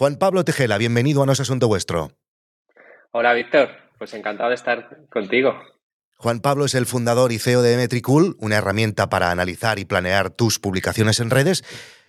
Juan 0.00 0.16
Pablo 0.16 0.46
Tejela, 0.46 0.78
bienvenido 0.78 1.22
a 1.22 1.26
No 1.26 1.32
es 1.32 1.40
Asunto 1.40 1.68
Vuestro. 1.68 2.12
Hola, 3.12 3.34
Víctor. 3.34 3.68
Pues 3.98 4.14
encantado 4.14 4.48
de 4.48 4.54
estar 4.54 5.06
contigo. 5.10 5.52
Juan 6.16 6.40
Pablo 6.40 6.64
es 6.64 6.74
el 6.74 6.86
fundador 6.86 7.32
y 7.32 7.38
CEO 7.38 7.60
de 7.60 7.76
Metricool, 7.76 8.34
una 8.38 8.56
herramienta 8.56 9.10
para 9.10 9.30
analizar 9.30 9.78
y 9.78 9.84
planear 9.84 10.30
tus 10.30 10.58
publicaciones 10.58 11.20
en 11.20 11.28
redes. 11.28 11.64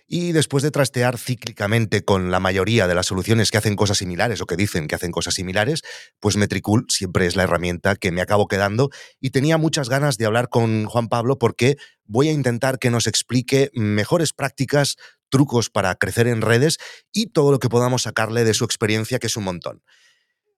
Y 0.06 0.32
después 0.32 0.62
de 0.62 0.70
trastear 0.70 1.18
cíclicamente 1.18 2.02
con 2.02 2.30
la 2.30 2.40
mayoría 2.40 2.86
de 2.86 2.94
las 2.94 3.04
soluciones 3.04 3.50
que 3.50 3.58
hacen 3.58 3.76
cosas 3.76 3.98
similares 3.98 4.40
o 4.40 4.46
que 4.46 4.56
dicen 4.56 4.88
que 4.88 4.94
hacen 4.94 5.12
cosas 5.12 5.34
similares, 5.34 5.82
pues 6.18 6.38
Metricool 6.38 6.86
siempre 6.88 7.26
es 7.26 7.36
la 7.36 7.42
herramienta 7.42 7.96
que 7.96 8.10
me 8.10 8.22
acabo 8.22 8.48
quedando. 8.48 8.88
Y 9.20 9.32
tenía 9.32 9.58
muchas 9.58 9.90
ganas 9.90 10.16
de 10.16 10.24
hablar 10.24 10.48
con 10.48 10.86
Juan 10.86 11.08
Pablo 11.08 11.38
porque 11.38 11.76
voy 12.04 12.30
a 12.30 12.32
intentar 12.32 12.78
que 12.78 12.90
nos 12.90 13.06
explique 13.06 13.70
mejores 13.74 14.32
prácticas, 14.32 14.96
trucos 15.32 15.70
para 15.70 15.96
crecer 15.96 16.28
en 16.28 16.42
redes 16.42 16.78
y 17.10 17.32
todo 17.32 17.50
lo 17.50 17.58
que 17.58 17.70
podamos 17.70 18.02
sacarle 18.02 18.44
de 18.44 18.54
su 18.54 18.64
experiencia, 18.64 19.18
que 19.18 19.26
es 19.26 19.36
un 19.36 19.44
montón. 19.44 19.82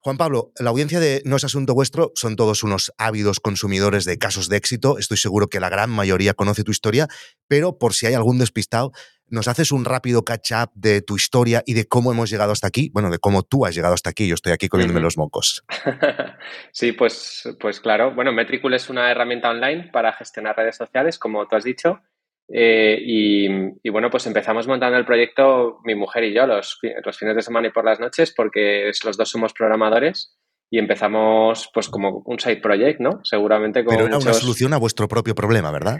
Juan 0.01 0.19
Pablo, 0.19 0.53
la 0.59 0.69
audiencia 0.69 1.01
de 1.01 1.23
No 1.25 1.37
es 1.37 1.45
Asunto 1.45 1.73
Vuestro 1.73 2.13
son 2.15 2.37
todos 2.37 2.63
unos 2.63 2.93
ávidos 2.99 3.41
consumidores 3.41 4.05
de 4.05 4.19
casos 4.19 4.51
de 4.51 4.59
éxito. 4.59 4.99
Estoy 4.99 5.17
seguro 5.17 5.47
que 5.47 5.61
la 5.61 5.71
gran 5.71 5.89
mayoría 5.89 6.35
conoce 6.35 6.63
tu 6.63 6.73
historia, 6.73 7.09
pero 7.49 7.79
por 7.79 7.95
si 7.95 8.05
hay 8.05 8.13
algún 8.13 8.39
despistado, 8.39 8.93
¿nos 9.29 9.49
haces 9.49 9.73
un 9.73 9.87
rápido 9.87 10.23
catch-up 10.23 10.71
de 10.75 11.01
tu 11.01 11.17
historia 11.17 11.63
y 11.65 11.73
de 11.73 11.87
cómo 11.87 12.13
hemos 12.13 12.29
llegado 12.29 12.53
hasta 12.53 12.67
aquí? 12.67 12.91
Bueno, 12.93 13.09
de 13.09 13.19
cómo 13.19 13.45
tú 13.45 13.65
has 13.65 13.75
llegado 13.75 13.95
hasta 13.95 14.11
aquí. 14.11 14.29
Yo 14.29 14.35
estoy 14.35 14.53
aquí 14.53 14.69
comiéndome 14.69 15.01
los 15.01 15.17
mocos. 15.17 15.65
sí, 16.73 16.93
pues, 16.93 17.49
pues 17.59 17.81
claro. 17.81 18.15
Bueno, 18.15 18.31
Metricool 18.31 18.75
es 18.75 18.91
una 18.91 19.11
herramienta 19.11 19.49
online 19.49 19.89
para 19.91 20.13
gestionar 20.13 20.55
redes 20.55 20.77
sociales, 20.77 21.19
como 21.19 21.49
tú 21.49 21.57
has 21.57 21.65
dicho. 21.65 22.03
Eh, 22.49 22.99
y, 23.01 23.89
bueno, 23.91 24.11
pues 24.11 24.27
empezamos 24.27 24.67
montando 24.67 24.99
el 24.99 25.07
proyecto 25.07 25.79
mi 25.85 25.95
mujer 25.95 26.25
y 26.25 26.35
yo 26.35 26.47
los, 26.47 26.79
los 27.05 27.19
fines 27.19 27.37
de 27.37 27.43
semana 27.43 27.69
y 27.69 27.73
por 27.73 27.85
las 27.85 28.01
noches 28.01 28.35
porque 28.37 28.91
los 29.05 29.17
dos 29.17 29.31
somos 29.31 29.53
programadores 29.53 30.37
y 30.71 30.79
empezamos 30.79 31.71
pues 31.73 31.89
como 31.89 32.23
un 32.27 32.39
side 32.39 32.61
project, 32.61 33.01
¿no? 33.01 33.21
Seguramente 33.23 33.85
con 33.85 33.95
Pero 33.95 34.09
era 34.09 34.19
una 34.19 34.35
solución 34.35 34.75
a 34.75 34.79
vuestro 34.79 35.09
propio 35.09 35.35
problema, 35.35 35.71
¿verdad? 35.71 35.99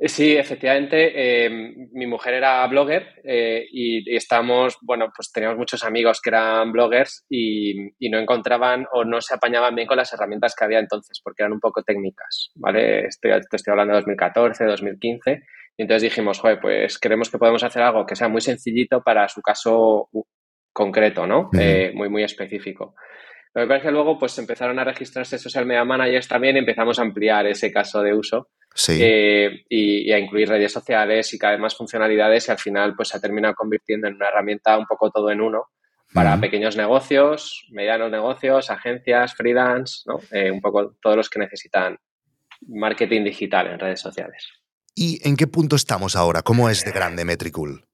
Eh, 0.00 0.08
sí, 0.08 0.36
efectivamente. 0.36 1.12
Eh, 1.14 1.50
mi 1.92 2.06
mujer 2.06 2.34
era 2.34 2.66
blogger 2.66 3.06
y, 3.24 4.10
y, 4.10 4.16
estábamos, 4.16 4.78
bueno, 4.82 5.12
pues 5.14 5.32
teníamos 5.32 5.58
muchos 5.58 5.84
amigos 5.84 6.20
que 6.22 6.30
eran 6.30 6.72
bloggers 6.72 7.24
y, 7.28 7.88
y, 7.98 8.08
no 8.08 8.18
encontraban 8.18 8.86
o 8.92 9.04
no 9.04 9.20
se 9.20 9.34
apañaban 9.34 9.74
bien 9.74 9.86
con 9.86 9.96
las 9.96 10.12
herramientas 10.12 10.54
que 10.54 10.64
había 10.64 10.78
entonces 10.78 11.20
porque 11.22 11.42
eran 11.42 11.52
un 11.52 11.60
poco 11.60 11.82
técnicas, 11.82 12.50
¿vale? 12.54 13.06
Estoy, 13.06 13.32
te 13.50 13.56
estoy 13.56 13.72
hablando 13.72 13.94
de 13.94 14.00
2014, 14.00 14.64
2015 14.64 15.42
y 15.76 15.82
entonces 15.82 16.02
dijimos, 16.02 16.38
joder, 16.38 16.60
pues 16.60 16.98
creemos 16.98 17.30
que 17.30 17.38
podemos 17.38 17.62
hacer 17.64 17.82
algo 17.82 18.06
que 18.06 18.16
sea 18.16 18.28
muy 18.28 18.40
sencillito 18.40 19.02
para 19.02 19.28
su 19.28 19.42
caso 19.42 20.08
concreto, 20.72 21.26
¿no? 21.26 21.50
Eh, 21.58 21.92
muy, 21.94 22.08
muy 22.08 22.22
específico. 22.22 22.94
Lo 23.54 23.62
que 23.62 23.68
pasa 23.68 23.78
es 23.78 23.82
que 23.84 23.90
luego 23.92 24.18
pues 24.18 24.36
empezaron 24.38 24.78
a 24.80 24.84
registrarse 24.84 25.38
social 25.38 25.64
media 25.64 25.84
managers 25.84 26.26
también 26.26 26.56
y 26.56 26.58
empezamos 26.58 26.98
a 26.98 27.02
ampliar 27.02 27.46
ese 27.46 27.72
caso 27.72 28.02
de 28.02 28.12
uso 28.12 28.50
eh, 28.88 29.64
y, 29.68 30.10
a 30.10 30.18
incluir 30.18 30.48
redes 30.48 30.72
sociales 30.72 31.32
y 31.32 31.38
cada 31.38 31.52
vez 31.52 31.60
más 31.60 31.76
funcionalidades 31.76 32.48
y 32.48 32.50
al 32.50 32.58
final 32.58 32.96
pues 32.96 33.08
se 33.08 33.16
ha 33.16 33.20
terminado 33.20 33.54
convirtiendo 33.54 34.08
en 34.08 34.14
una 34.14 34.28
herramienta 34.28 34.76
un 34.76 34.86
poco 34.86 35.10
todo 35.10 35.30
en 35.30 35.40
uno 35.40 35.68
para 36.12 36.38
pequeños 36.40 36.76
negocios, 36.76 37.66
medianos 37.70 38.10
negocios, 38.10 38.70
agencias, 38.70 39.34
freelance, 39.34 40.02
¿no? 40.06 40.20
Eh, 40.30 40.50
un 40.50 40.60
poco 40.60 40.96
todos 41.00 41.16
los 41.16 41.28
que 41.28 41.40
necesitan 41.40 41.96
marketing 42.68 43.24
digital 43.24 43.68
en 43.68 43.80
redes 43.80 44.00
sociales. 44.00 44.48
¿Y 44.94 45.26
en 45.26 45.36
qué 45.36 45.46
punto 45.46 45.76
estamos 45.76 46.14
ahora? 46.16 46.42
¿Cómo 46.42 46.68
es 46.68 46.84
de 46.84 46.92
grande 46.92 47.24
Metricool? 47.24 47.84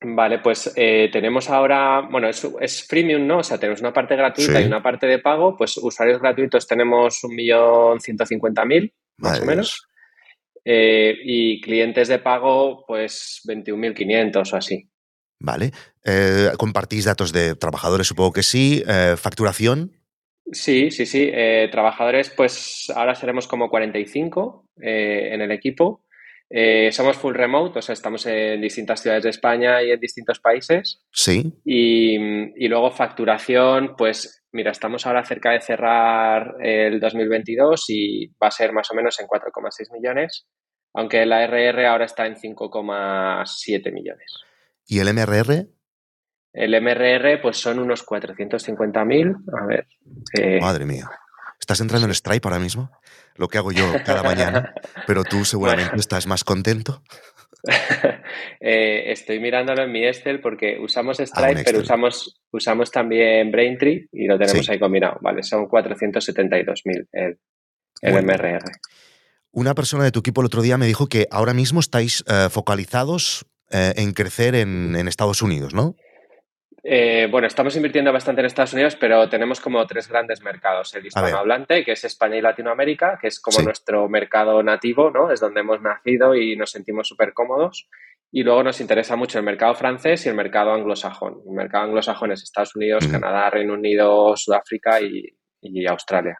Vale, 0.00 0.40
pues 0.40 0.72
eh, 0.76 1.08
tenemos 1.10 1.48
ahora, 1.48 2.02
bueno, 2.02 2.28
es, 2.28 2.46
es, 2.60 2.86
freemium, 2.86 3.26
¿no? 3.26 3.38
O 3.38 3.42
sea, 3.42 3.58
tenemos 3.58 3.80
una 3.80 3.92
parte 3.92 4.14
gratuita 4.14 4.60
y 4.60 4.66
una 4.66 4.82
parte 4.82 5.06
de 5.06 5.18
pago. 5.18 5.56
Pues 5.56 5.78
usuarios 5.78 6.20
gratuitos 6.20 6.66
tenemos 6.66 7.22
1.150.000, 7.24 8.92
más 9.18 9.40
o 9.40 9.44
menos. 9.46 9.88
Eh, 10.64 11.16
y 11.24 11.60
clientes 11.60 12.08
de 12.08 12.18
pago, 12.18 12.84
pues 12.86 13.40
21.500 13.48 14.52
o 14.52 14.56
así. 14.56 14.88
Vale. 15.40 15.72
Eh, 16.04 16.50
¿Compartís 16.58 17.04
datos 17.04 17.32
de 17.32 17.54
trabajadores? 17.54 18.06
Supongo 18.06 18.32
que 18.32 18.42
sí. 18.42 18.84
¿Facturación? 19.16 19.95
Sí, 20.52 20.90
sí, 20.90 21.06
sí. 21.06 21.30
Eh, 21.32 21.68
trabajadores, 21.70 22.30
pues 22.30 22.92
ahora 22.94 23.14
seremos 23.14 23.48
como 23.48 23.68
45 23.68 24.68
eh, 24.80 25.30
en 25.32 25.40
el 25.40 25.50
equipo. 25.50 26.04
Eh, 26.48 26.92
somos 26.92 27.16
full 27.16 27.34
remote, 27.34 27.80
o 27.80 27.82
sea, 27.82 27.92
estamos 27.92 28.24
en 28.26 28.60
distintas 28.60 29.02
ciudades 29.02 29.24
de 29.24 29.30
España 29.30 29.82
y 29.82 29.90
en 29.90 29.98
distintos 29.98 30.38
países. 30.38 31.02
Sí. 31.10 31.52
Y, 31.64 32.68
luego 32.68 32.92
facturación, 32.92 33.96
pues 33.96 34.44
mira, 34.52 34.70
estamos 34.70 35.06
ahora 35.06 35.24
cerca 35.24 35.50
de 35.50 35.60
cerrar 35.60 36.54
el 36.62 37.00
2022 37.00 37.84
y 37.88 38.28
va 38.40 38.48
a 38.48 38.52
ser 38.52 38.72
más 38.72 38.88
o 38.92 38.94
menos 38.94 39.18
en 39.18 39.26
4,6 39.26 39.92
millones, 39.92 40.46
aunque 40.94 41.26
la 41.26 41.44
RR 41.44 41.86
ahora 41.86 42.04
está 42.04 42.26
en 42.26 42.36
5,7 42.36 43.92
millones. 43.92 44.32
¿Y 44.86 45.00
el 45.00 45.12
MRR? 45.12 45.66
El 46.56 46.74
MRR, 46.80 47.42
pues 47.42 47.58
son 47.58 47.78
unos 47.78 48.04
450.000. 48.06 49.36
A 49.60 49.66
ver. 49.66 49.86
Eh, 50.40 50.58
Madre 50.58 50.86
mía. 50.86 51.06
¿Estás 51.60 51.80
entrando 51.80 52.06
en 52.06 52.14
Stripe 52.14 52.48
ahora 52.48 52.58
mismo? 52.58 52.90
Lo 53.34 53.48
que 53.48 53.58
hago 53.58 53.72
yo 53.72 53.84
cada 54.06 54.22
mañana. 54.22 54.72
pero 55.06 55.22
tú 55.22 55.44
seguramente 55.44 55.96
estás 55.96 56.26
más 56.26 56.42
contento. 56.42 57.02
Eh, 58.60 59.12
estoy 59.12 59.40
mirándolo 59.40 59.82
en 59.82 59.92
mi 59.92 60.04
Excel 60.04 60.40
porque 60.40 60.78
usamos 60.80 61.20
ah, 61.20 61.26
Stripe, 61.26 61.62
pero 61.64 61.80
usamos, 61.80 62.40
usamos 62.50 62.90
también 62.90 63.50
Braintree 63.50 64.08
y 64.12 64.26
lo 64.26 64.38
tenemos 64.38 64.68
ahí 64.68 64.78
combinado. 64.78 65.18
Vale, 65.20 65.42
son 65.42 65.66
472.000 65.66 67.08
el, 67.12 67.38
el 68.02 68.24
MRR. 68.24 68.62
Una 69.52 69.74
persona 69.74 70.04
de 70.04 70.12
tu 70.12 70.20
equipo 70.20 70.40
el 70.40 70.46
otro 70.46 70.62
día 70.62 70.78
me 70.78 70.86
dijo 70.86 71.08
que 71.08 71.26
ahora 71.30 71.54
mismo 71.54 71.80
estáis 71.80 72.24
eh, 72.28 72.48
focalizados 72.50 73.46
en 73.70 74.12
crecer 74.12 74.54
en, 74.54 74.94
en 74.96 75.08
Estados 75.08 75.42
Unidos, 75.42 75.74
¿no? 75.74 75.96
Eh, 76.88 77.26
bueno, 77.28 77.48
estamos 77.48 77.74
invirtiendo 77.74 78.12
bastante 78.12 78.42
en 78.42 78.46
Estados 78.46 78.72
Unidos, 78.72 78.94
pero 78.94 79.28
tenemos 79.28 79.60
como 79.60 79.84
tres 79.88 80.08
grandes 80.08 80.40
mercados. 80.44 80.94
El 80.94 81.04
hispanohablante, 81.04 81.84
que 81.84 81.90
es 81.90 82.04
España 82.04 82.36
y 82.36 82.40
Latinoamérica, 82.40 83.18
que 83.20 83.26
es 83.26 83.40
como 83.40 83.60
nuestro 83.60 84.08
mercado 84.08 84.62
nativo, 84.62 85.10
¿no? 85.10 85.32
Es 85.32 85.40
donde 85.40 85.62
hemos 85.62 85.82
nacido 85.82 86.36
y 86.36 86.54
nos 86.54 86.70
sentimos 86.70 87.08
súper 87.08 87.32
cómodos. 87.34 87.88
Y 88.30 88.44
luego 88.44 88.62
nos 88.62 88.80
interesa 88.80 89.16
mucho 89.16 89.36
el 89.40 89.44
mercado 89.44 89.74
francés 89.74 90.26
y 90.26 90.28
el 90.28 90.36
mercado 90.36 90.72
anglosajón. 90.74 91.40
El 91.44 91.54
mercado 91.56 91.86
anglosajón 91.86 92.30
es 92.30 92.44
Estados 92.44 92.76
Unidos, 92.76 93.08
Canadá, 93.08 93.50
Reino 93.50 93.74
Unido, 93.74 94.36
Sudáfrica 94.36 95.00
y, 95.00 95.86
Australia, 95.88 96.38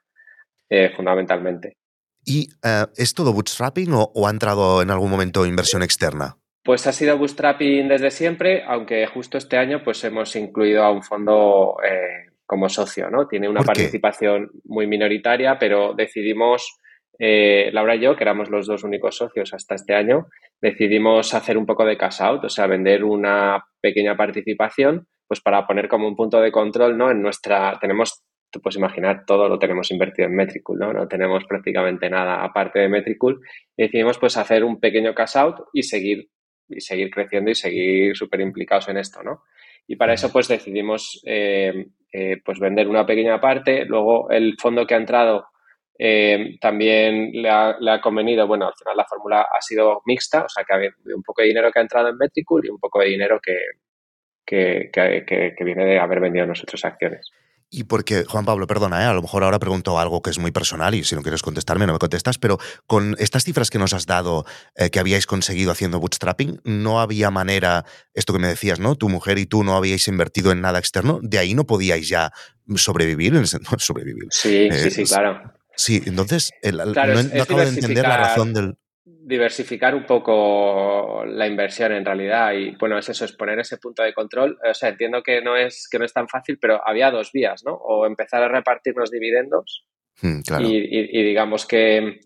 eh, 0.69 0.93
fundamentalmente. 0.95 1.79
¿Y 2.25 2.51
eh, 2.63 2.87
es 2.95 3.15
todo 3.15 3.33
bootstrapping 3.33 3.89
o 3.93 4.29
ha 4.29 4.31
entrado 4.31 4.81
en 4.81 4.93
algún 4.93 5.11
momento 5.11 5.45
inversión 5.45 5.83
externa? 5.83 6.37
Pues 6.67 6.85
ha 6.89 6.93
sido 6.93 7.17
bootstrapping 7.17 7.87
desde 7.87 8.11
siempre, 8.11 8.65
aunque 8.67 9.07
justo 9.07 9.39
este 9.39 9.57
año 9.57 9.85
pues 9.85 10.03
hemos 10.03 10.35
incluido 10.35 10.83
a 10.83 10.91
un 10.91 11.05
fondo 11.05 11.77
eh, 11.89 12.33
como 12.45 12.69
socio, 12.69 13.09
¿no? 13.09 13.29
Tiene 13.29 13.49
una 13.49 13.63
participación 13.63 14.51
muy 14.65 14.89
minoritaria, 14.89 15.61
pero 15.61 15.95
decidimos, 15.95 16.77
eh, 17.21 17.71
Laura 17.73 17.95
y 17.95 18.01
yo, 18.01 18.17
que 18.17 18.25
éramos 18.25 18.51
los 18.51 18.67
dos 18.67 18.83
únicos 18.83 19.17
socios 19.17 19.55
hasta 19.55 19.77
este 19.77 19.95
año, 19.95 20.27
decidimos 20.61 21.35
hacer 21.35 21.57
un 21.57 21.67
poco 21.67 21.85
de 21.85 21.97
cash 21.97 22.21
out, 22.21 22.45
o 22.45 22.49
sea, 22.49 22.67
vender 22.67 23.05
una 23.05 23.65
pequeña 23.81 24.17
participación, 24.17 25.07
pues 25.29 25.41
para 25.41 25.69
poner 25.69 25.87
como 25.87 26.09
un 26.09 26.17
punto 26.17 26.41
de 26.41 26.51
control, 26.51 26.99
¿no? 26.99 27.13
En 27.13 27.23
nuestra, 27.23 27.79
tenemos, 27.81 28.25
tú 28.51 28.61
puedes 28.61 28.77
imaginar, 28.77 29.23
todo 29.25 29.49
lo 29.49 29.61
tenemos 29.61 29.93
invertido 29.93 30.27
en 30.27 30.35
Metricool, 30.35 30.81
¿no? 30.81 30.93
No 30.93 31.07
tenemos 31.07 31.45
prácticamente 31.45 32.11
nada 32.11 32.43
aparte 32.43 32.81
de 32.81 32.89
Metricool. 32.89 33.41
Y 33.77 33.85
decidimos 33.85 34.19
pues 34.19 34.37
hacer 34.37 34.65
un 34.65 34.81
pequeño 34.81 35.15
cash 35.15 35.37
out 35.37 35.61
y 35.73 35.85
seguir 35.85 36.29
y 36.69 36.81
seguir 36.81 37.11
creciendo 37.11 37.51
y 37.51 37.55
seguir 37.55 38.17
súper 38.17 38.41
implicados 38.41 38.89
en 38.89 38.99
esto, 38.99 39.23
¿no? 39.23 39.43
Y 39.87 39.97
para 39.97 40.15
eso 40.15 40.33
pues 40.33 40.49
decidimos 40.49 41.23
eh, 41.25 41.87
eh, 42.13 42.37
pues 42.45 42.59
vender 42.59 42.89
una 42.89 43.07
pequeña 43.07 43.41
parte, 43.41 43.85
luego 43.85 44.31
el 44.31 44.57
fondo 44.61 44.87
que 44.87 44.95
ha 44.95 44.99
entrado 44.99 45.47
eh, 45.99 46.57
también 46.61 47.31
le 47.33 47.49
ha, 47.49 48.01
convenido, 48.03 48.47
bueno, 48.47 48.67
al 48.67 48.75
final 48.75 48.97
la 48.97 49.05
fórmula 49.05 49.43
ha 49.43 49.61
sido 49.61 50.03
mixta, 50.05 50.45
o 50.45 50.49
sea 50.49 50.65
que 50.65 50.73
ha 50.73 50.77
habido 50.77 50.93
un 51.15 51.23
poco 51.23 51.43
de 51.43 51.49
dinero 51.49 51.71
que 51.71 51.79
ha 51.79 51.83
entrado 51.83 52.09
en 52.09 52.19
Metricool 52.19 52.67
y 52.67 52.71
un 52.71 52.79
poco 52.79 53.01
de 53.01 53.07
dinero 53.07 53.41
que, 53.43 53.57
que, 54.45 54.91
que 54.93 55.65
viene 55.65 55.87
de 55.87 55.99
haber 55.99 56.21
vendido 56.21 56.47
nosotros 56.47 56.85
acciones. 56.85 57.31
Y 57.69 57.85
porque, 57.85 58.25
Juan 58.25 58.45
Pablo, 58.45 58.67
perdona, 58.67 59.03
¿eh? 59.03 59.07
a 59.07 59.13
lo 59.13 59.23
mejor 59.23 59.43
ahora 59.43 59.59
pregunto 59.59 59.99
algo 59.99 60.23
que 60.23 60.31
es 60.31 60.39
muy 60.39 60.53
personal 60.53 60.95
y 60.95 61.03
si 61.03 61.17
no 61.17 61.23
quieres 61.23 61.43
contestarme 61.43 61.87
no 61.87 61.95
me 61.95 61.99
contestas, 61.99 62.39
pero 62.39 62.59
con 62.87 63.17
estas 63.19 63.45
cifras 63.45 63.71
que 63.71 63.79
nos 63.79 63.93
has 63.93 64.07
dado 64.07 64.47
eh, 64.77 64.91
que 64.91 65.01
habíais 65.01 65.27
conseguido 65.27 65.73
haciendo 65.73 65.99
bootstrapping, 65.99 66.61
no 66.65 67.01
había 67.01 67.31
manera, 67.31 67.85
esto 68.15 68.33
que 68.33 68.39
me 68.39 68.47
decías, 68.47 68.79
¿no? 68.79 68.95
Tu 68.95 69.09
mujer 69.09 69.39
y 69.39 69.47
tú 69.47 69.65
no 69.65 69.77
habíais 69.77 70.07
invertido 70.07 70.53
en 70.53 70.61
nada 70.61 70.79
externo, 70.79 71.19
de 71.23 71.39
ahí 71.39 71.55
no 71.55 71.67
podíais 71.67 72.09
ya 72.09 72.33
sobrevivir, 72.77 73.35
sobrevivir. 73.79 74.27
Sí, 74.31 74.69
sí, 74.71 74.91
sí, 74.91 75.05
claro. 75.05 75.53
Sí, 75.77 76.03
entonces 76.07 76.53
no, 76.73 76.91
acabo 77.43 77.61
de 77.61 77.69
entender 77.69 78.05
la 78.05 78.17
razón 78.17 78.55
del... 78.55 78.79
diversificar 79.07 79.95
un 79.95 80.05
poco 80.05 81.25
la 81.25 81.47
inversión 81.47 81.93
en 81.93 82.05
realidad 82.05 82.53
y 82.55 82.75
bueno 82.75 82.99
es 82.99 83.09
eso 83.09 83.25
es 83.25 83.33
poner 83.33 83.61
ese 83.61 83.79
punto 83.79 84.03
de 84.03 84.13
control. 84.13 84.59
O 84.69 84.75
sea 84.75 84.89
entiendo 84.89 85.23
que 85.23 85.41
no 85.41 85.57
es 85.57 85.89
que 85.89 85.99
no 85.99 86.05
es 86.05 86.13
tan 86.13 86.27
fácil 86.29 86.59
pero 86.61 86.81
había 86.85 87.13
dos 87.13 87.31
vías 87.33 87.63
no 87.65 87.73
o 87.73 88.05
empezar 88.05 88.43
a 88.43 88.49
repartir 88.49 88.95
los 88.97 89.11
dividendos 89.13 89.87
hmm, 90.23 90.41
y, 90.61 91.23
digamos 91.23 91.67
que 91.67 92.19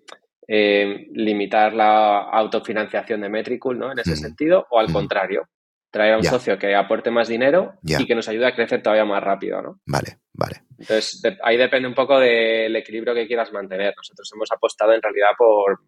eh, 0.48 1.06
limitar 1.12 1.74
la 1.74 2.20
autofinanciación 2.20 3.20
de 3.20 3.28
Metricool 3.28 3.78
no 3.78 3.92
en 3.92 3.98
ese 3.98 4.14
hmm. 4.14 4.16
sentido 4.16 4.66
o 4.70 4.80
al 4.80 4.88
hmm. 4.88 4.92
contrario 4.92 5.48
traer 5.90 6.14
a 6.14 6.16
un 6.16 6.24
socio 6.24 6.58
que 6.58 6.74
aporte 6.74 7.10
más 7.10 7.28
dinero 7.28 7.74
y 7.82 8.06
que 8.06 8.14
nos 8.14 8.28
ayude 8.28 8.46
a 8.46 8.54
crecer 8.54 8.80
todavía 8.80 9.04
más 9.04 9.22
rápido 9.22 9.60
no 9.60 9.80
vale 9.84 10.16
vale. 10.32 10.62
Entonces 10.78 11.20
ahí 11.42 11.58
depende 11.58 11.86
un 11.86 11.94
poco 11.94 12.18
del 12.18 12.74
equilibrio 12.74 13.14
que 13.14 13.26
quieras 13.26 13.52
mantener. 13.52 13.92
Nosotros 13.94 14.30
hemos 14.34 14.50
apostado 14.50 14.94
en 14.94 15.02
realidad 15.02 15.32
por 15.36 15.78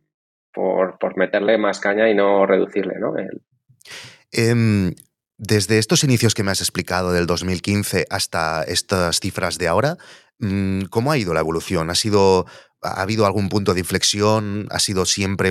por, 0.53 1.17
meterle 1.17 1.59
más 1.59 1.81
caña 1.81 2.09
y 2.11 2.15
no 2.15 2.47
reducirle, 2.47 2.95
¿no? 2.99 3.15
Em, 4.31 4.95
desde 5.39 5.79
estos 5.79 6.05
inicios 6.05 6.35
que 6.35 6.43
me 6.43 6.51
has 6.51 6.61
explicado 6.61 7.13
del 7.13 7.27
2015 7.27 8.07
hasta 8.11 8.63
estas 8.65 9.21
cifras 9.21 9.59
de 9.59 9.69
ahora, 9.69 9.97
mm, 10.39 10.85
¿cómo 10.85 11.13
ha 11.13 11.19
ido 11.19 11.35
la 11.35 11.41
evolución? 11.41 11.91
¿Ha, 11.91 11.95
sido, 11.95 12.47
¿Ha 12.81 13.03
habido 13.03 13.27
algún 13.27 13.49
punto 13.49 13.75
de 13.75 13.81
inflexión? 13.81 14.67
¿Ha 14.71 14.79
sido 14.79 15.05
siempre 15.05 15.51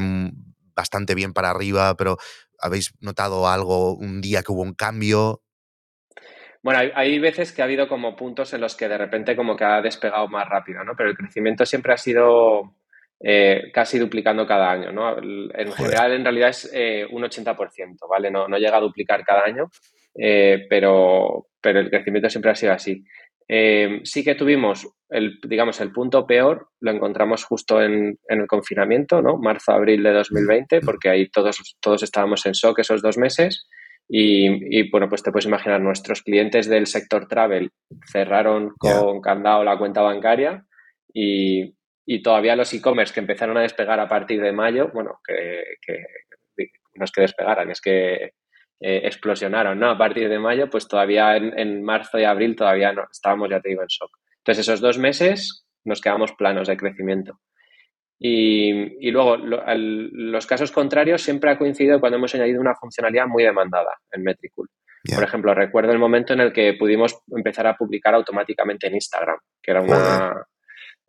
bastante 0.76 1.16
bien 1.16 1.34
para 1.34 1.50
arriba, 1.50 1.96
pero 1.98 2.18
habéis 2.60 2.94
notado 3.02 3.48
algo 3.48 3.94
un 3.96 4.22
día 4.22 4.44
que 4.44 4.52
hubo 4.52 4.62
un 4.62 4.74
cambio? 4.74 5.42
Bueno, 6.64 6.80
hay, 6.80 6.92
hay, 6.94 7.20
veces 7.20 7.52
que 7.52 7.64
ha 7.64 7.66
habido 7.66 7.88
como 7.88 8.16
puntos 8.16 8.54
en 8.54 8.62
los 8.62 8.76
que 8.76 8.88
de 8.88 8.98
repente 8.98 9.36
como 9.36 9.56
que 9.56 9.66
ha 9.66 9.82
despegado 9.82 10.28
más 10.28 10.48
rápido, 10.48 10.84
¿no? 10.84 10.94
Pero 10.96 11.10
el 11.10 11.18
crecimiento 11.18 11.66
siempre 11.66 11.94
ha 11.94 11.98
sido 11.98 12.76
eh, 13.24 13.70
casi 13.72 14.00
duplicando 14.00 14.48
cada 14.48 14.72
año, 14.72 14.92
¿no? 14.92 15.16
En 15.20 15.72
general, 15.74 16.14
en 16.14 16.24
realidad 16.24 16.50
es 16.50 16.72
eh, 16.74 17.06
un 17.12 17.22
80%, 17.22 17.56
¿vale? 18.10 18.32
No, 18.32 18.48
no, 18.48 18.58
llega 18.58 18.78
a 18.78 18.82
duplicar 18.82 19.24
cada 19.24 19.44
año, 19.44 19.70
eh, 20.18 20.66
pero, 20.68 21.50
pero 21.62 21.80
el 21.80 21.92
crecimiento 21.92 22.32
siempre 22.32 22.50
ha 22.50 22.56
sido 22.56 22.74
así. 22.74 23.04
sí 23.48 24.24
que 24.24 24.34
tuvimos, 24.34 24.88
el, 25.10 25.40
digamos, 25.48 25.80
el 25.82 25.92
punto 25.92 26.26
peor 26.26 26.70
lo 26.80 26.90
encontramos 26.90 27.44
justo 27.44 27.80
en, 27.80 28.18
el 28.28 28.48
confinamiento, 28.48 29.22
¿no? 29.22 29.38
Marzo-abril 29.38 30.02
de 30.02 30.14
2020, 30.14 30.82
porque 30.82 31.10
ahí 31.10 31.30
todos, 31.30 31.78
todos 31.80 32.02
estábamos 32.02 32.44
en 32.48 32.54
shock 32.54 32.80
esos 32.80 33.04
dos 33.04 33.20
meses. 33.20 33.68
Y, 34.10 34.80
y, 34.80 34.90
bueno, 34.90 35.08
pues 35.08 35.22
te 35.22 35.32
puedes 35.32 35.46
imaginar, 35.46 35.80
nuestros 35.80 36.24
clientes 36.24 36.68
del 36.68 36.88
sector 36.88 37.28
travel 37.28 37.70
cerraron 38.12 38.74
con 38.80 39.22
candado 39.22 39.64
la 39.64 39.78
cuenta 39.78 40.02
bancaria 40.02 40.66
y, 41.14 41.76
y 42.06 42.22
todavía 42.22 42.56
los 42.56 42.74
e-commerce 42.74 43.14
que 43.14 43.20
empezaron 43.20 43.58
a 43.58 43.62
despegar 43.62 44.00
a 44.00 44.08
partir 44.08 44.42
de 44.42 44.52
mayo, 44.52 44.90
bueno, 44.94 45.20
que, 45.26 45.64
no 46.96 47.06
es 47.06 47.12
que 47.12 47.22
despegaran, 47.22 47.70
es 47.70 47.82
que 47.82 48.34
eh, 48.80 49.02
explosionaron, 49.04 49.80
¿no? 49.80 49.92
A 49.92 49.98
partir 49.98 50.28
de 50.28 50.40
mayo, 50.40 50.70
pues 50.70 50.88
todavía 50.88 51.36
en, 51.38 51.84
marzo 51.84 52.20
y 52.20 52.24
abril 52.24 52.56
todavía 52.56 52.92
no, 52.92 53.04
estábamos, 53.12 53.50
ya 53.50 53.62
te 53.62 53.70
digo, 53.70 53.82
en 53.82 53.88
shock. 53.88 54.12
Entonces, 54.40 54.68
esos 54.68 54.82
dos 54.82 54.98
meses 54.98 55.66
nos 55.84 56.02
quedamos 56.02 56.34
planos 56.34 56.68
de 56.68 56.78
crecimiento. 56.78 57.40
Y, 58.24 59.10
luego, 59.10 59.38
los 59.38 60.46
casos 60.46 60.72
contrarios 60.72 61.24
siempre 61.24 61.50
ha 61.50 61.58
coincidido 61.58 62.00
cuando 62.00 62.18
hemos 62.18 62.36
añadido 62.36 62.62
una 62.62 62.76
funcionalidad 62.76 63.26
muy 63.26 63.44
demandada 63.44 63.90
en 64.12 64.22
Metricool. 64.22 64.70
Por 65.16 65.24
ejemplo, 65.24 65.56
recuerdo 65.56 65.92
el 65.92 65.98
momento 65.98 66.34
en 66.34 66.42
el 66.42 66.54
que 66.54 66.74
pudimos 66.74 67.20
empezar 67.36 67.66
a 67.66 67.76
publicar 67.76 68.14
automáticamente 68.14 68.86
en 68.86 68.94
Instagram, 68.94 69.38
que 69.60 69.72
era 69.72 69.82
una, 69.82 70.46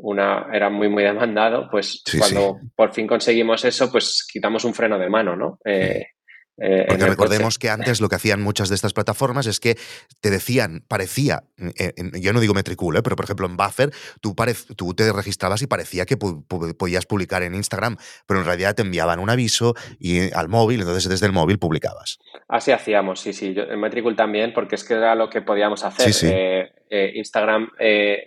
una, 0.02 0.48
era 0.52 0.68
muy, 0.68 0.88
muy 0.88 1.04
demandado, 1.04 1.68
pues 1.70 2.02
cuando 2.18 2.58
por 2.74 2.92
fin 2.92 3.06
conseguimos 3.06 3.64
eso, 3.64 3.90
pues 3.90 4.26
quitamos 4.30 4.64
un 4.64 4.74
freno 4.74 4.98
de 4.98 5.08
mano, 5.08 5.36
¿no? 5.36 5.58
Eh, 5.64 6.04
eh, 6.60 6.84
Porque 6.88 7.06
recordemos 7.06 7.58
que 7.58 7.70
antes 7.70 8.00
lo 8.00 8.08
que 8.08 8.16
hacían 8.16 8.42
muchas 8.42 8.68
de 8.68 8.74
estas 8.74 8.92
plataformas 8.92 9.46
es 9.46 9.60
que 9.60 9.76
te 10.20 10.30
decían, 10.30 10.84
parecía, 10.88 11.44
eh, 11.78 11.92
yo 12.20 12.32
no 12.32 12.40
digo 12.40 12.52
Metricool, 12.52 13.00
pero 13.02 13.14
por 13.14 13.24
ejemplo 13.24 13.46
en 13.46 13.56
Buffer, 13.56 13.90
tú, 14.20 14.34
tú 14.76 14.92
te 14.92 15.12
registrabas 15.12 15.62
y 15.62 15.68
parecía 15.68 16.04
que 16.04 16.16
podías 16.16 17.06
publicar 17.06 17.44
en 17.44 17.54
Instagram, 17.54 17.96
pero 18.26 18.40
en 18.40 18.46
realidad 18.46 18.74
te 18.74 18.82
enviaban 18.82 19.20
un 19.20 19.30
aviso 19.30 19.74
y, 20.00 20.32
al 20.32 20.48
móvil, 20.48 20.80
entonces 20.80 21.08
desde 21.08 21.26
el 21.26 21.32
móvil 21.32 21.58
publicabas. 21.60 22.18
Así 22.48 22.72
hacíamos, 22.72 23.20
sí, 23.20 23.32
sí, 23.32 23.54
en 23.56 23.80
Metricool 23.80 24.16
también, 24.16 24.52
porque 24.52 24.74
es 24.74 24.84
que 24.84 24.94
era 24.94 25.14
lo 25.14 25.30
que 25.30 25.42
podíamos 25.42 25.84
hacer. 25.84 26.72
Instagram 26.90 27.70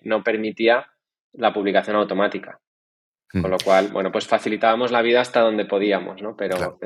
no 0.04 0.24
permitía 0.24 0.88
la 1.38 1.54
publicación 1.54 1.96
automática. 1.96 2.60
Con 3.42 3.52
lo 3.52 3.58
cual, 3.58 3.90
bueno, 3.90 4.12
pues 4.14 4.26
facilitábamos 4.26 4.92
la 4.92 5.02
vida 5.02 5.20
hasta 5.20 5.42
donde 5.42 5.66
podíamos, 5.66 6.22
¿no? 6.22 6.38
Pero 6.38 6.78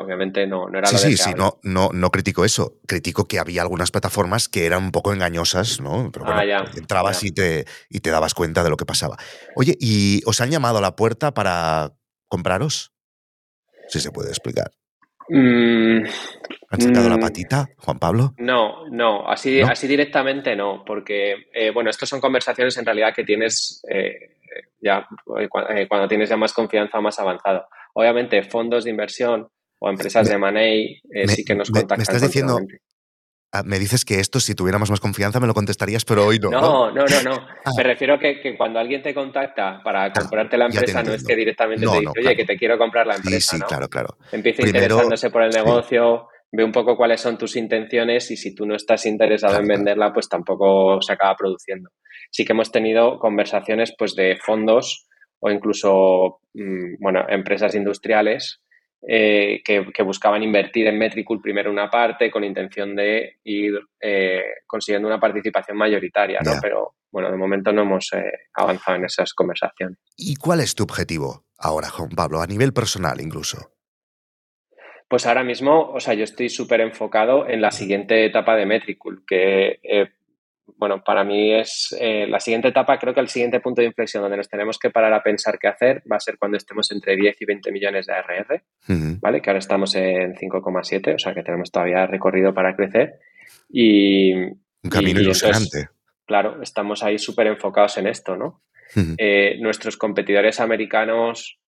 obviamente 0.00 0.46
no, 0.46 0.68
no 0.68 0.78
era 0.78 0.92
lo 0.92 0.98
Sí, 0.98 1.16
sí, 1.16 1.32
no, 1.36 1.58
no, 1.64 1.90
no 1.92 2.10
critico 2.10 2.44
eso. 2.44 2.78
Critico 2.86 3.26
que 3.26 3.40
había 3.40 3.62
algunas 3.62 3.90
plataformas 3.90 4.48
que 4.48 4.66
eran 4.66 4.84
un 4.84 4.92
poco 4.92 5.12
engañosas, 5.12 5.80
¿no? 5.80 6.10
Pero 6.12 6.24
bueno, 6.24 6.40
ah, 6.40 6.70
entrabas 6.76 7.24
Y, 7.24 7.32
te, 7.32 7.64
y 7.88 7.98
te 7.98 8.10
dabas 8.10 8.34
cuenta 8.34 8.62
de 8.62 8.70
lo 8.70 8.76
que 8.76 8.84
pasaba. 8.84 9.16
Oye, 9.56 9.76
¿y 9.80 10.22
os 10.24 10.40
han 10.40 10.50
llamado 10.50 10.78
a 10.78 10.82
la 10.82 10.94
puerta 10.94 11.34
para 11.34 11.94
compraros? 12.28 12.92
Si 13.88 13.98
se 13.98 14.12
puede 14.12 14.28
explicar. 14.28 14.70
Mm, 15.30 16.04
¿Han 16.70 16.80
sacado 16.82 17.08
la 17.08 17.16
mm. 17.16 17.20
patita, 17.20 17.68
Juan 17.78 17.98
Pablo? 17.98 18.34
No, 18.36 18.88
no, 18.90 19.26
así, 19.26 19.60
así 19.62 19.86
directamente 19.86 20.54
no, 20.54 20.84
porque, 20.84 21.48
eh, 21.54 21.70
bueno, 21.72 21.88
estas 21.88 22.10
son 22.10 22.20
conversaciones 22.20 22.76
en 22.76 22.84
realidad 22.84 23.14
que 23.14 23.24
tienes 23.24 23.82
eh, 23.88 24.36
ya 24.80 25.06
eh, 25.38 25.48
cuando 25.88 26.08
tienes 26.08 26.28
ya 26.28 26.36
más 26.36 26.52
confianza, 26.52 27.00
más 27.00 27.18
avanzado. 27.18 27.66
Obviamente, 27.94 28.42
fondos 28.42 28.84
de 28.84 28.90
inversión 28.90 29.48
o 29.78 29.88
empresas 29.88 30.28
de 30.28 30.36
money 30.36 31.00
sí 31.26 31.42
que 31.42 31.54
nos 31.54 31.70
contactan. 31.70 31.98
Me 31.98 32.02
estás 32.02 32.20
diciendo, 32.20 32.60
ah, 33.50 33.62
me 33.64 33.78
dices 33.78 34.04
que 34.04 34.20
esto, 34.20 34.38
si 34.38 34.54
tuviéramos 34.54 34.90
más 34.90 35.00
confianza, 35.00 35.40
me 35.40 35.46
lo 35.46 35.54
contestarías, 35.54 36.04
pero 36.04 36.26
hoy 36.26 36.38
no. 36.38 36.50
No, 36.50 36.90
no, 36.90 37.06
no, 37.06 37.22
no. 37.22 37.48
Ah. 37.64 37.72
Me 37.76 37.82
refiero 37.82 38.14
a 38.14 38.18
que, 38.18 38.56
cuando 38.58 38.78
alguien 38.78 39.02
te 39.02 39.14
contacta 39.14 39.80
para 39.82 40.04
ah, 40.04 40.12
comprarte 40.12 40.58
la 40.58 40.66
empresa, 40.66 41.02
no 41.02 41.14
es 41.14 41.24
que 41.24 41.34
directamente 41.34 41.86
te 41.86 41.98
dice, 41.98 42.12
oye, 42.18 42.36
que 42.36 42.44
te 42.44 42.58
quiero 42.58 42.76
comprar 42.76 43.06
la 43.06 43.16
empresa. 43.16 43.52
Sí, 43.52 43.56
sí, 43.56 43.62
claro, 43.66 43.88
claro. 43.88 44.18
Empieza 44.32 44.66
interesándose 44.66 45.30
por 45.30 45.42
el 45.42 45.50
negocio 45.50 46.28
ve 46.50 46.64
un 46.64 46.72
poco 46.72 46.96
cuáles 46.96 47.20
son 47.20 47.36
tus 47.36 47.56
intenciones 47.56 48.30
y 48.30 48.36
si 48.36 48.54
tú 48.54 48.66
no 48.66 48.74
estás 48.74 49.06
interesado 49.06 49.58
en 49.58 49.68
venderla, 49.68 50.12
pues 50.12 50.28
tampoco 50.28 51.00
se 51.02 51.12
acaba 51.12 51.36
produciendo. 51.36 51.90
Sí 52.30 52.44
que 52.44 52.52
hemos 52.52 52.72
tenido 52.72 53.18
conversaciones 53.18 53.94
pues 53.96 54.14
de 54.14 54.36
fondos 54.36 55.06
o 55.40 55.50
incluso 55.50 56.40
mm, 56.54 56.96
bueno, 57.00 57.24
empresas 57.28 57.74
industriales 57.74 58.62
eh, 59.06 59.60
que, 59.64 60.02
buscaban 60.02 60.42
invertir 60.42 60.88
en 60.88 60.98
Metricool 60.98 61.40
primero 61.40 61.70
una 61.70 61.88
parte 61.88 62.30
con 62.30 62.42
intención 62.42 62.96
de 62.96 63.38
ir 63.44 63.78
eh, 64.00 64.42
consiguiendo 64.66 65.06
una 65.06 65.20
participación 65.20 65.76
mayoritaria, 65.76 66.40
¿no? 66.44 66.52
Pero 66.60 66.94
bueno, 67.10 67.30
de 67.30 67.36
momento 67.36 67.72
no 67.72 67.82
hemos 67.82 68.12
eh, 68.12 68.32
avanzado 68.54 68.98
en 68.98 69.04
esas 69.04 69.32
conversaciones. 69.34 69.98
¿Y 70.16 70.34
cuál 70.34 70.60
es 70.60 70.74
tu 70.74 70.82
objetivo 70.82 71.44
ahora, 71.58 71.88
Juan 71.90 72.10
Pablo, 72.10 72.40
a 72.40 72.46
nivel 72.46 72.72
personal 72.72 73.20
incluso? 73.20 73.77
Pues 75.08 75.26
ahora 75.26 75.42
mismo, 75.42 75.90
o 75.90 76.00
sea, 76.00 76.14
yo 76.14 76.24
estoy 76.24 76.50
súper 76.50 76.82
enfocado 76.82 77.48
en 77.48 77.62
la 77.62 77.70
siguiente 77.70 78.26
etapa 78.26 78.54
de 78.56 78.66
Metricool, 78.66 79.24
que, 79.26 79.80
eh, 79.82 80.10
bueno, 80.76 81.02
para 81.02 81.24
mí 81.24 81.54
es 81.54 81.96
eh, 81.98 82.26
la 82.28 82.40
siguiente 82.40 82.68
etapa, 82.68 82.98
creo 82.98 83.14
que 83.14 83.20
el 83.20 83.28
siguiente 83.28 83.60
punto 83.60 83.80
de 83.80 83.86
inflexión 83.86 84.22
donde 84.22 84.36
nos 84.36 84.50
tenemos 84.50 84.78
que 84.78 84.90
parar 84.90 85.14
a 85.14 85.22
pensar 85.22 85.58
qué 85.58 85.66
hacer 85.66 86.02
va 86.10 86.16
a 86.16 86.20
ser 86.20 86.36
cuando 86.36 86.58
estemos 86.58 86.90
entre 86.92 87.16
10 87.16 87.40
y 87.40 87.44
20 87.46 87.72
millones 87.72 88.06
de 88.06 88.12
ARR, 88.12 88.62
¿vale? 89.20 89.40
Que 89.40 89.48
ahora 89.48 89.60
estamos 89.60 89.94
en 89.94 90.34
5,7, 90.34 91.14
o 91.14 91.18
sea, 91.18 91.32
que 91.32 91.42
tenemos 91.42 91.70
todavía 91.72 92.06
recorrido 92.06 92.52
para 92.52 92.76
crecer. 92.76 93.14
Y, 93.70 94.34
Un 94.34 94.90
camino 94.90 95.20
ilusionante. 95.20 95.88
Claro, 96.26 96.62
estamos 96.62 97.02
ahí 97.02 97.18
súper 97.18 97.46
enfocados 97.46 97.96
en 97.96 98.06
esto, 98.08 98.36
¿no? 98.36 98.62
Eh, 99.16 99.56
nuestros 99.60 99.96
competidores 99.96 100.60
americanos 100.60 101.58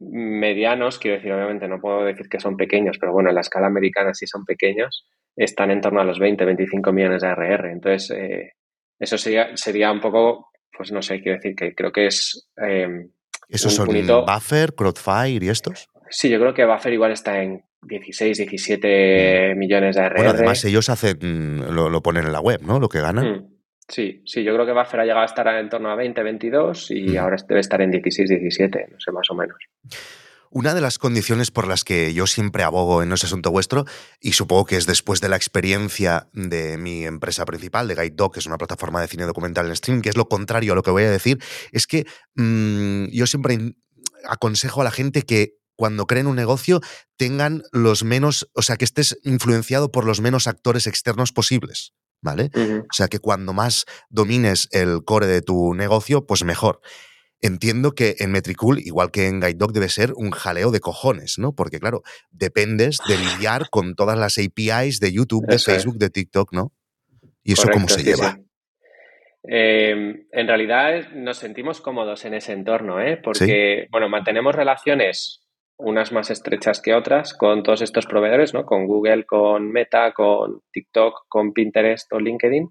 medianos, 0.00 0.98
quiero 0.98 1.16
decir, 1.16 1.32
obviamente 1.32 1.68
no 1.68 1.80
puedo 1.80 2.04
decir 2.04 2.28
que 2.28 2.40
son 2.40 2.56
pequeños, 2.56 2.98
pero 2.98 3.12
bueno, 3.12 3.28
en 3.28 3.36
la 3.36 3.40
escala 3.40 3.66
americana 3.66 4.12
sí 4.14 4.26
son 4.26 4.44
pequeños, 4.44 5.06
están 5.36 5.70
en 5.70 5.80
torno 5.80 6.00
a 6.00 6.04
los 6.04 6.18
20, 6.18 6.44
25 6.44 6.92
millones 6.92 7.22
de 7.22 7.28
ARR. 7.28 7.66
Entonces, 7.66 8.10
eh, 8.10 8.52
eso 8.98 9.18
sería, 9.18 9.56
sería 9.56 9.90
un 9.92 10.00
poco, 10.00 10.50
pues 10.76 10.92
no 10.92 11.02
sé, 11.02 11.20
quiero 11.20 11.38
decir 11.38 11.54
que 11.56 11.74
creo 11.74 11.92
que 11.92 12.06
es... 12.06 12.48
Eh, 12.62 13.08
¿Esos 13.48 13.74
son 13.74 13.88
Buffer, 13.88 14.74
Crowdfire 14.74 15.44
y 15.44 15.48
estos? 15.48 15.88
Sí, 16.10 16.30
yo 16.30 16.38
creo 16.38 16.54
que 16.54 16.64
Buffer 16.64 16.92
igual 16.92 17.12
está 17.12 17.42
en 17.42 17.62
16, 17.82 18.38
17 18.38 19.54
mm. 19.54 19.58
millones 19.58 19.96
de 19.96 20.02
ARR. 20.02 20.16
Bueno, 20.16 20.30
además 20.30 20.64
ellos 20.64 20.88
hacen, 20.88 21.18
mm, 21.20 21.72
lo, 21.72 22.02
ponen 22.02 22.26
en 22.26 22.32
la 22.32 22.40
web, 22.40 22.60
¿no? 22.62 22.80
Lo 22.80 22.88
que 22.88 23.00
ganan. 23.00 23.26
Mm. 23.26 23.53
Sí, 23.88 24.22
sí, 24.24 24.42
yo 24.42 24.54
creo 24.54 24.66
que 24.66 24.72
Buffer 24.72 25.00
ha 25.00 25.04
llegado 25.04 25.22
a 25.22 25.26
estar 25.26 25.46
en 25.48 25.68
torno 25.68 25.90
a 25.90 25.94
20, 25.94 26.22
22 26.22 26.90
y 26.90 27.16
ahora 27.16 27.36
debe 27.46 27.60
estar 27.60 27.80
en 27.82 27.90
16, 27.90 28.28
17, 28.28 28.88
no 28.90 28.96
sé, 28.98 29.12
más 29.12 29.30
o 29.30 29.34
menos. 29.34 29.56
Una 30.50 30.72
de 30.72 30.80
las 30.80 30.98
condiciones 30.98 31.50
por 31.50 31.66
las 31.66 31.82
que 31.82 32.14
yo 32.14 32.28
siempre 32.28 32.62
abogo 32.62 33.02
en 33.02 33.12
ese 33.12 33.26
asunto 33.26 33.50
vuestro, 33.50 33.84
y 34.20 34.34
supongo 34.34 34.66
que 34.66 34.76
es 34.76 34.86
después 34.86 35.20
de 35.20 35.28
la 35.28 35.36
experiencia 35.36 36.28
de 36.32 36.78
mi 36.78 37.04
empresa 37.04 37.44
principal, 37.44 37.88
de 37.88 37.96
Guide 37.96 38.14
Dog, 38.14 38.34
que 38.34 38.38
es 38.38 38.46
una 38.46 38.56
plataforma 38.56 39.00
de 39.00 39.08
cine 39.08 39.24
documental 39.24 39.66
en 39.66 39.74
stream, 39.74 40.00
que 40.00 40.10
es 40.10 40.16
lo 40.16 40.28
contrario 40.28 40.72
a 40.72 40.76
lo 40.76 40.82
que 40.82 40.92
voy 40.92 41.02
a 41.02 41.10
decir, 41.10 41.40
es 41.72 41.88
que 41.88 42.06
mm, 42.36 43.06
yo 43.06 43.26
siempre 43.26 43.58
aconsejo 44.28 44.80
a 44.80 44.84
la 44.84 44.92
gente 44.92 45.22
que 45.22 45.56
cuando 45.76 46.06
creen 46.06 46.28
un 46.28 46.36
negocio, 46.36 46.80
tengan 47.16 47.62
los 47.72 48.04
menos, 48.04 48.48
o 48.54 48.62
sea, 48.62 48.76
que 48.76 48.84
estés 48.84 49.18
influenciado 49.24 49.90
por 49.90 50.04
los 50.04 50.20
menos 50.20 50.46
actores 50.46 50.86
externos 50.86 51.32
posibles. 51.32 51.94
¿Vale? 52.24 52.50
O 52.56 52.92
sea, 52.92 53.08
que 53.08 53.18
cuando 53.18 53.52
más 53.52 53.84
domines 54.08 54.68
el 54.72 55.04
core 55.04 55.26
de 55.26 55.42
tu 55.42 55.74
negocio, 55.74 56.26
pues 56.26 56.42
mejor. 56.42 56.80
Entiendo 57.42 57.92
que 57.92 58.16
en 58.20 58.32
Metricool, 58.32 58.78
igual 58.78 59.10
que 59.10 59.26
en 59.26 59.40
Guide 59.40 59.58
Dog, 59.58 59.74
debe 59.74 59.90
ser 59.90 60.14
un 60.16 60.30
jaleo 60.30 60.70
de 60.70 60.80
cojones, 60.80 61.38
¿no? 61.38 61.54
Porque, 61.54 61.78
claro, 61.78 62.02
dependes 62.30 62.98
de 63.06 63.18
lidiar 63.18 63.68
con 63.68 63.94
todas 63.94 64.18
las 64.18 64.38
APIs 64.38 65.00
de 65.00 65.12
YouTube, 65.12 65.46
de 65.46 65.58
Facebook, 65.58 65.98
de 65.98 66.08
TikTok, 66.08 66.54
¿no? 66.54 66.72
¿Y 67.42 67.52
eso 67.52 67.68
cómo 67.70 67.88
se 67.88 68.02
lleva? 68.02 68.38
Em, 69.42 70.26
en 70.32 70.48
realidad 70.48 71.12
nos 71.12 71.36
sentimos 71.36 71.82
cómodos 71.82 72.24
en 72.24 72.32
ese 72.32 72.54
entorno, 72.54 73.02
¿eh? 73.02 73.20
porque, 73.22 73.86
bueno, 73.90 74.08
mantenemos 74.08 74.54
relaciones 74.54 75.43
unas 75.76 76.12
más 76.12 76.30
estrechas 76.30 76.80
que 76.80 76.94
otras 76.94 77.34
con 77.34 77.62
todos 77.62 77.82
estos 77.82 78.06
proveedores, 78.06 78.54
¿no? 78.54 78.64
Con 78.64 78.86
Google, 78.86 79.24
con 79.24 79.70
Meta, 79.70 80.12
con 80.12 80.60
TikTok, 80.72 81.26
con 81.28 81.52
Pinterest 81.52 82.12
o 82.12 82.20
LinkedIn. 82.20 82.68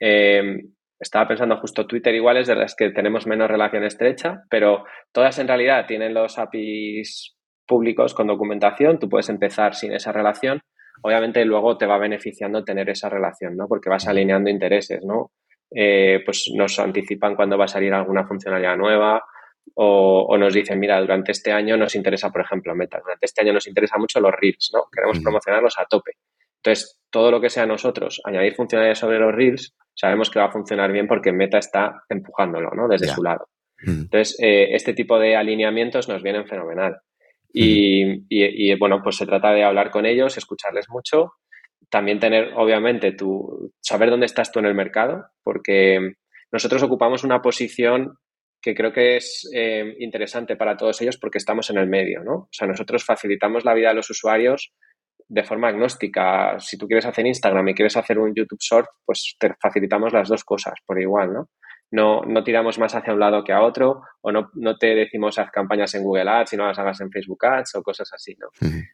Em, 0.00 0.72
estaba 0.98 1.28
pensando 1.28 1.56
justo 1.58 1.86
Twitter 1.86 2.14
igual 2.14 2.38
es 2.38 2.46
de 2.46 2.56
las 2.56 2.74
que 2.74 2.90
tenemos 2.90 3.26
menos 3.26 3.50
relación 3.50 3.84
estrecha, 3.84 4.44
pero 4.48 4.84
todas 5.12 5.38
en 5.38 5.48
realidad 5.48 5.86
tienen 5.86 6.14
los 6.14 6.38
APIs 6.38 7.36
públicos 7.66 8.14
con 8.14 8.28
documentación. 8.28 8.98
Tú 8.98 9.08
puedes 9.08 9.28
empezar 9.28 9.74
sin 9.74 9.92
esa 9.92 10.12
relación. 10.12 10.60
Obviamente 11.02 11.44
luego 11.44 11.76
te 11.76 11.86
va 11.86 11.98
beneficiando 11.98 12.64
tener 12.64 12.88
esa 12.88 13.08
relación, 13.08 13.56
¿no? 13.56 13.66
Porque 13.68 13.90
vas 13.90 14.06
alineando 14.06 14.50
intereses, 14.50 15.04
¿no? 15.04 15.32
Eh, 15.74 16.20
pues 16.24 16.50
nos 16.54 16.78
anticipan 16.78 17.34
cuando 17.34 17.56
va 17.56 17.64
a 17.64 17.68
salir 17.68 17.92
alguna 17.94 18.26
funcionalidad 18.26 18.76
nueva 18.76 19.22
o, 19.74 20.36
nos 20.38 20.52
dicen, 20.52 20.78
mira, 20.78 21.00
durante 21.00 21.32
este 21.32 21.52
año 21.52 21.76
nos 21.76 21.94
interesa, 21.94 22.30
por 22.30 22.42
ejemplo, 22.42 22.74
Meta, 22.74 23.00
durante 23.02 23.26
este 23.26 23.42
año 23.42 23.52
nos 23.52 23.66
interesa 23.66 23.98
mucho 23.98 24.20
los 24.20 24.32
Reels, 24.32 24.70
¿no? 24.74 24.84
Queremos 24.92 25.20
promocionarlos 25.20 25.78
a 25.78 25.86
tope. 25.86 26.12
Entonces, 26.56 27.00
todo 27.10 27.30
lo 27.30 27.40
que 27.40 27.50
sea 27.50 27.66
nosotros, 27.66 28.20
añadir 28.24 28.54
funcionalidades 28.54 28.98
sobre 28.98 29.18
los 29.18 29.34
Reels, 29.34 29.74
sabemos 29.94 30.30
que 30.30 30.38
va 30.38 30.46
a 30.46 30.52
funcionar 30.52 30.92
bien 30.92 31.06
porque 31.06 31.32
Meta 31.32 31.58
está 31.58 32.02
empujándolo, 32.08 32.70
¿no? 32.70 32.88
Desde 32.88 33.08
su 33.08 33.22
lado. 33.22 33.48
Entonces, 33.84 34.38
eh, 34.40 34.74
este 34.74 34.94
tipo 34.94 35.18
de 35.18 35.34
alineamientos 35.34 36.08
nos 36.08 36.22
vienen 36.22 36.46
fenomenal. 36.46 37.00
Y, 37.52 38.24
y, 38.28 38.74
bueno, 38.78 39.00
pues 39.02 39.16
se 39.16 39.26
trata 39.26 39.52
de 39.52 39.64
hablar 39.64 39.90
con 39.90 40.06
ellos, 40.06 40.36
escucharles 40.36 40.88
mucho 40.88 41.32
también 41.92 42.20
tener, 42.20 42.54
obviamente, 42.56 43.12
tu, 43.12 43.70
saber 43.82 44.08
dónde 44.08 44.24
estás 44.24 44.50
tú 44.50 44.60
en 44.60 44.64
el 44.64 44.74
mercado, 44.74 45.26
porque 45.42 46.14
nosotros 46.50 46.82
ocupamos 46.82 47.22
una 47.22 47.42
posición 47.42 48.16
que 48.62 48.74
creo 48.74 48.92
que 48.92 49.16
es 49.16 49.50
eh, 49.52 49.96
interesante 49.98 50.56
para 50.56 50.76
todos 50.76 51.00
ellos 51.02 51.18
porque 51.18 51.38
estamos 51.38 51.68
en 51.70 51.78
el 51.78 51.88
medio, 51.88 52.22
¿no? 52.22 52.34
O 52.34 52.48
sea, 52.52 52.68
nosotros 52.68 53.04
facilitamos 53.04 53.64
la 53.64 53.74
vida 53.74 53.88
de 53.88 53.96
los 53.96 54.08
usuarios 54.08 54.72
de 55.28 55.42
forma 55.42 55.68
agnóstica. 55.68 56.58
Si 56.60 56.78
tú 56.78 56.86
quieres 56.86 57.06
hacer 57.06 57.26
Instagram 57.26 57.68
y 57.68 57.74
quieres 57.74 57.96
hacer 57.96 58.18
un 58.18 58.34
YouTube 58.34 58.60
Short, 58.60 58.86
pues 59.04 59.34
te 59.38 59.52
facilitamos 59.60 60.12
las 60.12 60.28
dos 60.28 60.44
cosas 60.44 60.74
por 60.86 61.00
igual, 61.00 61.32
¿no? 61.32 61.48
No, 61.90 62.22
no 62.22 62.42
tiramos 62.42 62.78
más 62.78 62.94
hacia 62.94 63.12
un 63.12 63.20
lado 63.20 63.44
que 63.44 63.52
a 63.52 63.62
otro 63.62 64.02
o 64.22 64.32
no, 64.32 64.50
no 64.54 64.78
te 64.78 64.94
decimos 64.94 65.38
haz 65.38 65.50
campañas 65.50 65.94
en 65.94 66.02
Google 66.04 66.30
Ads 66.30 66.54
y 66.54 66.56
no 66.56 66.66
las 66.66 66.78
hagas 66.78 67.00
en 67.02 67.10
Facebook 67.10 67.44
Ads 67.44 67.74
o 67.74 67.82
cosas 67.82 68.10
así, 68.14 68.34
¿no? 68.38 68.48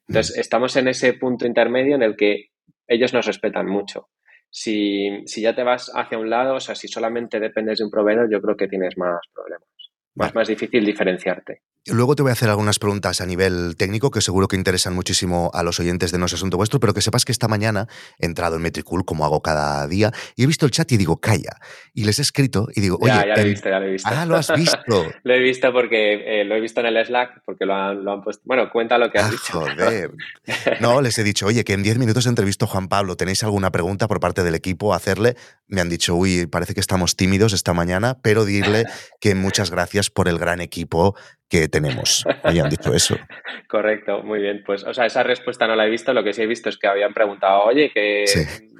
Entonces, 0.08 0.36
estamos 0.36 0.74
en 0.76 0.88
ese 0.88 1.12
punto 1.12 1.46
intermedio 1.46 1.94
en 1.94 2.02
el 2.02 2.16
que 2.16 2.48
ellos 2.88 3.12
nos 3.12 3.26
respetan 3.26 3.66
mucho. 3.66 4.08
Si, 4.50 5.26
si, 5.26 5.42
ya 5.42 5.54
te 5.54 5.62
vas 5.62 5.90
hacia 5.94 6.18
un 6.18 6.30
lado, 6.30 6.54
o 6.56 6.60
sea, 6.60 6.74
si 6.74 6.88
solamente 6.88 7.38
dependes 7.38 7.78
de 7.78 7.84
un 7.84 7.90
proveedor, 7.90 8.30
yo 8.30 8.40
creo 8.40 8.56
que 8.56 8.68
tienes 8.68 8.96
más 8.96 9.20
problemas. 9.34 9.68
Es 10.16 10.34
más 10.34 10.48
difícil 10.48 10.84
diferenciarte. 10.84 11.62
Luego 11.90 12.14
te 12.14 12.22
voy 12.22 12.30
a 12.30 12.32
hacer 12.32 12.48
algunas 12.48 12.78
preguntas 12.78 13.20
a 13.20 13.26
nivel 13.26 13.76
técnico 13.76 14.10
que 14.10 14.20
seguro 14.20 14.48
que 14.48 14.56
interesan 14.56 14.94
muchísimo 14.94 15.50
a 15.54 15.62
los 15.62 15.80
oyentes 15.80 16.12
de 16.12 16.18
No 16.18 16.26
es 16.26 16.34
Asunto 16.34 16.56
Vuestro, 16.56 16.80
pero 16.80 16.94
que 16.94 17.00
sepas 17.00 17.24
que 17.24 17.32
esta 17.32 17.48
mañana 17.48 17.88
he 18.18 18.26
entrado 18.26 18.56
en 18.56 18.62
Metricool, 18.62 19.04
como 19.04 19.24
hago 19.24 19.42
cada 19.42 19.86
día, 19.86 20.12
y 20.36 20.44
he 20.44 20.46
visto 20.46 20.66
el 20.66 20.72
chat 20.72 20.90
y 20.92 20.96
digo, 20.96 21.20
calla. 21.20 21.56
Y 21.94 22.04
les 22.04 22.18
he 22.18 22.22
escrito 22.22 22.68
y 22.74 22.80
digo, 22.80 22.98
oye. 23.00 23.12
Ya, 23.12 23.26
ya 23.26 23.34
lo 23.36 23.40
he 23.42 23.44
visto, 23.44 23.68
ya 23.68 23.80
lo 23.80 23.86
he 23.86 23.92
visto. 23.92 24.08
Ah, 24.12 24.26
lo 24.26 24.36
has 24.36 24.52
visto. 24.54 24.78
lo 25.22 25.34
he 25.34 25.38
visto 25.38 25.72
porque 25.72 26.40
eh, 26.40 26.44
lo 26.44 26.56
he 26.56 26.60
visto 26.60 26.80
en 26.80 26.86
el 26.86 27.06
Slack, 27.06 27.42
porque 27.44 27.64
lo 27.64 27.74
han, 27.74 28.04
lo 28.04 28.12
han 28.12 28.22
puesto. 28.22 28.42
Bueno, 28.44 28.70
cuenta 28.70 28.98
lo 28.98 29.10
que 29.10 29.18
has 29.18 29.26
ah, 29.26 29.30
dicho. 29.30 29.60
Joder. 29.60 30.10
No, 30.80 31.00
les 31.00 31.18
he 31.18 31.24
dicho, 31.24 31.46
oye, 31.46 31.64
que 31.64 31.72
en 31.72 31.82
10 31.82 31.98
minutos 31.98 32.26
he 32.26 32.28
entrevisto 32.28 32.64
a 32.64 32.68
Juan 32.68 32.88
Pablo. 32.88 33.16
¿Tenéis 33.16 33.42
alguna 33.42 33.70
pregunta 33.70 34.06
por 34.06 34.20
parte 34.20 34.42
del 34.42 34.54
equipo 34.54 34.92
a 34.92 34.96
hacerle? 34.96 35.36
Me 35.66 35.80
han 35.80 35.88
dicho, 35.88 36.14
uy, 36.14 36.46
parece 36.46 36.74
que 36.74 36.80
estamos 36.80 37.16
tímidos 37.16 37.52
esta 37.52 37.72
mañana, 37.72 38.18
pero 38.22 38.44
dirle 38.44 38.84
que 39.20 39.34
muchas 39.34 39.70
gracias 39.70 40.10
por 40.10 40.28
el 40.28 40.38
gran 40.38 40.60
equipo 40.60 41.16
que 41.48 41.68
tenemos. 41.68 42.24
Habían 42.42 42.68
dicho 42.68 42.92
eso. 42.92 43.16
Correcto, 43.68 44.22
muy 44.22 44.40
bien. 44.40 44.62
Pues, 44.64 44.84
o 44.84 44.94
sea, 44.94 45.06
esa 45.06 45.22
respuesta 45.22 45.66
no 45.66 45.76
la 45.76 45.86
he 45.86 45.90
visto. 45.90 46.12
Lo 46.12 46.24
que 46.24 46.32
sí 46.32 46.42
he 46.42 46.46
visto 46.46 46.68
es 46.68 46.78
que 46.78 46.86
habían 46.86 47.12
preguntado, 47.12 47.64
oye, 47.64 47.90
que 47.92 48.24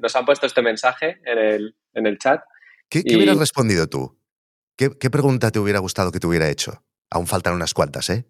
nos 0.01 0.15
han 0.17 0.25
puesto 0.25 0.47
este 0.47 0.63
mensaje 0.63 1.19
en 1.25 1.39
el, 1.39 1.77
en 1.95 2.07
el 2.07 2.19
chat. 2.19 2.43
¿Qué, 2.89 3.03
hubieras 3.15 3.39
respondido 3.39 3.87
tú? 3.87 4.19
¿Qué, 4.77 4.91
¿Qué, 4.99 5.11
pregunta 5.11 5.51
te 5.51 5.59
hubiera 5.59 5.79
gustado 5.81 6.11
que 6.13 6.21
te 6.21 6.27
hubiera 6.27 6.49
hecho? 6.49 6.85
Aún 7.11 7.27
faltan 7.27 7.55
unas 7.55 7.75
cuantas, 7.75 8.09
¿eh? 8.11 8.25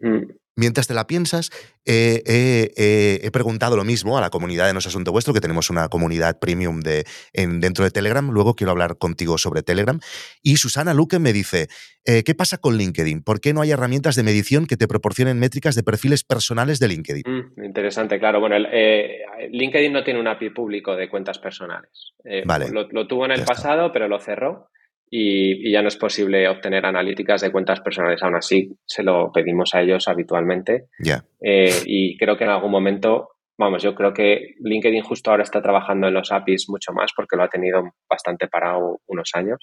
Mm. 0.00 0.24
Mientras 0.58 0.88
te 0.88 0.94
la 0.94 1.06
piensas, 1.06 1.50
he 1.86 3.30
preguntado 3.32 3.76
lo 3.76 3.84
mismo 3.84 4.18
a 4.18 4.20
la 4.20 4.30
comunidad 4.30 4.66
de 4.66 4.72
No 4.72 4.80
es 4.80 4.86
Asunto 4.86 5.12
Vuestro, 5.12 5.32
que 5.32 5.40
tenemos 5.40 5.70
una 5.70 5.88
comunidad 5.88 6.38
premium 6.40 6.80
de, 6.80 7.04
dentro 7.32 7.84
de 7.84 7.90
Telegram. 7.90 8.28
Luego 8.28 8.54
quiero 8.54 8.72
hablar 8.72 8.98
contigo 8.98 9.38
sobre 9.38 9.62
Telegram. 9.62 10.00
Y 10.42 10.56
Susana 10.56 10.94
Luque 10.94 11.18
me 11.18 11.32
dice, 11.32 11.68
eh, 12.04 12.22
¿qué 12.24 12.34
pasa 12.34 12.56
con 12.56 12.76
LinkedIn? 12.76 13.22
¿Por 13.22 13.40
qué 13.40 13.52
no 13.52 13.60
hay 13.60 13.70
herramientas 13.70 14.16
de 14.16 14.22
medición 14.22 14.66
que 14.66 14.78
te 14.78 14.88
proporcionen 14.88 15.38
métricas 15.38 15.74
de 15.74 15.82
perfiles 15.82 16.24
personales 16.24 16.78
de 16.78 16.88
LinkedIn? 16.88 17.22
Mm, 17.26 17.64
interesante, 17.64 18.18
claro. 18.18 18.40
Bueno, 18.40 18.56
eh, 18.72 19.22
LinkedIn 19.50 19.92
no 19.92 20.02
tiene 20.02 20.18
un 20.18 20.26
API 20.26 20.50
público 20.50 20.96
de 20.96 21.08
cuentas 21.08 21.38
personales. 21.38 22.14
Eh, 22.24 22.44
vale, 22.46 22.70
lo, 22.70 23.06
tuvo 23.06 23.26
en 23.26 23.32
el 23.32 23.44
pasado, 23.44 23.92
pero 23.92 24.08
lo 24.08 24.18
cerró 24.20 24.70
y, 25.10 25.70
ya 25.70 25.82
no 25.82 25.88
es 25.88 25.96
posible 25.96 26.48
obtener 26.48 26.84
analíticas 26.86 27.40
de 27.40 27.50
cuentas 27.50 27.80
personales. 27.80 28.22
Aún 28.22 28.36
así, 28.36 28.70
se 28.86 29.02
lo 29.02 29.30
pedimos 29.32 29.74
a 29.74 29.82
ellos 29.82 30.08
habitualmente. 30.08 30.88
Eh, 31.40 31.82
y 31.86 32.16
creo 32.16 32.36
que 32.36 32.44
en 32.44 32.50
algún 32.50 32.70
momento, 32.70 33.30
vamos, 33.58 33.82
yo 33.82 33.94
creo 33.94 34.12
que 34.12 34.54
LinkedIn 34.60 35.02
justo 35.02 35.30
ahora 35.30 35.42
está 35.42 35.62
trabajando 35.62 36.08
en 36.08 36.14
los 36.14 36.32
APIs 36.32 36.68
mucho 36.68 36.92
más 36.92 37.12
porque 37.14 37.36
lo 37.36 37.44
ha 37.44 37.48
tenido 37.48 37.82
bastante 38.08 38.48
parado 38.48 39.00
unos 39.06 39.30
años 39.34 39.58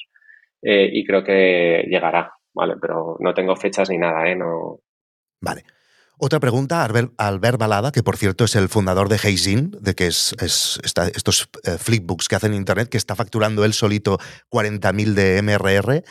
eh, 0.62 0.90
y 0.92 1.06
creo 1.06 1.24
que 1.24 1.86
llegará, 1.88 2.32
¿vale? 2.54 2.76
Pero 2.82 3.18
no 3.20 3.34
tengo 3.34 3.56
fechas 3.56 3.90
ni 3.90 3.98
nada, 3.98 4.28
¿eh? 4.30 4.36
No... 4.36 4.80
Vale. 5.42 5.64
Otra 6.18 6.40
pregunta, 6.40 6.84
Albert, 6.84 7.58
Balada, 7.58 7.92
que 7.92 8.04
por 8.04 8.18
cierto 8.18 8.46
es 8.46 8.56
el 8.56 8.70
fundador 8.70 9.10
de 9.10 9.20
Heizin, 9.22 9.76
de 9.82 9.96
que 9.96 10.08
es, 10.08 10.34
estos 10.40 11.50
eh, 11.64 11.78
flipbooks 11.78 12.28
que 12.28 12.36
hacen 12.36 12.54
en 12.54 12.60
Internet, 12.60 12.90
que 12.90 12.98
está 12.98 13.16
facturando 13.16 13.66
él 13.66 13.74
solito 13.74 14.18
40.000 14.50 15.14
de 15.14 15.42
MRR, 15.42 16.04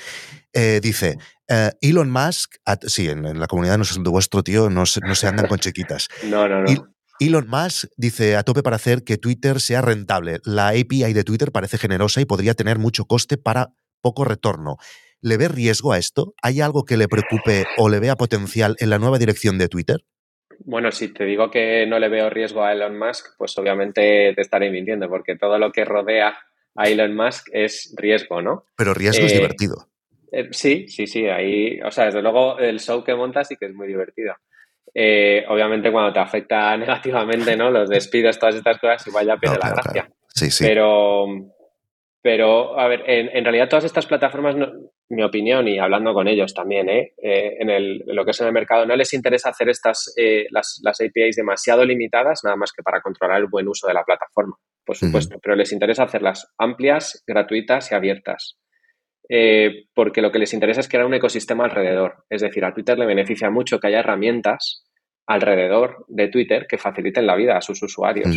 eh, 0.53 0.81
dice, 0.83 1.19
eh, 1.49 1.73
Elon 1.81 2.11
Musk, 2.11 2.57
sí, 2.87 3.09
en, 3.09 3.39
la 3.39 3.47
comunidad 3.47 3.79
no 3.79 3.83
es 3.83 3.97
vuestro 3.99 4.43
tío, 4.43 4.71
no 4.71 4.87
se, 4.87 5.01
no 5.01 5.15
se 5.15 5.27
andan 5.27 5.47
con 5.47 5.59
chiquitas. 5.59 6.09
no, 6.25 6.49
no, 6.49 6.63
no. 6.63 6.95
Elon 7.21 7.49
Musk 7.49 7.87
dice 7.97 8.37
a 8.37 8.43
tope 8.43 8.63
para 8.63 8.77
hacer 8.77 9.05
que 9.05 9.19
Twitter 9.19 9.61
sea 9.61 9.81
rentable. 9.81 10.41
La 10.45 10.69
API 10.69 11.13
de 11.13 11.25
Twitter 11.25 11.53
parece 11.53 11.79
generosa 11.79 12.21
y 12.21 12.25
podría 12.25 12.55
tener 12.55 12.79
mucho 12.79 13.05
coste 13.05 13.37
para 13.37 13.73
poco 14.01 14.25
retorno. 14.25 14.77
¿Le 15.25 15.39
ve 15.39 15.49
riesgo 15.49 15.95
a 15.95 15.97
esto? 15.97 16.35
¿Hay 16.43 16.61
algo 16.61 16.85
que 16.85 16.99
le 16.99 17.09
preocupe 17.09 17.65
o 17.79 17.89
le 17.89 17.99
vea 17.99 18.15
potencial 18.15 18.77
en 18.79 18.91
la 18.91 18.99
nueva 18.99 19.17
dirección 19.17 19.57
de 19.57 19.69
Twitter? 19.69 20.05
Bueno, 20.67 20.93
si 20.93 21.15
te 21.15 21.25
digo 21.25 21.51
que 21.51 21.87
no 21.87 21.99
le 21.99 22.11
veo 22.11 22.29
riesgo 22.29 22.63
a 22.63 22.75
Elon 22.75 22.99
Musk, 22.99 23.29
pues 23.39 23.57
obviamente 23.57 24.35
te 24.35 24.43
estaré 24.43 24.71
mintiendo, 24.71 25.09
porque 25.09 25.35
todo 25.37 25.59
lo 25.59 25.73
que 25.73 25.87
rodea 25.87 26.37
a 26.77 26.89
Elon 26.91 27.17
Musk 27.17 27.49
es 27.53 27.95
riesgo, 27.97 28.43
¿no? 28.43 28.67
Pero 28.77 28.93
riesgo 28.93 29.25
es 29.25 29.33
eh, 29.33 29.37
divertido. 29.37 29.89
Eh, 30.31 30.49
sí, 30.51 30.89
sí, 30.89 31.07
sí. 31.07 31.27
Ahí, 31.27 31.81
o 31.81 31.91
sea, 31.91 32.05
desde 32.05 32.21
luego 32.21 32.59
el 32.59 32.79
show 32.79 33.03
que 33.03 33.15
monta 33.15 33.45
sí 33.45 33.57
que 33.57 33.65
es 33.65 33.73
muy 33.73 33.89
divertido. 33.89 34.35
Eh, 34.93 35.43
obviamente 35.49 35.91
cuando 35.91 36.13
te 36.13 36.21
afecta 36.21 36.77
negativamente, 36.77 37.57
¿no? 37.57 37.71
Los 37.71 37.89
despidos, 37.89 38.39
todas 38.39 38.57
estas 38.57 38.77
cosas, 38.79 39.07
igual 39.07 39.27
ya 39.27 39.39
pierde 39.39 39.57
la 39.59 39.71
gracia. 39.71 40.11
Sí, 40.29 40.51
sí. 40.51 40.65
Pero, 40.65 41.25
pero, 42.21 42.79
a 42.79 42.89
ver, 42.89 43.05
en, 43.07 43.43
realidad 43.43 43.71
todas 43.71 43.85
estas 43.85 44.05
plataformas, 44.05 44.57
mi 45.15 45.23
opinión, 45.23 45.67
y 45.69 45.79
hablando 45.79 46.13
con 46.13 46.29
ellos 46.29 46.53
también, 46.55 46.89
¿eh? 46.89 47.15
eh 47.23 47.57
en, 47.59 47.71
el, 47.71 48.03
lo 48.07 48.25
que 48.25 48.33
es 48.33 48.41
en 48.41 48.49
el 48.49 48.53
mercado, 48.53 48.87
no 48.87 48.97
les 48.97 49.13
interesa 49.15 49.51
hacer 49.51 49.69
estas, 49.69 50.13
eh, 50.17 50.47
las, 50.51 50.81
las, 50.83 51.01
APIs 51.01 51.37
demasiado 51.37 51.85
limitadas, 51.85 52.41
nada 52.45 52.57
más 52.57 52.73
que 52.73 52.83
para 52.83 53.01
controlar 53.01 53.41
el 53.41 53.47
buen 53.47 53.69
uso 53.69 53.87
de 53.87 53.95
la 53.95 54.05
plataforma, 54.05 54.57
por 54.85 54.97
supuesto, 54.97 55.39
pero 55.43 55.57
les 55.57 55.73
interesa 55.73 56.05
hacerlas 56.05 56.53
amplias, 56.59 57.23
gratuitas 57.27 57.91
y 57.91 57.95
abiertas. 57.95 58.59
Porque 59.95 60.21
lo 60.21 60.31
que 60.31 60.39
les 60.39 60.53
interesa 60.53 60.81
es 60.81 60.89
crear 60.89 61.07
un 61.07 61.15
ecosistema 61.15 61.65
alrededor. 61.65 62.25
Es 62.29 62.43
decir, 62.43 62.63
a 62.65 62.75
Twitter 62.75 62.99
le 62.99 63.07
beneficia 63.07 63.49
mucho 63.49 63.81
que 63.81 63.87
haya 63.87 64.01
herramientas 64.01 64.85
alrededor 65.27 66.05
de 66.09 66.29
Twitter 66.29 66.67
que 66.69 66.79
faciliten 66.79 67.27
la 67.27 67.37
vida 67.37 67.57
a 67.57 67.63
sus 67.63 67.83
usuarios, 67.83 68.37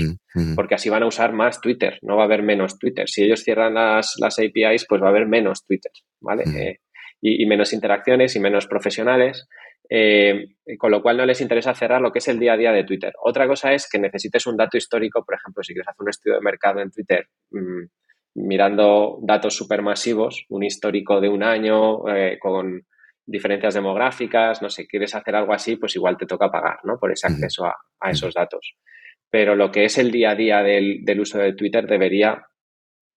porque 0.55 0.75
así 0.75 0.89
van 0.89 1.03
a 1.03 1.07
usar 1.07 1.33
más 1.33 1.59
Twitter, 1.59 1.99
no 2.01 2.15
va 2.15 2.23
a 2.23 2.25
haber 2.25 2.43
menos 2.43 2.79
Twitter. 2.79 3.09
Si 3.09 3.23
ellos 3.23 3.43
cierran 3.43 3.73
las, 3.73 4.15
las 4.19 4.39
APIs, 4.39 4.85
pues 4.87 5.01
va 5.01 5.07
a 5.07 5.09
haber 5.09 5.27
menos 5.27 5.65
Twitter, 5.65 5.91
¿vale? 6.21 6.43
Eh, 6.55 6.79
y, 7.21 7.45
menos 7.45 7.73
interacciones 7.73 8.35
y 8.35 8.39
menos 8.39 8.67
profesionales. 8.67 9.47
Eh, 9.89 10.47
con 10.77 10.91
lo 10.91 11.01
cual 11.01 11.15
no 11.15 11.25
les 11.25 11.39
interesa 11.39 11.73
cerrar 11.73 12.01
lo 12.01 12.11
que 12.11 12.19
es 12.19 12.27
el 12.27 12.39
día 12.39 12.53
a 12.53 12.57
día 12.57 12.73
de 12.73 12.83
Twitter. 12.83 13.13
Otra 13.23 13.47
cosa 13.47 13.71
es 13.71 13.89
que 13.89 13.97
necesites 13.97 14.45
un 14.45 14.57
dato 14.57 14.75
histórico, 14.75 15.23
por 15.23 15.35
ejemplo, 15.35 15.63
si 15.63 15.73
quieres 15.73 15.87
hacer 15.87 16.03
un 16.03 16.09
estudio 16.09 16.35
de 16.35 16.41
mercado 16.41 16.81
en 16.81 16.91
Twitter 16.91 17.25
mm, 17.51 17.85
mirando 18.35 19.17
datos 19.21 19.55
supermasivos, 19.55 20.45
un 20.49 20.63
histórico 20.63 21.21
de 21.21 21.29
un 21.29 21.41
año 21.41 22.07
eh, 22.13 22.37
con 22.39 22.85
diferencias 23.27 23.73
demográficas, 23.73 24.61
no 24.61 24.69
sé, 24.69 24.87
quieres 24.87 25.13
hacer 25.13 25.35
algo 25.35 25.53
así, 25.53 25.75
pues 25.75 25.95
igual 25.95 26.17
te 26.17 26.25
toca 26.25 26.49
pagar, 26.49 26.79
¿no? 26.83 26.97
Por 26.97 27.11
ese 27.11 27.27
acceso 27.27 27.65
a, 27.65 28.09
esos 28.09 28.33
datos. 28.33 28.75
Pero 29.29 29.55
lo 29.55 29.69
que 29.69 29.83
es 29.83 29.97
el 29.97 30.11
día 30.11 30.31
a 30.31 30.35
día 30.35 30.63
del, 30.63 31.19
uso 31.19 31.37
de 31.37 31.53
Twitter 31.53 31.85
debería, 31.85 32.47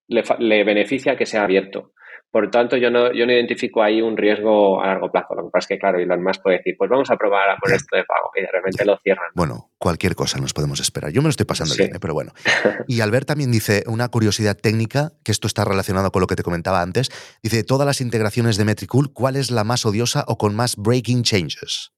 le, 0.08 0.24
le 0.40 0.64
beneficia 0.64 1.16
que 1.16 1.26
sea 1.26 1.44
abierto. 1.44 1.92
Por 2.30 2.48
tanto, 2.50 2.76
yo 2.76 2.90
no, 2.90 3.12
yo 3.12 3.26
no 3.26 3.32
identifico 3.32 3.82
ahí 3.82 4.00
un 4.00 4.16
riesgo 4.16 4.80
a 4.80 4.86
largo 4.86 5.10
plazo. 5.10 5.34
Lo 5.34 5.44
que 5.44 5.50
pasa 5.50 5.64
es 5.64 5.66
que, 5.66 5.78
claro, 5.78 5.98
Elon 5.98 6.22
Musk 6.22 6.42
puede 6.42 6.58
decir, 6.58 6.76
pues 6.78 6.88
vamos 6.88 7.10
a 7.10 7.16
probar 7.16 7.50
a 7.50 7.56
poner 7.56 7.76
esto 7.76 7.96
de 7.96 8.04
pago 8.04 8.30
y 8.36 8.42
de 8.42 8.48
repente 8.52 8.84
lo 8.84 8.96
cierran. 8.98 9.30
Bueno, 9.34 9.72
cualquier 9.78 10.14
cosa 10.14 10.38
nos 10.38 10.54
podemos 10.54 10.78
esperar. 10.78 11.10
Yo 11.10 11.22
me 11.22 11.26
lo 11.26 11.30
estoy 11.30 11.46
pasando 11.46 11.74
bien, 11.74 11.96
¿eh? 11.96 11.98
pero 12.00 12.14
bueno. 12.14 12.32
Y 12.86 13.00
Albert 13.00 13.26
también 13.26 13.50
dice 13.50 13.82
una 13.86 14.08
curiosidad 14.08 14.56
técnica, 14.56 15.12
que 15.24 15.32
esto 15.32 15.48
está 15.48 15.64
relacionado 15.64 16.12
con 16.12 16.20
lo 16.20 16.28
que 16.28 16.36
te 16.36 16.44
comentaba 16.44 16.82
antes. 16.82 17.10
Dice, 17.42 17.64
todas 17.64 17.86
las 17.86 18.00
integraciones 18.00 18.56
de 18.56 18.64
Metricool, 18.64 19.12
¿cuál 19.12 19.34
es 19.34 19.50
la 19.50 19.64
más 19.64 19.84
odiosa 19.84 20.24
o 20.28 20.38
con 20.38 20.54
más 20.54 20.76
breaking 20.76 21.24
changes? 21.24 21.90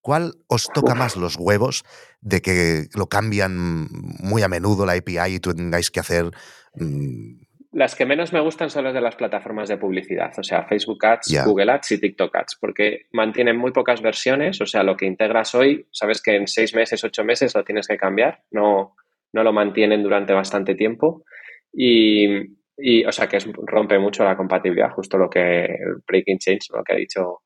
¿Cuál 0.00 0.34
os 0.46 0.68
toca 0.72 0.94
más 0.94 1.16
los 1.16 1.36
huevos 1.36 1.84
de 2.20 2.40
que 2.40 2.86
lo 2.94 3.08
cambian 3.08 3.88
muy 3.90 4.42
a 4.42 4.48
menudo 4.48 4.86
la 4.86 4.92
API 4.92 5.34
y 5.34 5.40
tengáis 5.40 5.90
que 5.90 6.00
hacer 6.00 6.30
mm, 6.74 7.39
las 7.72 7.94
que 7.94 8.04
menos 8.04 8.32
me 8.32 8.40
gustan 8.40 8.68
son 8.68 8.84
las 8.84 8.94
de 8.94 9.00
las 9.00 9.14
plataformas 9.14 9.68
de 9.68 9.76
publicidad, 9.76 10.32
o 10.36 10.42
sea, 10.42 10.64
Facebook 10.64 11.04
Ads, 11.06 11.44
Google 11.44 11.70
Ads 11.70 11.92
y 11.92 12.00
TikTok 12.00 12.34
Ads, 12.34 12.58
porque 12.60 13.06
mantienen 13.12 13.56
muy 13.56 13.70
pocas 13.70 14.02
versiones, 14.02 14.60
o 14.60 14.66
sea, 14.66 14.82
lo 14.82 14.96
que 14.96 15.06
integras 15.06 15.54
hoy, 15.54 15.86
sabes 15.92 16.20
que 16.20 16.34
en 16.34 16.48
seis 16.48 16.74
meses, 16.74 17.04
ocho 17.04 17.24
meses 17.24 17.54
lo 17.54 17.62
tienes 17.62 17.86
que 17.86 17.96
cambiar, 17.96 18.42
no, 18.50 18.96
no 19.32 19.44
lo 19.44 19.52
mantienen 19.52 20.02
durante 20.02 20.32
bastante 20.32 20.74
tiempo 20.74 21.24
y, 21.72 23.04
o 23.06 23.12
sea, 23.12 23.28
que 23.28 23.38
rompe 23.66 23.98
mucho 24.00 24.24
la 24.24 24.36
compatibilidad, 24.36 24.90
justo 24.90 25.16
lo 25.16 25.30
que 25.30 25.64
el 25.64 26.02
breaking 26.06 26.38
change, 26.38 26.70
lo 26.74 26.82
que 26.82 26.94
ha 26.94 26.96
dicho. 26.96 27.42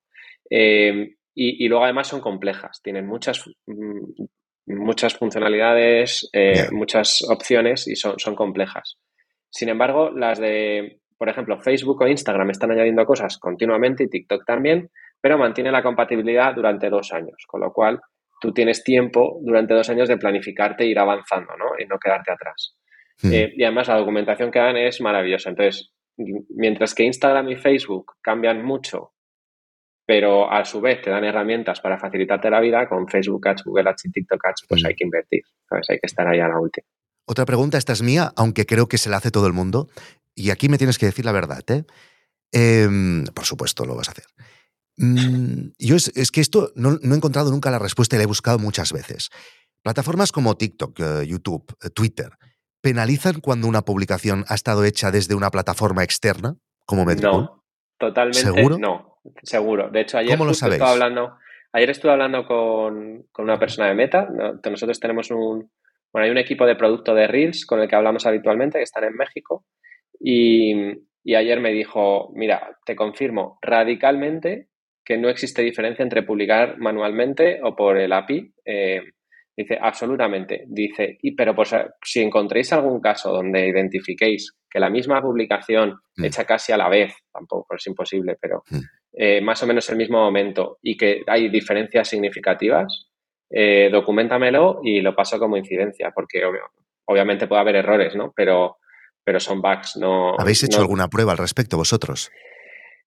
Eh, 0.48 1.16
y, 1.34 1.68
luego 1.68 1.84
además 1.84 2.06
son 2.06 2.20
complejas, 2.20 2.80
tienen 2.82 3.06
muchas, 3.06 3.44
mm, 3.66 4.24
muchas 4.66 5.16
funcionalidades, 5.16 6.30
eh, 6.32 6.68
muchas 6.70 7.22
opciones 7.28 7.88
y 7.88 7.96
son, 7.96 8.18
son 8.18 8.34
complejas. 8.36 8.98
Sin 9.54 9.68
embargo, 9.68 10.10
las 10.10 10.40
de, 10.40 10.98
por 11.16 11.28
ejemplo, 11.28 11.60
Facebook 11.60 12.02
o 12.02 12.08
Instagram 12.08 12.50
están 12.50 12.72
añadiendo 12.72 13.06
cosas 13.06 13.38
continuamente 13.38 14.02
y 14.02 14.08
TikTok 14.08 14.44
también, 14.44 14.90
pero 15.20 15.38
mantiene 15.38 15.70
la 15.70 15.82
compatibilidad 15.82 16.54
durante 16.56 16.90
dos 16.90 17.12
años, 17.12 17.36
con 17.46 17.60
lo 17.60 17.72
cual 17.72 18.00
tú 18.40 18.52
tienes 18.52 18.82
tiempo 18.82 19.38
durante 19.42 19.72
dos 19.72 19.88
años 19.90 20.08
de 20.08 20.16
planificarte 20.16 20.82
e 20.82 20.88
ir 20.88 20.98
avanzando 20.98 21.56
¿no? 21.56 21.66
y 21.78 21.86
no 21.86 22.00
quedarte 22.00 22.32
atrás. 22.32 22.76
Hmm. 23.22 23.32
Eh, 23.32 23.52
y 23.56 23.62
además 23.62 23.86
la 23.86 23.98
documentación 23.98 24.50
que 24.50 24.58
dan 24.58 24.76
es 24.76 25.00
maravillosa. 25.00 25.50
Entonces, 25.50 25.94
mientras 26.56 26.92
que 26.92 27.04
Instagram 27.04 27.48
y 27.50 27.56
Facebook 27.56 28.14
cambian 28.20 28.64
mucho, 28.64 29.12
pero 30.04 30.50
a 30.50 30.64
su 30.64 30.80
vez 30.80 31.00
te 31.00 31.10
dan 31.10 31.22
herramientas 31.22 31.80
para 31.80 31.96
facilitarte 31.96 32.50
la 32.50 32.60
vida, 32.60 32.88
con 32.88 33.06
Facebook 33.06 33.46
Ads, 33.46 33.62
Google 33.64 33.88
Ads 33.88 34.06
y 34.06 34.10
TikTok 34.10 34.44
Ads, 34.44 34.66
pues 34.68 34.82
hmm. 34.82 34.86
hay 34.86 34.94
que 34.96 35.04
invertir, 35.04 35.42
Hay 35.70 35.98
que 36.00 36.06
estar 36.06 36.26
ahí 36.26 36.40
a 36.40 36.48
la 36.48 36.58
última. 36.58 36.88
Otra 37.26 37.46
pregunta, 37.46 37.78
esta 37.78 37.92
es 37.92 38.02
mía, 38.02 38.32
aunque 38.36 38.66
creo 38.66 38.88
que 38.88 38.98
se 38.98 39.08
la 39.08 39.16
hace 39.16 39.30
todo 39.30 39.46
el 39.46 39.52
mundo. 39.52 39.88
Y 40.34 40.50
aquí 40.50 40.68
me 40.68 40.78
tienes 40.78 40.98
que 40.98 41.06
decir 41.06 41.24
la 41.24 41.32
verdad, 41.32 41.62
¿eh? 41.68 41.84
Em, 42.52 43.24
por 43.34 43.44
supuesto, 43.44 43.84
lo 43.84 43.96
vas 43.96 44.08
a 44.08 44.12
hacer. 44.12 44.26
Mm, 44.96 45.72
yo 45.78 45.96
es, 45.96 46.30
que 46.30 46.40
esto 46.40 46.70
no, 46.76 46.98
he 47.02 47.16
encontrado 47.16 47.50
nunca 47.50 47.70
la 47.70 47.80
respuesta 47.80 48.14
y 48.14 48.18
la 48.18 48.24
he 48.24 48.28
buscado 48.28 48.58
muchas 48.58 48.92
veces. 48.92 49.30
Plataformas 49.82 50.30
como 50.30 50.56
TikTok, 50.56 51.00
eh, 51.00 51.26
YouTube, 51.26 51.64
eh, 51.82 51.90
Twitter, 51.90 52.30
¿penalizan 52.80 53.40
cuando 53.40 53.66
una 53.66 53.82
publicación 53.82 54.44
ha 54.48 54.54
estado 54.54 54.84
hecha 54.84 55.10
desde 55.10 55.34
una 55.34 55.50
plataforma 55.50 56.04
externa, 56.04 56.56
como 56.86 57.04
Metricool? 57.04 57.44
No, 57.44 57.64
totalmente 57.98 58.40
¿Seguro? 58.40 58.78
no, 58.78 59.18
seguro. 59.42 59.90
De 59.90 60.02
hecho, 60.02 60.18
ayer 60.18 60.36
¿Cómo 60.36 60.44
lo 60.44 60.54
sabéis? 60.54 60.80
hablando, 60.80 61.36
ayer 61.72 61.90
estuve 61.90 62.12
hablando 62.12 62.46
con, 62.46 63.26
con, 63.32 63.46
una 63.46 63.58
persona 63.58 63.88
de 63.88 63.94
Meta. 63.94 64.28
Nosotros 64.64 65.00
tenemos 65.00 65.30
un, 65.32 65.70
bueno, 66.14 66.26
hay 66.26 66.30
un 66.30 66.38
equipo 66.38 66.64
de 66.64 66.76
producto 66.76 67.12
de 67.12 67.26
Reels 67.26 67.66
con 67.66 67.80
el 67.80 67.88
que 67.88 67.96
hablamos 67.96 68.24
habitualmente, 68.24 68.78
que 68.78 68.84
están 68.84 69.02
en 69.02 69.16
México, 69.16 69.66
y, 70.20 70.72
ayer 71.34 71.58
me 71.58 71.72
dijo, 71.72 72.30
mira, 72.36 72.78
te 72.86 72.94
confirmo 72.94 73.58
radicalmente 73.60 74.68
que 75.04 75.18
no 75.18 75.28
existe 75.28 75.62
diferencia 75.62 76.04
entre 76.04 76.22
publicar 76.22 76.78
manualmente 76.78 77.58
o 77.64 77.74
por 77.74 77.98
el 77.98 78.12
API. 78.12 78.54
Eh, 78.64 79.02
dice, 79.56 79.76
absolutamente. 79.80 80.64
Dice, 80.68 81.18
y, 81.20 81.32
pero 81.32 81.52
pues, 81.52 81.74
si 82.00 82.22
encontréis 82.22 82.72
algún 82.72 83.00
caso 83.00 83.32
donde 83.32 83.66
identifiquéis 83.66 84.56
que 84.70 84.78
la 84.78 84.90
misma 84.90 85.20
publicación 85.20 85.98
mm. 86.16 86.24
hecha 86.24 86.44
casi 86.44 86.70
a 86.70 86.76
la 86.76 86.88
vez, 86.88 87.12
tampoco 87.32 87.74
es 87.74 87.84
imposible, 87.88 88.36
pero 88.40 88.62
mm. 88.70 88.78
eh, 89.14 89.40
más 89.40 89.60
o 89.64 89.66
menos 89.66 89.90
el 89.90 89.96
mismo 89.96 90.18
momento 90.18 90.78
y 90.80 90.96
que 90.96 91.22
hay 91.26 91.48
diferencias 91.48 92.06
significativas, 92.06 93.10
eh, 93.50 93.88
documentamelo 93.92 94.80
y 94.82 95.00
lo 95.00 95.14
paso 95.14 95.38
como 95.38 95.56
incidencia, 95.56 96.12
porque 96.14 96.42
obviamente 97.04 97.46
puede 97.46 97.60
haber 97.60 97.76
errores, 97.76 98.16
¿no? 98.16 98.32
Pero, 98.34 98.78
pero 99.22 99.38
son 99.38 99.60
bugs, 99.60 99.96
no... 99.96 100.34
¿Habéis 100.38 100.64
hecho 100.64 100.80
alguna 100.80 101.08
prueba 101.08 101.32
al 101.32 101.38
respecto 101.38 101.76
vosotros? 101.76 102.30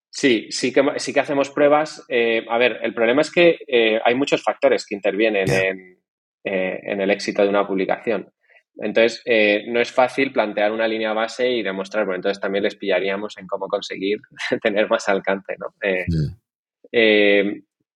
Sí, 0.10 0.47
sí 0.52 0.71
que, 0.71 0.84
sí 0.97 1.13
que 1.13 1.19
hacemos 1.19 1.50
pruebas. 1.50 2.04
Eh, 2.08 2.45
a 2.50 2.58
ver, 2.58 2.80
el 2.82 2.93
problema 2.93 3.21
es 3.21 3.32
que 3.32 3.58
eh, 3.67 4.00
hay 4.04 4.15
muchos 4.15 4.41
factores 4.41 4.86
que 4.86 4.95
intervienen 4.95 5.50
en, 5.50 6.00
en, 6.43 7.02
el 7.02 7.12
éxito 7.12 7.43
de 7.43 7.50
una 7.50 7.67
publicación. 7.67 8.32
Entonces, 8.80 9.23
no 9.67 9.82
es 9.82 9.91
fácil 9.91 10.32
plantear 10.32 10.71
una 10.71 10.88
línea 10.88 11.12
base 11.12 11.52
y 11.52 11.63
demostrar, 11.63 12.06
bueno, 12.06 12.17
entonces 12.17 12.39
también 12.39 12.63
les 12.63 12.76
pillaríamos 12.76 13.38
en 13.38 13.47
cómo 13.47 13.67
conseguir 13.67 14.19
tener 14.62 14.88
más 14.88 15.10
alcance, 15.10 15.56
¿no? 15.60 15.73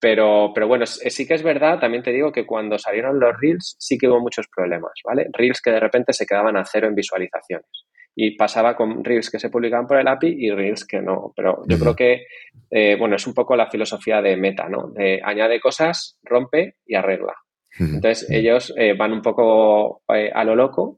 Pero, 0.01 0.51
pero 0.55 0.67
bueno, 0.67 0.87
sí 0.87 1.27
que 1.27 1.35
es 1.35 1.43
verdad, 1.43 1.79
también 1.79 2.01
te 2.01 2.11
digo 2.11 2.31
que 2.31 2.47
cuando 2.47 2.79
salieron 2.79 3.19
los 3.19 3.39
Reels 3.39 3.75
sí 3.77 3.99
que 3.99 4.09
hubo 4.09 4.19
muchos 4.19 4.47
problemas, 4.53 4.93
¿vale? 5.05 5.27
Reels 5.31 5.61
que 5.61 5.69
de 5.69 5.79
repente 5.79 6.11
se 6.11 6.25
quedaban 6.25 6.57
a 6.57 6.65
cero 6.65 6.87
en 6.87 6.95
visualizaciones. 6.95 7.69
Y 8.15 8.35
pasaba 8.35 8.75
con 8.75 9.03
Reels 9.03 9.29
que 9.29 9.37
se 9.37 9.51
publicaban 9.51 9.85
por 9.85 9.99
el 9.99 10.07
API 10.07 10.35
y 10.39 10.49
Reels 10.49 10.87
que 10.87 11.01
no. 11.01 11.31
Pero 11.35 11.61
yo 11.67 11.77
creo 11.77 11.95
que, 11.95 12.25
eh, 12.71 12.95
bueno, 12.97 13.15
es 13.15 13.27
un 13.27 13.35
poco 13.35 13.55
la 13.55 13.69
filosofía 13.69 14.23
de 14.23 14.35
Meta, 14.37 14.67
¿no? 14.67 14.89
De 14.91 15.21
añade 15.23 15.59
cosas, 15.59 16.17
rompe 16.23 16.77
y 16.83 16.95
arregla. 16.95 17.35
Entonces 17.79 18.29
ellos 18.29 18.73
eh, 18.77 18.95
van 18.97 19.13
un 19.13 19.21
poco 19.21 20.01
eh, 20.13 20.29
a 20.33 20.43
lo 20.43 20.55
loco, 20.55 20.97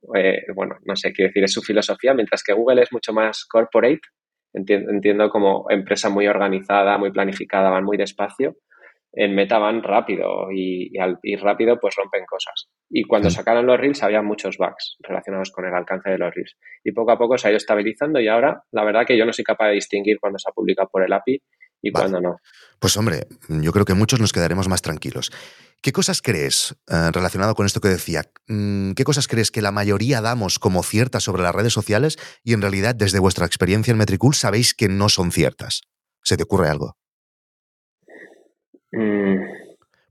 bueno, 0.55 0.75
no 0.85 0.95
sé, 0.95 1.13
quiero 1.13 1.29
decir, 1.29 1.43
es 1.43 1.53
su 1.53 1.61
filosofía, 1.61 2.15
mientras 2.15 2.41
que 2.41 2.53
Google 2.53 2.81
es 2.81 2.91
mucho 2.91 3.13
más 3.13 3.45
corporate, 3.45 4.01
entiendo, 4.53 4.91
entiendo 4.91 5.29
como 5.29 5.67
empresa 5.69 6.09
muy 6.09 6.25
organizada, 6.25 6.97
muy 6.97 7.11
planificada, 7.11 7.69
van 7.69 7.83
muy 7.83 7.95
despacio 7.95 8.55
en 9.13 9.36
Meta 9.36 9.60
van 9.60 9.84
rápido 9.84 10.52
y, 10.52 10.97
al 10.97 11.19
ir 11.21 11.39
rápido 11.41 11.80
pues 11.80 11.95
rompen 11.95 12.26
cosas. 12.26 12.67
Y 12.89 13.04
cuando 13.04 13.30
sacaron 13.30 13.65
los 13.65 13.80
Reels 13.80 14.04
había 14.04 14.21
muchos 14.21 14.58
bugs 14.58 14.97
relacionados 14.99 15.52
con 15.52 15.65
el 15.65 15.73
alcance 15.73 16.10
de 16.10 16.17
los 16.17 16.34
Reels. 16.34 16.58
Y 16.84 16.91
poco 16.91 17.12
a 17.12 17.17
poco 17.17 17.38
se 17.38 17.47
ha 17.47 17.52
ido 17.52 17.58
estabilizando 17.58 18.19
y 18.19 18.28
ahora 18.28 18.63
la 18.71 18.84
verdad 18.84 19.06
que 19.06 19.17
yo 19.17 19.26
no 19.26 19.34
soy 19.34 19.43
capaz 19.43 19.67
de 19.67 19.76
distinguir 19.76 20.17
cuando 20.19 20.39
se 20.39 20.49
ha 20.49 20.54
publicado 20.54 20.89
por 20.91 21.04
el 21.04 21.13
API 21.13 21.41
y 21.82 21.91
cuando 21.91 22.19
no. 22.21 22.38
Pues 22.80 22.97
hombre, 22.97 23.28
yo 23.49 23.71
creo 23.71 23.86
que 23.86 23.93
muchos 23.93 24.19
nos 24.19 24.32
quedaremos 24.32 24.67
más 24.67 24.82
tranquilos. 24.82 25.32
¿Qué 25.82 25.91
cosas 25.91 26.21
crees, 26.21 26.78
eh, 26.89 27.12
relacionado 27.12 27.56
con 27.56 27.65
esto 27.65 27.82
que 27.82 27.89
decía, 27.89 28.23
mm, 28.47 28.93
qué 28.93 29.04
cosas 29.04 29.28
crees 29.28 29.52
que 29.52 29.62
la 29.62 29.71
mayoría 29.71 30.21
damos 30.21 30.60
como 30.60 30.82
ciertas 30.82 31.23
sobre 31.23 31.43
las 31.43 31.54
redes 31.54 31.73
sociales 31.73 32.17
y 32.41 32.54
en 32.54 32.62
realidad 32.62 32.95
desde 32.95 33.19
vuestra 33.19 33.45
experiencia 33.45 33.91
en 33.91 33.97
Metricool 33.97 34.34
sabéis 34.34 34.73
que 34.73 34.88
no 34.88 35.10
son 35.10 35.34
ciertas? 35.34 35.82
¿Se 36.23 36.38
te 36.38 36.43
ocurre 36.43 36.69
algo? 36.69 36.95
Mm. 38.93 39.63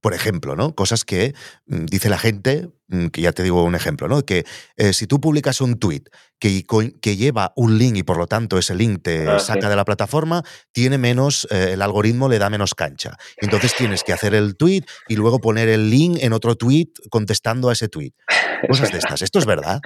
Por 0.03 0.14
ejemplo, 0.14 0.57
¿no? 0.57 0.75
Cosas 0.75 1.05
que 1.05 1.33
mm, 1.66 1.85
dice 1.85 2.09
la 2.09 2.18
gente, 2.18 2.68
mm, 2.88 3.07
que 3.07 3.21
ya 3.21 3.31
te 3.31 3.45
digo 3.45 3.62
un 3.62 3.77
ejemplo, 3.77 4.09
¿no? 4.09 4.23
Que 4.23 4.45
eh, 4.77 4.92
si 4.92 5.07
tú 5.07 5.21
publicas 5.21 5.61
un 5.61 5.79
tweet 5.79 6.03
que, 6.40 6.64
que, 7.01 7.16
lleva 7.16 7.53
un 7.55 7.79
link 7.79 7.97
y 7.97 8.03
por 8.03 8.16
lo 8.16 8.27
tanto 8.27 8.59
ese 8.59 8.75
link 8.75 9.01
te 9.05 9.29
ah, 9.29 9.38
saca 9.38 9.68
de 9.68 9.77
la 9.77 9.85
plataforma, 9.85 10.42
tiene 10.73 10.99
menos, 10.99 11.47
eh, 11.53 11.75
el 11.75 11.83
algoritmo 11.83 12.29
le 12.29 12.40
da 12.40 12.51
menos 12.51 12.75
cancha. 12.75 13.16
Entonces 13.37 13.77
tienes 13.77 14.03
que 14.03 14.12
hacer 14.12 14.35
el 14.35 14.57
tweet 14.57 14.83
y 15.07 15.14
luego 15.14 15.38
poner 15.38 15.68
el 15.68 15.88
link 15.88 16.18
en 16.21 16.33
otro 16.33 16.57
tweet 16.57 16.88
contestando 17.09 17.68
a 17.68 17.75
ese 17.75 17.88
tweet. 17.88 18.12
Cosas 18.68 18.90
de 18.90 18.99
estas. 18.99 19.23
¿Esto 19.23 19.38
es 19.38 19.47
verdad? 19.47 19.81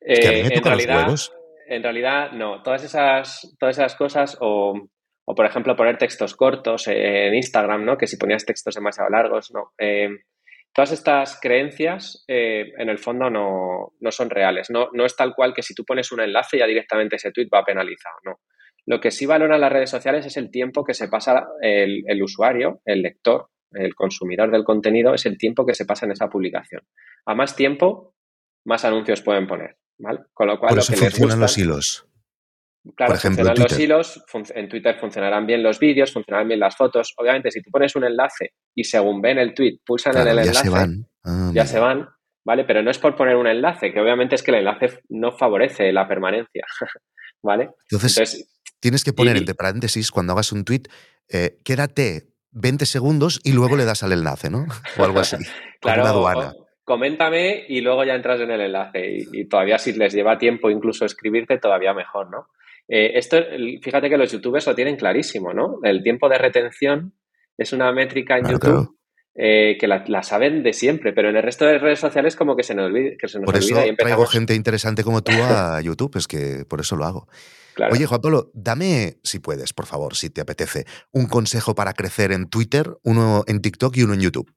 que 0.00 0.28
a 0.28 0.30
mí 0.30 0.42
me 0.42 0.48
eh, 0.48 0.58
en 0.58 0.64
realidad, 0.64 1.16
En 1.66 1.82
realidad, 1.82 2.30
no. 2.32 2.62
Todas 2.62 2.84
esas, 2.84 3.52
todas 3.58 3.76
esas 3.76 3.96
cosas 3.96 4.36
o 4.40 4.88
o, 5.30 5.34
por 5.34 5.44
ejemplo, 5.44 5.76
poner 5.76 5.98
textos 5.98 6.34
cortos 6.34 6.88
en 6.88 7.34
Instagram, 7.34 7.84
¿no? 7.84 7.98
Que 7.98 8.06
si 8.06 8.16
ponías 8.16 8.46
textos 8.46 8.74
demasiado 8.74 9.10
largos, 9.10 9.50
¿no? 9.52 9.74
Eh, 9.76 10.08
todas 10.72 10.90
estas 10.90 11.38
creencias, 11.38 12.24
eh, 12.26 12.72
en 12.78 12.88
el 12.88 12.96
fondo, 12.96 13.28
no, 13.28 14.10
son 14.10 14.30
reales. 14.30 14.70
No, 14.70 14.88
no 14.94 15.04
es 15.04 15.14
tal 15.16 15.34
cual 15.34 15.52
que 15.52 15.62
si 15.62 15.74
tú 15.74 15.84
pones 15.84 16.12
un 16.12 16.20
enlace 16.20 16.56
ya 16.56 16.66
directamente 16.66 17.16
ese 17.16 17.30
tweet 17.30 17.48
va 17.54 17.62
penalizado, 17.62 18.16
¿no? 18.24 18.40
Lo 18.86 19.00
que 19.00 19.10
sí 19.10 19.26
valoran 19.26 19.60
las 19.60 19.70
redes 19.70 19.90
sociales 19.90 20.24
es 20.24 20.38
el 20.38 20.50
tiempo 20.50 20.82
que 20.82 20.94
se 20.94 21.08
pasa 21.08 21.46
el, 21.60 22.22
usuario, 22.22 22.80
el 22.86 23.02
lector, 23.02 23.50
el 23.72 23.94
consumidor 23.94 24.50
del 24.50 24.64
contenido, 24.64 25.12
es 25.12 25.26
el 25.26 25.36
tiempo 25.36 25.66
que 25.66 25.74
se 25.74 25.84
pasa 25.84 26.06
en 26.06 26.12
esa 26.12 26.30
publicación. 26.30 26.80
A 27.26 27.34
más 27.34 27.54
tiempo, 27.54 28.14
más 28.64 28.86
anuncios 28.86 29.20
pueden 29.20 29.46
poner, 29.46 29.76
¿vale? 29.98 30.20
Con 30.32 30.46
lo 30.46 30.58
cual, 30.58 30.70
Por 30.70 30.78
eso 30.78 30.94
funcionan 30.94 31.38
los 31.38 31.58
hilos. 31.58 32.07
Claro, 32.96 33.10
Por 33.10 33.16
ejemplo, 33.16 33.44
funcionan 33.44 33.68
los 33.70 33.78
hilos, 33.78 34.24
en 34.54 34.68
Twitter 34.68 34.96
funcionarán 34.98 35.46
bien 35.46 35.62
los 35.62 35.78
vídeos, 35.78 36.12
funcionarán 36.12 36.48
bien 36.48 36.60
las 36.60 36.76
fotos. 36.76 37.12
Obviamente, 37.16 37.50
si 37.50 37.60
tú 37.60 37.70
pones 37.70 37.94
un 37.96 38.04
enlace 38.04 38.52
y 38.74 38.84
según 38.84 39.20
ven 39.20 39.38
el 39.38 39.52
tweet, 39.52 39.78
pulsan 39.84 40.16
en 40.16 40.28
el 40.28 40.36
ya 40.36 40.42
enlace, 40.42 40.62
se 40.62 40.70
van. 40.70 41.06
Ah, 41.24 41.50
ya 41.52 41.66
se 41.66 41.78
van, 41.78 42.08
¿vale? 42.44 42.64
Pero 42.64 42.82
no 42.82 42.90
es 42.90 42.98
por 42.98 43.14
poner 43.16 43.36
un 43.36 43.46
enlace, 43.46 43.92
que 43.92 44.00
obviamente 44.00 44.36
es 44.36 44.42
que 44.42 44.52
el 44.52 44.58
enlace 44.58 45.00
no 45.08 45.32
favorece 45.32 45.92
la 45.92 46.08
permanencia, 46.08 46.64
¿vale? 47.42 47.70
Entonces, 47.90 48.48
tienes 48.80 49.04
que 49.04 49.12
poner 49.12 49.36
entre 49.36 49.54
paréntesis 49.54 50.10
cuando 50.10 50.32
hagas 50.32 50.52
un 50.52 50.64
tweet, 50.64 50.84
eh, 51.28 51.58
quédate 51.64 52.28
20 52.52 52.86
segundos 52.86 53.40
y 53.44 53.52
luego 53.52 53.76
le 53.76 53.84
das 53.84 54.02
al 54.02 54.12
enlace, 54.12 54.50
¿no? 54.50 54.66
O 54.96 55.04
algo 55.04 55.20
así. 55.20 55.36
claro, 55.80 56.02
una 56.02 56.10
aduana. 56.10 56.52
coméntame 56.84 57.64
y 57.68 57.80
luego 57.80 58.04
ya 58.04 58.14
entras 58.14 58.40
en 58.40 58.50
el 58.50 58.60
enlace. 58.60 59.26
Y, 59.32 59.46
todavía 59.48 59.78
si 59.78 59.92
les 59.92 60.14
lleva 60.14 60.38
tiempo 60.38 60.70
incluso 60.70 61.04
escribirte, 61.04 61.58
todavía 61.58 61.92
mejor, 61.92 62.30
¿no? 62.30 62.48
Eh, 62.88 63.12
esto, 63.14 63.36
fíjate 63.82 64.08
que 64.08 64.16
los 64.16 64.32
youtubers 64.32 64.66
lo 64.66 64.74
tienen 64.74 64.96
clarísimo, 64.96 65.52
¿no? 65.52 65.78
El 65.82 66.02
tiempo 66.02 66.28
de 66.28 66.38
retención 66.38 67.14
es 67.56 67.72
una 67.72 67.92
métrica 67.92 68.38
en 68.38 68.48
YouTube 68.48 68.98
eh, 69.40 69.76
que 69.78 69.86
la, 69.86 70.22
saben 70.24 70.64
de 70.64 70.72
siempre, 70.72 71.12
pero 71.12 71.28
en 71.28 71.36
el 71.36 71.42
resto 71.44 71.64
de 71.64 71.78
redes 71.78 72.00
sociales 72.00 72.34
como 72.34 72.56
que 72.56 72.64
se 72.64 72.74
nos 72.74 72.86
olvida. 72.86 73.12
Que 73.20 73.28
se 73.28 73.38
nos 73.38 73.46
por 73.46 73.56
eso 73.56 73.76
traigo 73.96 74.26
gente 74.26 74.54
interesante 74.54 75.04
como 75.04 75.22
tú 75.22 75.30
a 75.32 75.80
YouTube, 75.80 76.16
es 76.16 76.26
que 76.26 76.64
por 76.68 76.80
eso 76.80 76.96
lo 76.96 77.04
hago. 77.04 77.28
Oye, 77.92 78.06
Juan 78.06 78.20
Pablo, 78.20 78.50
dame, 78.54 79.18
si 79.22 79.38
puedes, 79.38 79.72
por 79.72 79.86
favor, 79.86 80.16
si 80.16 80.30
te 80.30 80.40
apetece, 80.40 80.86
un 81.12 81.26
consejo 81.26 81.76
para 81.76 81.92
crecer 81.92 82.32
en 82.32 82.48
Twitter, 82.48 82.96
uno 83.04 83.44
en 83.46 83.60
TikTok 83.60 83.96
y 83.96 84.02
uno 84.02 84.14
en 84.14 84.20
YouTube. 84.20 84.52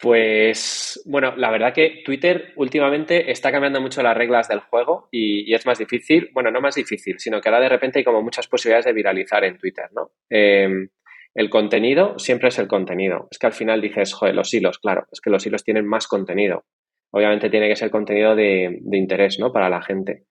Pues 0.00 1.02
bueno, 1.04 1.36
la 1.36 1.50
verdad 1.50 1.74
que 1.74 2.02
Twitter 2.02 2.54
últimamente 2.56 3.30
está 3.30 3.52
cambiando 3.52 3.82
mucho 3.82 4.02
las 4.02 4.16
reglas 4.16 4.48
del 4.48 4.60
juego 4.60 5.08
y, 5.10 5.52
es 5.52 5.66
más 5.66 5.78
difícil, 5.78 6.30
bueno, 6.32 6.50
no 6.50 6.62
más 6.62 6.74
difícil, 6.74 7.18
sino 7.18 7.38
que 7.40 7.50
ahora 7.50 7.60
de 7.60 7.68
repente 7.68 7.98
hay 7.98 8.04
como 8.04 8.22
muchas 8.22 8.48
posibilidades 8.48 8.86
de 8.86 8.94
viralizar 8.94 9.44
en 9.44 9.58
Twitter, 9.58 9.90
¿no? 9.92 10.12
Em, 10.30 10.88
el 11.34 11.50
contenido 11.50 12.18
siempre 12.18 12.48
es 12.48 12.58
el 12.58 12.66
contenido. 12.66 13.28
Es 13.30 13.38
que 13.38 13.46
al 13.46 13.52
final 13.52 13.82
dices, 13.82 14.14
joder, 14.14 14.34
los 14.34 14.52
hilos, 14.54 14.78
claro, 14.78 15.06
es 15.12 15.20
que 15.20 15.28
los 15.28 15.44
hilos 15.46 15.64
tienen 15.64 15.86
más 15.86 16.06
contenido. 16.06 16.64
Obviamente 17.10 17.50
tiene 17.50 17.68
que 17.68 17.76
ser 17.76 17.90
contenido 17.90 18.34
de, 18.34 18.80
interés, 18.92 19.38
¿no? 19.38 19.52
Para 19.52 19.68
la 19.68 19.82
gente. 19.82 20.24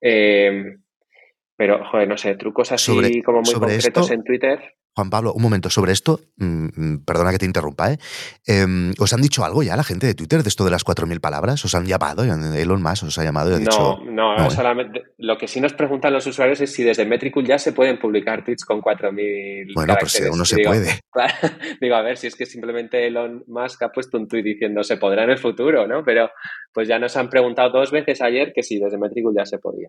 Eh, 0.00 0.76
pero, 1.56 1.84
joder, 1.86 2.06
no 2.06 2.16
sé, 2.16 2.36
trucos 2.36 2.70
así 2.70 3.20
como 3.22 3.40
muy 3.40 3.54
concretos 3.54 4.10
en 4.12 4.22
Twitter. 4.22 4.76
Juan 4.94 5.08
Pablo, 5.08 5.32
un 5.32 5.42
momento 5.42 5.70
sobre 5.70 5.92
esto, 5.92 6.20
mm, 6.36 6.66
mm, 6.76 7.04
perdona 7.04 7.30
que 7.30 7.38
te 7.38 7.46
interrumpa, 7.46 7.92
¿eh? 7.92 7.98
Em, 8.46 8.92
¿Os 8.98 9.12
han 9.12 9.22
dicho 9.22 9.44
algo 9.44 9.62
ya 9.62 9.74
la 9.74 9.84
gente 9.84 10.06
de 10.06 10.14
Twitter 10.14 10.42
de 10.42 10.48
esto 10.48 10.64
de 10.64 10.70
las 10.70 10.84
4.000 10.84 11.20
palabras? 11.20 11.64
¿Os 11.64 11.74
han 11.74 11.86
llamado? 11.86 12.24
Elon 12.24 12.82
Musk 12.82 13.04
os 13.04 13.18
ha 13.18 13.24
llamado 13.24 13.50
y 13.50 13.54
ha 13.54 13.58
dicho... 13.58 14.00
No, 14.04 14.36
no, 14.36 14.50
solamente, 14.50 15.02
lo 15.18 15.38
que 15.38 15.48
sí 15.48 15.60
nos 15.60 15.72
preguntan 15.72 16.12
los 16.12 16.26
usuarios 16.26 16.60
es 16.60 16.72
si 16.72 16.82
desde 16.82 17.06
Metricool 17.06 17.46
ya 17.46 17.58
se 17.58 17.72
pueden 17.72 17.98
publicar 17.98 18.44
tweets 18.44 18.64
con 18.64 18.82
4.000 18.82 19.72
Bueno, 19.74 19.96
pues 19.98 20.22
uno 20.30 20.44
se 20.44 20.62
puede. 20.62 21.00
digo, 21.80 21.94
a 21.94 22.02
ver, 22.02 22.18
si 22.18 22.26
es 22.26 22.36
que 22.36 22.44
simplemente 22.44 23.06
Elon 23.06 23.44
Musk 23.46 23.82
ha 23.84 23.92
puesto 23.92 24.18
un 24.18 24.28
tweet 24.28 24.42
diciendo 24.42 24.82
se 24.82 24.98
podrá 24.98 25.24
en 25.24 25.30
el 25.30 25.38
futuro, 25.38 25.86
¿no? 25.86 26.04
Pero 26.04 26.30
pues 26.72 26.86
ya 26.86 26.98
nos 26.98 27.16
han 27.16 27.30
preguntado 27.30 27.70
dos 27.70 27.90
veces 27.90 28.20
ayer 28.20 28.52
que 28.54 28.62
si 28.62 28.78
desde 28.78 28.98
Metricool 28.98 29.34
ya 29.36 29.46
se 29.46 29.58
podía. 29.58 29.88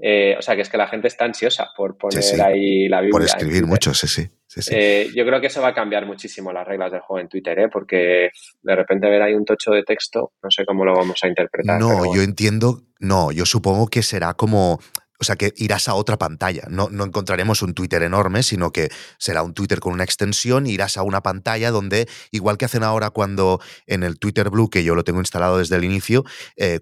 Eh, 0.00 0.36
o 0.38 0.42
sea, 0.42 0.54
que 0.54 0.62
es 0.62 0.68
que 0.68 0.76
la 0.76 0.88
gente 0.88 1.08
está 1.08 1.24
ansiosa 1.24 1.70
por 1.76 1.96
poner 1.96 2.22
ahí 2.42 2.88
la 2.88 3.00
Biblia. 3.00 3.12
Por 3.12 3.22
escribir 3.22 3.66
mucho, 3.66 3.94
sí, 3.94 4.06
sí. 4.06 4.30
Eh, 4.70 5.10
yo 5.14 5.24
creo 5.24 5.40
que 5.40 5.48
eso 5.48 5.60
va 5.60 5.68
a 5.68 5.74
cambiar 5.74 6.06
muchísimo 6.06 6.52
las 6.52 6.66
reglas 6.66 6.92
del 6.92 7.00
juego 7.00 7.20
en 7.20 7.28
Twitter, 7.28 7.58
¿eh? 7.58 7.68
porque 7.70 8.30
de 8.62 8.76
repente 8.76 9.08
ver 9.08 9.22
ahí 9.22 9.34
un 9.34 9.44
tocho 9.44 9.72
de 9.72 9.82
texto, 9.82 10.32
no 10.42 10.50
sé 10.50 10.64
cómo 10.64 10.84
lo 10.84 10.94
vamos 10.94 11.18
a 11.22 11.28
interpretar. 11.28 11.78
No, 11.78 12.14
yo 12.14 12.22
entiendo, 12.22 12.82
no, 12.98 13.32
yo 13.32 13.44
supongo 13.44 13.88
que 13.88 14.02
será 14.02 14.34
como 14.34 14.78
o 15.18 15.24
sea, 15.24 15.36
que 15.36 15.54
irás 15.56 15.88
a 15.88 15.94
otra 15.94 16.18
pantalla. 16.18 16.64
No, 16.68 16.90
no, 16.90 17.02
encontraremos 17.04 17.62
un 17.62 17.72
Twitter 17.72 18.02
enorme, 18.02 18.42
sino 18.42 18.70
que 18.70 18.90
será 19.18 19.42
un 19.42 19.54
Twitter 19.54 19.80
con 19.80 19.94
una 19.94 20.04
extensión, 20.04 20.66
irás 20.66 20.98
a 20.98 21.02
una 21.04 21.22
pantalla 21.22 21.70
donde, 21.70 22.06
igual 22.32 22.58
que 22.58 22.66
hacen 22.66 22.82
ahora 22.82 23.08
cuando 23.08 23.58
en 23.86 24.02
el 24.02 24.18
Twitter 24.18 24.50
Blue, 24.50 24.68
que 24.68 24.84
yo 24.84 24.94
lo 24.94 25.04
tengo 25.04 25.20
instalado 25.20 25.56
desde 25.56 25.76
el 25.76 25.84
inicio, 25.84 26.24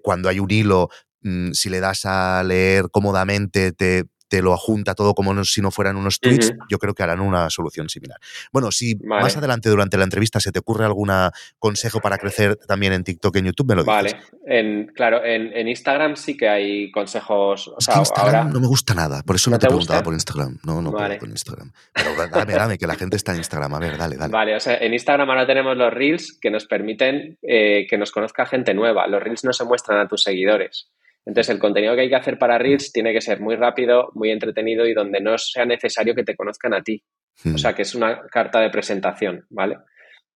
cuando 0.03 0.27
hay 0.27 0.41
un 0.41 0.51
hilo 0.51 0.89
Mm, 1.25 1.53
si 1.53 1.69
le 1.69 1.79
das 1.79 2.05
a 2.05 2.43
leer 2.43 2.91
cómodamente, 2.91 3.71
te, 3.71 4.05
te 4.27 4.43
lo 4.43 4.53
ajunta 4.53 4.93
todo 4.93 5.15
como 5.15 5.43
si 5.43 5.59
no 5.59 5.71
fueran 5.71 5.95
unos 5.95 6.19
tweets, 6.19 6.53
yo 6.69 6.77
creo 6.77 6.93
que 6.93 7.01
harán 7.01 7.19
una 7.19 7.49
solución 7.49 7.89
similar. 7.89 8.19
Bueno, 8.51 8.71
si 8.71 8.95
más 9.03 9.35
adelante 9.35 9.69
durante 9.69 9.97
la 9.97 10.03
entrevista 10.03 10.39
se 10.39 10.51
te 10.51 10.59
ocurre 10.59 10.85
algún 10.85 11.09
consejo 11.57 11.99
para 11.99 12.19
crecer 12.19 12.55
también 12.55 12.93
en 12.93 13.03
TikTok, 13.03 13.35
en 13.37 13.45
YouTube, 13.45 13.69
me 13.69 13.75
lo 13.75 13.83
dices. 13.83 14.13
Vale, 14.13 14.19
en, 14.45 14.87
claro, 14.87 15.23
en, 15.23 15.67
Instagram 15.67 16.15
sí 16.15 16.37
que 16.37 16.47
hay 16.47 16.91
consejos. 16.91 17.73
es 17.79 17.87
que 17.87 17.97
Instagram 17.97 18.51
no 18.51 18.59
me 18.59 18.67
gusta 18.67 18.93
nada, 18.93 19.23
por 19.23 19.35
eso 19.35 19.49
no, 19.49 19.57
te, 19.57 19.65
preguntaba 19.65 20.03
por 20.03 20.13
Instagram. 20.13 20.59
No, 20.63 20.79
no 20.79 20.91
vale. 20.91 21.17
por 21.17 21.27
Instagram. 21.27 21.71
Pero 21.91 22.11
dame, 22.29 22.53
dame, 22.53 22.77
que 22.77 22.85
la 22.85 22.95
gente 22.95 23.15
está 23.15 23.31
en 23.31 23.39
Instagram. 23.39 23.73
A 23.73 23.79
ver, 23.79 23.97
dale, 23.97 24.15
dale. 24.15 24.31
Vale, 24.31 24.55
o 24.55 24.59
sea, 24.59 24.77
en 24.77 24.93
Instagram 24.93 25.27
ahora 25.27 25.47
tenemos 25.47 25.75
los 25.75 25.91
Reels 25.91 26.37
que 26.39 26.51
nos 26.51 26.65
permiten 26.65 27.39
eh, 27.41 27.87
que 27.89 27.97
nos 27.97 28.11
conozca 28.11 28.45
gente 28.45 28.73
nueva. 28.73 29.07
Los 29.07 29.23
Reels 29.23 29.43
no 29.43 29.53
se 29.53 29.63
muestran 29.65 29.99
a 29.99 30.07
tus 30.07 30.23
seguidores. 30.23 30.89
Entonces, 31.25 31.53
el 31.53 31.59
contenido 31.59 31.95
que 31.95 32.01
hay 32.01 32.09
que 32.09 32.15
hacer 32.15 32.37
para 32.37 32.57
Reels 32.57 32.91
tiene 32.91 33.11
que 33.11 33.21
ser 33.21 33.39
muy 33.39 33.55
rápido, 33.55 34.11
muy 34.13 34.29
entretenido 34.29 34.85
y 34.85 34.93
donde 34.93 35.19
no 35.19 35.37
sea 35.37 35.65
necesario 35.65 36.13
que 36.13 36.23
te 36.23 36.35
conozcan 36.35 36.73
a 36.73 36.83
ti. 36.83 37.03
O 37.45 37.49
hmm. 37.49 37.57
sea, 37.57 37.73
que 37.73 37.81
es 37.81 37.95
una 37.95 38.21
carta 38.27 38.59
de 38.59 38.69
presentación, 38.69 39.45
¿vale? 39.49 39.77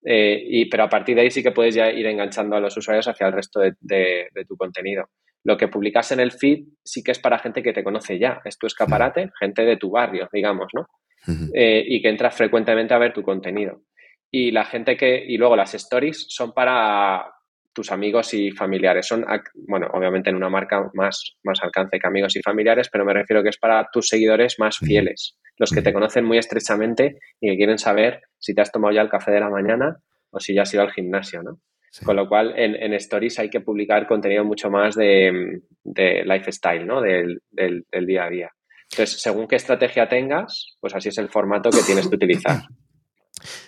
Eh, 0.03 0.41
y, 0.43 0.65
pero 0.65 0.83
a 0.83 0.89
partir 0.89 1.15
de 1.15 1.21
ahí 1.21 1.31
sí 1.31 1.43
que 1.43 1.51
puedes 1.51 1.75
ya 1.75 1.91
ir 1.91 2.05
enganchando 2.07 2.55
a 2.55 2.59
los 2.59 2.75
usuarios 2.75 3.07
hacia 3.07 3.27
el 3.27 3.33
resto 3.33 3.59
de, 3.59 4.27
tu 4.47 4.57
contenido. 4.57 5.09
Lo 5.43 5.57
que 5.57 5.67
publicas 5.67 6.11
en 6.11 6.21
el 6.21 6.31
feed 6.31 6.65
sí 6.83 7.03
que 7.03 7.11
es 7.11 7.19
para 7.19 7.39
gente 7.39 7.61
que 7.61 7.73
te 7.73 7.83
conoce 7.83 8.17
ya. 8.17 8.41
Es 8.43 8.57
tu 8.57 8.65
escaparate, 8.65 9.27
hmm. 9.27 9.31
gente 9.39 9.65
de 9.65 9.77
tu 9.77 9.91
barrio, 9.91 10.27
digamos, 10.33 10.69
¿no? 10.73 10.87
Hmm. 11.27 11.49
Eh, 11.53 11.83
y 11.87 12.01
que 12.01 12.09
entras 12.09 12.35
frecuentemente 12.35 12.95
a 12.95 12.97
ver 12.97 13.13
tu 13.13 13.21
contenido. 13.21 13.83
Y 14.31 14.51
la 14.51 14.65
gente 14.65 14.97
que. 14.97 15.23
Y 15.23 15.37
luego 15.37 15.55
las 15.55 15.75
stories 15.75 16.25
son 16.29 16.51
para, 16.51 17.25
tus 17.73 17.91
amigos 17.91 18.33
y 18.33 18.51
familiares. 18.51 19.07
Son, 19.07 19.25
bueno, 19.67 19.87
obviamente 19.93 20.29
en 20.29 20.35
una 20.35 20.49
marca 20.49 20.89
más, 20.93 21.35
más 21.43 21.61
alcance 21.61 21.99
que 21.99 22.07
amigos 22.07 22.35
y 22.35 22.41
familiares, 22.41 22.89
pero 22.91 23.05
me 23.05 23.13
refiero 23.13 23.43
que 23.43 23.49
es 23.49 23.57
para 23.57 23.87
tus 23.91 24.07
seguidores 24.07 24.55
más 24.59 24.77
fieles, 24.77 25.37
los 25.57 25.71
que 25.71 25.81
te 25.81 25.93
conocen 25.93 26.25
muy 26.25 26.37
estrechamente 26.37 27.17
y 27.39 27.49
que 27.49 27.57
quieren 27.57 27.77
saber 27.77 28.21
si 28.37 28.53
te 28.53 28.61
has 28.61 28.71
tomado 28.71 28.93
ya 28.93 29.01
el 29.01 29.09
café 29.09 29.31
de 29.31 29.39
la 29.39 29.49
mañana 29.49 29.97
o 30.31 30.39
si 30.39 30.53
ya 30.53 30.63
has 30.63 30.73
ido 30.73 30.83
al 30.83 30.91
gimnasio, 30.91 31.43
¿no? 31.43 31.59
Con 32.05 32.15
lo 32.15 32.29
cual, 32.29 32.53
en, 32.55 32.93
Stories 32.93 33.39
hay 33.39 33.49
que 33.49 33.61
publicar 33.61 34.05
contenido 34.07 34.45
mucho 34.45 34.69
más 34.69 34.95
de, 34.95 35.61
lifestyle, 35.83 36.85
¿no? 36.85 37.01
Del, 37.01 37.41
del, 37.49 37.85
del 37.91 38.05
día 38.05 38.25
a 38.25 38.29
día. 38.29 38.51
Entonces, 38.91 39.19
según 39.19 39.47
qué 39.47 39.55
estrategia 39.55 40.07
tengas, 40.07 40.77
pues 40.79 40.95
así 40.95 41.09
es 41.09 41.17
el 41.17 41.29
formato 41.29 41.69
que 41.69 41.81
tienes 41.85 42.07
que 42.07 42.15
utilizar. 42.15 42.61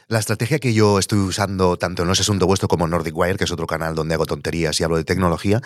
La 0.08 0.20
estrategia 0.20 0.60
que 0.60 0.74
yo 0.74 1.00
estoy 1.00 1.20
usando 1.20 1.78
tanto 1.78 2.04
en 2.04 2.08
No 2.08 2.14
es 2.14 2.20
asunto 2.20 2.48
vuestro 2.48 2.68
como 2.68 2.86
en 2.86 2.92
Nordic 2.92 3.16
Wire, 3.16 3.38
que 3.38 3.46
es 3.46 3.52
otro 3.52 3.68
canal 3.68 3.96
donde 3.96 4.16
hago 4.16 4.26
tonterías 4.26 4.80
y 4.80 4.84
hablo 4.84 4.98
de 4.98 5.04
tecnología, 5.04 5.62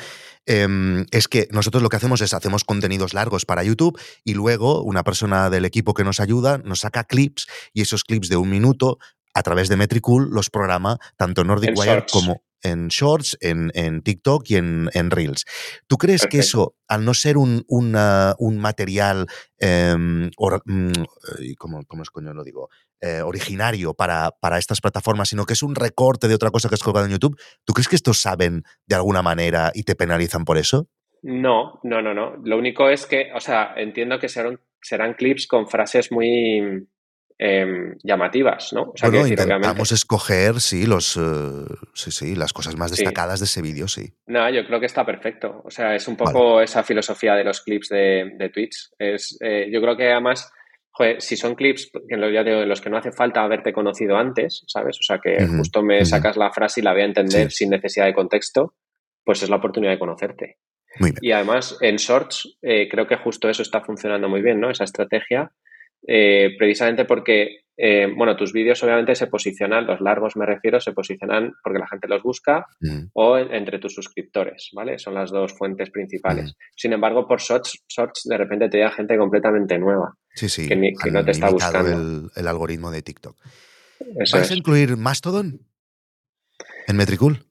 em, 0.46 1.06
es 1.12 1.28
que 1.28 1.48
nosotros 1.52 1.82
lo 1.84 1.90
que 1.90 1.98
hacemos 1.98 2.22
es 2.22 2.34
hacemos 2.34 2.64
contenidos 2.64 3.14
largos 3.14 3.46
para 3.46 3.64
YouTube 3.64 4.00
y 4.24 4.34
luego 4.34 4.84
una 4.84 5.04
persona 5.04 5.50
del 5.50 5.66
equipo 5.66 5.94
que 5.94 6.04
nos 6.04 6.20
ayuda 6.20 6.58
nos 6.60 6.82
saca 6.82 7.04
clips 7.04 7.48
y 7.74 7.82
esos 7.82 8.04
clips 8.04 8.30
de 8.30 8.38
un 8.38 8.50
minuto 8.50 9.00
a 9.34 9.44
través 9.44 9.70
de 9.70 9.76
Metricool 9.76 10.30
los 10.32 10.50
programa 10.50 10.98
tanto 11.18 11.42
en 11.42 11.48
Nordic 11.48 11.78
Wire 11.78 12.06
como 12.12 12.42
en 12.66 12.88
Shorts, 12.88 13.38
en, 13.42 14.02
TikTok 14.02 14.50
y 14.50 14.56
en, 14.56 15.12
Reels. 15.12 15.46
¿Tú 15.88 15.98
crees 15.98 16.26
que 16.26 16.40
eso, 16.40 16.76
al 16.88 17.06
no 17.06 17.14
ser 17.14 17.38
un, 17.38 17.64
un 17.68 18.58
material, 18.58 19.28
em, 19.60 20.26
mm, 20.28 20.92
¿cómo, 21.58 21.86
¿cómo, 21.86 22.04
es 22.04 22.10
coño 22.10 22.34
lo 22.34 22.44
digo? 22.44 22.70
Eh, 23.02 23.22
originario 23.22 23.94
para, 23.94 24.32
para, 24.40 24.58
estas 24.58 24.80
plataformas, 24.80 25.28
sino 25.28 25.46
que 25.46 25.52
es 25.52 25.62
un 25.62 25.76
recorte 25.76 26.30
de 26.30 26.34
otra 26.34 26.50
cosa 26.50 26.70
que 26.70 26.76
has 26.76 26.82
colgado 26.82 27.06
en 27.06 27.12
YouTube, 27.12 27.38
¿tú 27.66 27.74
crees 27.74 27.90
que 27.90 27.98
estos 27.98 28.22
saben 28.22 28.64
de 28.88 28.96
alguna 28.96 29.22
manera 29.22 29.72
y 29.76 29.84
te 29.84 29.96
penalizan 29.96 30.46
por 30.46 30.58
eso? 30.58 30.88
No, 31.22 31.80
no, 31.84 32.02
no, 32.02 32.14
no. 32.14 32.38
Lo 32.44 32.58
único 32.58 32.90
es 32.90 33.06
que, 33.06 33.32
o 33.36 33.40
sea, 33.42 33.74
entiendo 33.76 34.18
que 34.18 34.30
serán, 34.30 34.60
serán 34.82 35.16
clips 35.16 35.46
con 35.46 35.68
frases 35.68 36.12
muy 36.12 36.88
em, 37.38 37.98
llamativas, 38.02 38.72
¿no? 38.74 38.92
O 38.94 38.94
sea, 38.96 39.10
bueno, 39.10 39.28
intentamos 39.28 39.92
escoger, 39.92 40.62
sí, 40.62 40.86
los, 40.86 41.18
eh, 41.18 41.66
sí, 41.94 42.12
sí, 42.12 42.36
las 42.36 42.54
cosas 42.54 42.78
más 42.78 42.92
destacadas 42.92 43.40
de 43.40 43.46
ese 43.46 43.62
vídeo, 43.62 43.88
sí. 43.88 44.14
No, 44.28 44.50
yo 44.50 44.66
creo 44.66 44.80
que 44.80 44.86
está 44.86 45.06
perfecto. 45.06 45.62
O 45.66 45.70
sea, 45.70 45.96
es 45.96 46.08
un 46.08 46.16
poco 46.16 46.62
esa 46.62 46.84
filosofía 46.84 47.34
de 47.34 47.44
los 47.44 47.62
clips 47.62 47.90
de, 47.90 48.36
de 48.38 48.50
Twitch. 48.50 48.92
Es, 48.98 49.38
eh, 49.42 49.70
yo 49.72 49.82
creo 49.82 49.98
que 49.98 50.12
además 50.12 50.52
joder, 50.98 51.22
si 51.22 51.36
son 51.36 51.56
clips 51.56 51.92
en 52.08 52.22
los, 52.22 52.32
de 52.32 52.66
los 52.66 52.80
que 52.80 52.90
no 52.90 52.98
hace 52.98 53.12
falta 53.12 53.44
haberte 53.44 53.74
conocido 53.74 54.16
antes, 54.16 54.64
¿sabes? 54.68 54.98
O 54.98 55.04
sea, 55.04 55.20
que 55.20 55.46
justo 55.46 55.84
me 55.84 56.06
sacas 56.06 56.38
la 56.38 56.52
frase 56.52 56.80
y 56.80 56.84
la 56.84 56.94
voy 56.94 57.02
a 57.02 57.06
entender 57.06 57.52
sin 57.52 57.70
necesidad 57.70 58.06
de 58.06 58.14
contexto, 58.14 58.76
pues 59.26 59.44
es 59.44 59.50
la 59.50 59.58
oportunidad 59.58 59.92
de 59.92 60.00
conocerte. 60.00 60.58
Y 61.20 61.34
además 61.34 61.78
en 61.82 61.98
Shorts 61.98 62.58
eh, 62.62 62.88
creo 62.90 63.08
que 63.08 63.18
justo 63.18 63.50
eso 63.50 63.62
está 63.62 63.82
funcionando 63.82 64.30
muy 64.30 64.42
bien, 64.42 64.62
¿no? 64.62 64.70
Esa 64.70 64.86
estrategia, 64.86 65.52
eh, 66.08 66.56
precisamente 66.58 67.06
porque, 67.06 67.62
eh, 67.78 68.08
bueno, 68.16 68.36
tus 68.36 68.54
vídeos 68.54 68.82
obviamente 68.84 69.16
se 69.16 69.28
posicionan, 69.28 69.86
los 69.86 70.02
largos 70.02 70.36
me 70.36 70.46
refiero, 70.46 70.80
se 70.80 70.94
posicionan 70.94 71.54
porque 71.64 71.80
la 71.80 71.88
gente 71.88 72.08
los 72.08 72.24
busca 72.24 72.68
o 73.14 73.38
entre 73.38 73.80
tus 73.80 73.94
suscriptores, 73.94 74.70
¿vale? 74.74 75.00
Son 75.00 75.14
las 75.14 75.32
dos 75.32 75.54
fuentes 75.54 75.90
principales. 75.90 76.56
Sin 76.76 76.94
embargo, 76.94 77.28
por 77.28 77.42
Shorts, 77.42 77.84
Shorts 77.88 78.24
de 78.26 78.38
repente 78.38 78.70
te 78.70 78.78
llega 78.78 78.92
gente 78.92 79.18
completamente 79.18 79.78
nueva. 79.78 80.16
Sí, 80.34 80.50
sí. 80.50 80.68
Que, 80.68 80.76
no 81.12 81.24
te 81.24 81.32
está 81.32 81.50
buscando. 81.50 82.30
El, 82.36 82.48
algoritmo 82.48 82.92
de 82.92 83.02
TikTok. 83.02 83.38
¿Vas 84.34 84.52
a 84.52 84.56
incluir 84.56 84.98
Mastodon 84.98 85.62
en 86.88 86.98
Metricool? 86.98 87.46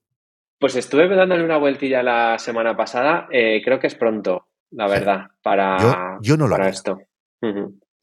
Pues 0.59 0.76
estuve 0.76 1.14
dándole 1.14 1.44
una 1.44 1.59
vueltilla 1.59 2.02
la 2.02 2.38
semana 2.38 2.76
pasada. 2.76 3.28
Eh, 3.30 3.61
creo 3.64 3.78
que 3.78 3.87
es 3.88 3.94
pronto, 3.94 4.48
la 4.70 4.88
verdad, 4.88 5.26
para, 5.42 6.18
yo, 6.22 6.37
no 6.37 6.48
lo 6.48 6.57
para 6.57 6.70
esto. 6.70 7.00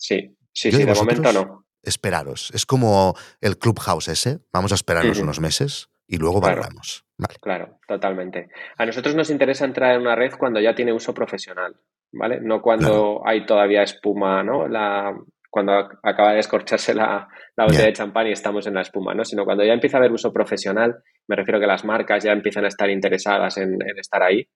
Sí, 0.02 0.36
sí, 0.52 0.72
sí, 0.72 0.84
de 0.84 0.94
momento 0.96 1.32
no. 1.32 1.66
Esperaros. 1.84 2.52
Es 2.56 2.66
como 2.66 3.16
el 3.40 3.58
Clubhouse 3.58 4.08
ese. 4.08 4.40
Vamos 4.52 4.72
a 4.72 4.76
esperarnos 4.76 5.20
unos 5.20 5.40
meses 5.40 5.90
y 6.08 6.18
luego 6.18 6.42
valoramos. 6.42 7.06
Claro, 7.40 7.78
totalmente. 7.88 8.50
A 8.78 8.86
nosotros 8.86 9.16
nos 9.16 9.30
interesa 9.30 9.66
entrar 9.66 9.94
en 9.96 10.02
una 10.02 10.16
red 10.16 10.34
cuando 10.40 10.60
ya 10.60 10.74
tiene 10.74 10.92
uso 10.92 11.14
profesional, 11.14 11.76
¿vale? 12.12 12.40
No 12.42 12.62
cuando 12.62 13.22
hay 13.24 13.46
todavía 13.46 13.84
espuma, 13.84 14.44
¿no? 14.44 14.68
La, 14.68 15.16
cuando 15.52 15.74
acaba 16.02 16.34
de 16.34 16.40
escorcharse 16.40 16.96
la, 16.96 17.28
botella 17.56 17.86
de 17.86 17.94
champán 17.94 18.28
y 18.28 18.32
estamos 18.32 18.66
en 18.66 18.74
la 18.74 18.82
espuma, 18.82 19.14
¿no? 19.14 19.24
Sino 19.24 19.46
cuando 19.46 19.64
ya 19.64 19.74
empieza 19.74 19.98
a 19.98 20.00
haber 20.00 20.12
uso 20.12 20.34
profesional, 20.34 20.96
me 21.28 21.36
refiero 21.36 21.60
a 21.60 21.62
que 21.62 21.68
las 21.68 21.86
marcas 21.86 22.24
ya 22.24 22.32
empiezan 22.32 22.66
a 22.66 22.70
estar 22.70 22.90
interesadas 22.90 23.58
en, 23.58 23.78
estar 23.98 24.24
ahí, 24.24 24.48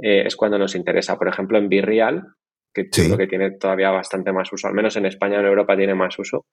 eh, 0.00 0.24
es 0.26 0.34
cuando 0.34 0.58
nos 0.58 0.74
interesa. 0.74 1.16
Por 1.16 1.28
ejemplo, 1.28 1.56
en 1.58 1.68
Virreal, 1.68 2.24
que 2.84 3.02
creo 3.02 3.16
que 3.16 3.26
tiene 3.26 3.50
todavía 3.52 3.90
bastante 3.90 4.32
más 4.32 4.52
uso, 4.52 4.68
al 4.68 4.74
menos 4.74 4.96
en 4.96 5.06
España 5.06 5.38
o 5.38 5.40
en 5.40 5.46
Europa 5.46 5.76
tiene 5.76 5.94
más 5.94 6.18
uso 6.18 6.46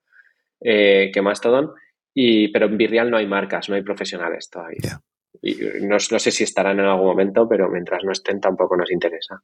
eh, 0.62 1.12
que 1.14 1.22
Mastodon, 1.22 1.72
y, 2.14 2.48
pero 2.50 2.68
en 2.68 2.78
Virreal 2.78 3.12
no 3.12 3.18
hay 3.18 3.28
marcas, 3.28 3.70
no 3.70 3.76
hay 3.76 3.84
profesionales 3.84 4.50
todavía. 4.50 5.02
Y 5.42 5.56
no, 5.82 5.98
no 6.12 6.20
sé 6.20 6.32
si 6.32 6.44
estarán 6.44 6.80
en 6.80 6.86
algún 6.86 7.08
momento, 7.08 7.48
pero 7.48 7.70
mientras 7.70 8.04
no 8.04 8.12
estén 8.12 8.40
tampoco 8.40 8.78
nos 8.78 8.92
interesa. 8.92 9.42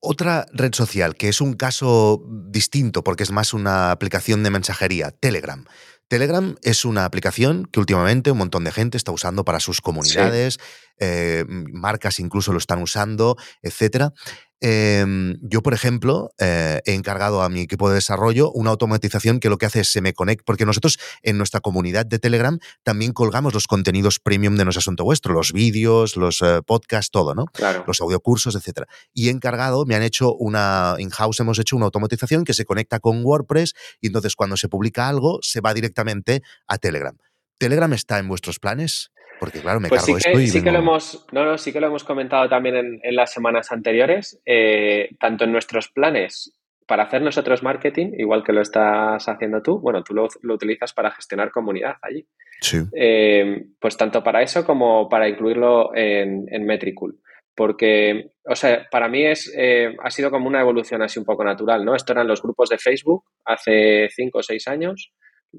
Otra 0.00 0.46
red 0.52 0.74
social 0.74 1.14
que 1.16 1.28
es 1.28 1.40
un 1.40 1.54
caso 1.54 2.22
distinto 2.48 3.02
porque 3.02 3.22
es 3.22 3.32
más 3.32 3.54
una 3.54 3.90
aplicación 3.90 4.42
de 4.42 4.50
mensajería, 4.50 5.10
Telegram. 5.10 5.64
Telegram 6.08 6.54
es 6.62 6.84
una 6.84 7.04
aplicación 7.04 7.66
que 7.66 7.80
últimamente 7.80 8.30
un 8.30 8.38
montón 8.38 8.62
de 8.64 8.70
gente 8.70 8.96
está 8.96 9.10
usando 9.10 9.44
para 9.44 9.58
sus 9.58 9.80
comunidades, 9.80 10.58
eh, 11.00 11.44
marcas 11.48 12.20
incluso 12.20 12.52
lo 12.52 12.58
están 12.58 12.80
usando, 12.80 13.36
etcétera. 13.62 14.12
Em, 14.60 15.36
yo, 15.42 15.62
por 15.62 15.74
ejemplo, 15.74 16.30
eh, 16.38 16.80
he 16.86 16.94
encargado 16.94 17.42
a 17.42 17.48
mi 17.48 17.60
equipo 17.60 17.88
de 17.88 17.96
desarrollo 17.96 18.50
una 18.52 18.70
automatización 18.70 19.38
que 19.38 19.50
lo 19.50 19.58
que 19.58 19.66
hace 19.66 19.80
es 19.80 19.92
se 19.92 20.00
me 20.00 20.14
conecta, 20.14 20.44
porque 20.46 20.64
nosotros 20.64 20.98
en 21.22 21.36
nuestra 21.36 21.60
comunidad 21.60 22.06
de 22.06 22.18
Telegram 22.18 22.58
también 22.82 23.12
colgamos 23.12 23.52
los 23.52 23.66
contenidos 23.66 24.18
premium 24.18 24.56
de 24.56 24.64
nuestro 24.64 24.80
asunto 24.80 25.04
vuestro, 25.04 25.34
los 25.34 25.52
vídeos, 25.52 26.16
los 26.16 26.40
eh, 26.40 26.60
podcasts, 26.66 27.10
todo, 27.10 27.34
¿no? 27.34 27.46
Claro. 27.46 27.84
Los 27.86 28.00
audiocursos, 28.00 28.54
etcétera. 28.54 28.86
Y 29.12 29.28
he 29.28 29.30
encargado, 29.30 29.84
me 29.84 29.94
han 29.94 30.02
hecho 30.02 30.34
una, 30.34 30.96
in-house 30.98 31.40
hemos 31.40 31.58
hecho 31.58 31.76
una 31.76 31.86
automatización 31.86 32.44
que 32.44 32.54
se 32.54 32.64
conecta 32.64 32.98
con 32.98 33.24
WordPress 33.24 33.74
y 34.00 34.06
entonces 34.06 34.36
cuando 34.36 34.56
se 34.56 34.68
publica 34.68 35.08
algo 35.08 35.38
se 35.42 35.60
va 35.60 35.74
directamente 35.74 36.42
a 36.66 36.78
Telegram. 36.78 37.16
¿Telegram 37.58 37.92
está 37.92 38.18
en 38.18 38.28
vuestros 38.28 38.58
planes? 38.58 39.10
Porque 39.38 39.60
claro, 39.60 39.80
me 39.80 39.88
pues 39.88 40.02
cargo 40.02 40.18
sí 40.18 40.28
esto 40.28 40.40
y 40.40 40.46
sí 40.48 40.62
que 40.62 40.70
lo 40.70 40.78
hemos, 40.78 41.26
no, 41.32 41.44
no, 41.44 41.58
sí 41.58 41.72
que 41.72 41.80
lo 41.80 41.88
hemos 41.88 42.04
comentado 42.04 42.48
también 42.48 43.00
en, 43.02 43.16
las 43.16 43.32
semanas 43.32 43.70
anteriores, 43.72 44.40
eh, 44.46 45.10
tanto 45.20 45.44
en 45.44 45.52
nuestros 45.52 45.88
planes 45.88 46.52
para 46.86 47.04
hacer 47.04 47.20
nosotros 47.20 47.62
marketing, 47.62 48.12
igual 48.16 48.44
que 48.44 48.52
lo 48.52 48.60
estás 48.62 49.28
haciendo 49.28 49.60
tú, 49.60 49.80
bueno, 49.80 50.02
tú 50.02 50.14
lo, 50.14 50.28
utilizas 50.54 50.92
para 50.92 51.10
gestionar 51.10 51.50
comunidad 51.50 51.96
allí. 52.00 52.26
Sí. 52.60 52.78
Eh, 52.94 53.66
pues 53.80 53.96
tanto 53.96 54.22
para 54.22 54.42
eso 54.42 54.64
como 54.64 55.08
para 55.08 55.28
incluirlo 55.28 55.94
en, 55.94 56.46
en 56.48 56.64
Metricool. 56.64 57.20
Porque, 57.56 58.32
o 58.44 58.54
sea, 58.54 58.86
para 58.90 59.08
mí 59.08 59.24
es, 59.24 59.52
eh, 59.56 59.96
ha 60.02 60.10
sido 60.10 60.30
como 60.30 60.46
una 60.46 60.60
evolución 60.60 61.02
así 61.02 61.18
un 61.18 61.24
poco 61.24 61.42
natural, 61.42 61.84
¿no? 61.84 61.94
Esto 61.94 62.12
eran 62.12 62.28
los 62.28 62.42
grupos 62.42 62.68
de 62.68 62.76
Facebook 62.78 63.24
hace 63.46 64.08
cinco 64.10 64.38
o 64.38 64.42
seis 64.42 64.68
años. 64.68 65.10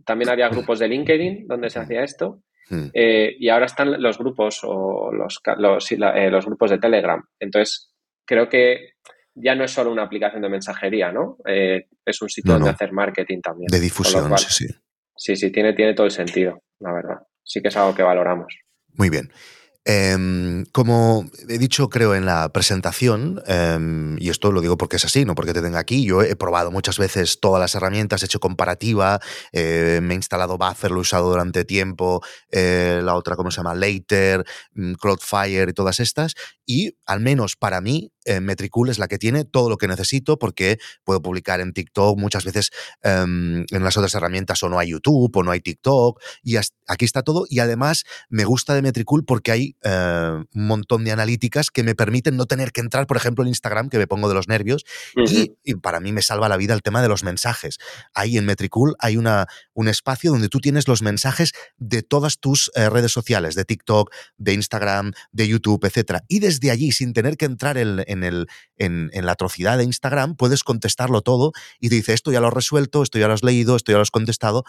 También 0.05 0.29
había 0.29 0.49
grupos 0.49 0.77
de 0.77 0.87
LinkedIn 0.87 1.47
donde 1.47 1.71
se 1.71 1.79
hacía 1.79 2.03
esto. 2.03 2.43
Hmm. 2.69 2.87
Eh, 2.93 3.35
y 3.39 3.49
ahora 3.49 3.65
están 3.65 4.01
los 4.01 4.17
grupos 4.17 4.61
o 4.63 5.11
los, 5.11 5.41
los, 5.57 5.91
eh, 5.91 6.29
los, 6.29 6.45
grupos 6.45 6.71
de 6.71 6.79
Telegram. 6.79 7.23
Entonces, 7.39 7.93
creo 8.25 8.49
que 8.49 8.93
ya 9.33 9.55
no 9.55 9.63
es 9.63 9.71
solo 9.71 9.91
una 9.91 10.03
aplicación 10.03 10.41
de 10.41 10.49
mensajería, 10.49 11.11
¿no? 11.11 11.37
Eh, 11.45 11.87
es 12.05 12.21
un 12.21 12.29
sitio 12.29 12.53
donde 12.53 12.69
hacer 12.69 12.91
marketing 12.91 13.41
también. 13.41 13.67
De 13.71 13.79
difusión, 13.79 14.35
sí, 14.37 14.65
sí. 14.65 14.67
Sí, 15.15 15.35
sí, 15.35 15.51
tiene, 15.51 15.73
tiene 15.73 15.93
todo 15.93 16.05
el 16.05 16.11
sentido, 16.11 16.63
la 16.79 16.93
verdad. 16.93 17.17
Sí 17.43 17.61
que 17.61 17.69
es 17.69 17.77
algo 17.77 17.95
que 17.95 18.03
valoramos. 18.03 18.53
Muy 18.93 19.09
bien. 19.09 19.31
Em, 19.89 20.65
como 20.73 21.29
he 21.47 21.57
dicho, 21.57 21.87
creo, 21.87 22.13
en 22.13 22.25
la 22.25 22.49
presentación, 22.51 23.41
em, 23.47 24.17
y 24.19 24.29
esto 24.29 24.51
lo 24.51 24.59
digo 24.59 24.75
porque 24.77 24.97
es 24.97 25.05
así, 25.05 25.23
no 25.23 25.33
porque 25.33 25.53
te 25.53 25.61
tenga 25.61 25.79
aquí, 25.79 26.03
yo 26.03 26.21
he 26.23 26.35
probado 26.35 26.71
muchas 26.71 26.97
veces 26.99 27.39
todas 27.39 27.61
las 27.61 27.73
herramientas, 27.73 28.21
he 28.21 28.25
hecho 28.25 28.41
comparativa, 28.41 29.21
eh, 29.53 30.01
me 30.03 30.13
he 30.13 30.17
instalado 30.17 30.57
Buffer, 30.57 30.91
lo 30.91 30.97
he 30.97 31.01
usado 31.01 31.29
durante 31.29 31.63
tiempo, 31.63 32.21
eh, 32.51 32.99
la 33.01 33.15
otra, 33.15 33.37
¿cómo 33.37 33.49
se 33.49 33.57
llama? 33.57 33.75
Later, 33.75 34.43
mm, 34.73 34.95
Cloudflare 34.95 35.69
y 35.69 35.73
todas 35.73 36.01
estas, 36.01 36.33
y 36.65 36.97
al 37.05 37.21
menos 37.21 37.55
para 37.55 37.79
mí, 37.79 38.11
eh, 38.27 38.39
Metricool 38.41 38.89
es 38.89 38.99
la 38.99 39.07
que 39.07 39.17
tiene 39.17 39.45
todo 39.45 39.69
lo 39.69 39.77
que 39.77 39.87
necesito 39.87 40.37
porque 40.37 40.77
puedo 41.03 41.21
publicar 41.21 41.61
en 41.61 41.73
TikTok 41.73 42.17
muchas 42.17 42.45
veces 42.45 42.69
em, 43.01 43.65
en 43.71 43.83
las 43.83 43.97
otras 43.97 44.13
herramientas 44.15 44.61
o 44.63 44.69
no 44.69 44.79
hay 44.79 44.89
YouTube 44.89 45.35
o 45.35 45.43
no 45.43 45.51
hay 45.51 45.61
TikTok 45.61 46.21
y 46.43 46.57
aquí 46.57 47.05
está 47.05 47.23
todo 47.23 47.45
y 47.49 47.59
además 47.59 48.03
me 48.29 48.45
gusta 48.45 48.73
de 48.73 48.81
Metricool 48.81 49.25
porque 49.25 49.51
hay 49.51 49.75
eh, 49.83 50.43
un 50.53 50.67
montón 50.67 51.03
de 51.03 51.11
analíticas 51.11 51.71
que 51.71 51.83
me 51.83 51.95
permiten 51.95 52.37
no 52.37 52.45
tener 52.45 52.71
que 52.71 52.81
entrar, 52.81 53.07
por 53.07 53.17
ejemplo, 53.17 53.43
en 53.43 53.49
Instagram, 53.49 53.89
que 53.89 53.97
me 53.97 54.07
pongo 54.07 54.29
de 54.29 54.35
los 54.35 54.47
nervios, 54.47 54.83
y, 55.15 55.55
para 55.81 55.99
mí 55.99 56.11
me 56.11 56.21
salva 56.21 56.49
la 56.49 56.57
vida 56.57 56.73
el 56.73 56.81
tema 56.81 57.01
de 57.01 57.07
los 57.07 57.23
mensajes. 57.23 57.77
Ahí 58.13 58.37
en 58.37 58.45
Metricool 58.45 58.95
hay 58.99 59.17
una, 59.17 59.47
un 59.73 59.87
espacio 59.87 60.31
donde 60.31 60.49
tú 60.49 60.59
tienes 60.59 60.87
los 60.87 61.01
mensajes 61.01 61.53
de 61.77 62.01
todas 62.01 62.39
tus 62.39 62.71
eh, 62.75 62.89
redes 62.89 63.11
sociales, 63.11 63.55
de 63.55 63.65
TikTok, 63.65 64.13
de 64.37 64.53
Instagram, 64.53 65.11
de 65.31 65.47
YouTube, 65.47 65.85
etc. 65.85 66.21
Y 66.27 66.39
desde 66.39 66.71
allí, 66.71 66.91
sin 66.91 67.13
tener 67.13 67.37
que 67.37 67.45
entrar 67.45 67.77
en, 67.77 68.03
en, 68.07 68.16
el, 68.23 68.47
en, 68.77 69.09
la 69.13 69.31
atrocidad 69.33 69.77
de 69.77 69.83
Instagram, 69.83 70.35
puedes 70.35 70.63
contestarlo 70.63 71.21
todo 71.21 71.51
y 71.79 71.89
te 71.89 71.95
dice, 71.95 72.13
esto 72.13 72.31
ya 72.31 72.39
lo 72.39 72.47
has 72.47 72.53
resuelto, 72.53 73.03
esto 73.03 73.19
ya 73.19 73.27
lo 73.27 73.33
has 73.33 73.43
leído, 73.43 73.75
esto 73.75 73.91
ya 73.91 73.97
lo 73.97 74.01
has 74.01 74.11
contestado. 74.11 74.63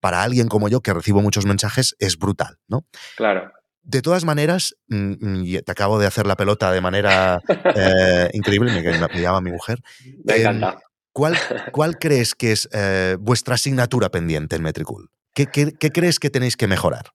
Para 0.00 0.22
alguien 0.22 0.48
como 0.48 0.68
yo, 0.68 0.80
que 0.80 0.92
recibo 0.92 1.22
muchos 1.22 1.46
mensajes, 1.46 1.96
es 1.98 2.18
brutal, 2.18 2.58
¿no? 2.68 2.84
Claro. 3.16 3.50
De 3.82 4.02
todas 4.02 4.24
maneras, 4.24 4.76
mm, 4.88 5.44
y 5.44 5.62
te 5.62 5.72
acabo 5.72 5.98
de 5.98 6.06
hacer 6.06 6.26
la 6.26 6.36
pelota 6.36 6.72
de 6.72 6.80
manera 6.80 7.40
eh, 7.74 8.30
increíble, 8.32 8.72
me, 8.72 8.82
me, 8.82 9.20
llama 9.20 9.40
mi 9.40 9.52
mujer. 9.52 9.80
Me 10.24 10.34
em, 10.34 10.40
encanta. 10.40 10.78
¿cuál, 11.12 11.34
¿Cuál 11.72 11.98
crees 11.98 12.34
que 12.34 12.52
es 12.52 12.68
eh, 12.72 13.16
vuestra 13.18 13.54
asignatura 13.54 14.10
pendiente 14.10 14.56
en 14.56 14.62
Metricool? 14.62 15.08
¿Qué, 15.32 15.46
¿Qué, 15.46 15.92
crees 15.92 16.18
que 16.18 16.30
tenéis 16.30 16.56
que 16.56 16.66
mejorar? 16.66 17.12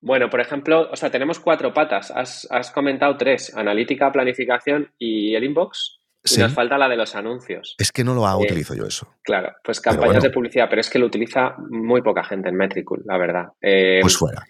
Bueno, 0.00 0.30
por 0.30 0.40
ejemplo, 0.40 0.88
o 0.90 0.96
sea, 0.96 1.10
tenemos 1.10 1.40
cuatro 1.40 1.72
patas. 1.72 2.10
Has, 2.10 2.46
has 2.50 2.70
comentado 2.70 3.16
tres: 3.16 3.54
analítica, 3.54 4.10
planificación 4.10 4.92
y 4.98 5.34
el 5.34 5.44
inbox. 5.44 5.98
Y 6.22 6.38
nos 6.38 6.52
falta 6.52 6.76
la 6.76 6.86
de 6.86 6.96
los 6.96 7.14
anuncios. 7.14 7.74
Es 7.78 7.92
que 7.92 8.04
no 8.04 8.12
lo 8.12 8.26
hago, 8.26 8.42
eh, 8.42 8.46
utilizo 8.46 8.74
yo 8.74 8.84
eso. 8.84 9.08
Claro, 9.22 9.54
pues 9.64 9.80
campañas 9.80 10.22
de 10.22 10.28
publicidad, 10.28 10.66
pero 10.68 10.82
es 10.82 10.90
que 10.90 10.98
lo 10.98 11.06
utiliza 11.06 11.54
muy 11.70 12.02
poca 12.02 12.22
gente 12.22 12.50
en 12.50 12.56
Metricool, 12.56 13.02
la 13.06 13.16
verdad. 13.16 13.46
pues 13.58 14.18
fuera. 14.18 14.44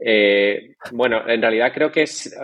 Eh, 0.00 0.76
bueno, 0.92 1.28
en 1.28 1.42
realidad 1.42 1.72
creo 1.74 1.90
que 1.92 2.02
es. 2.02 2.34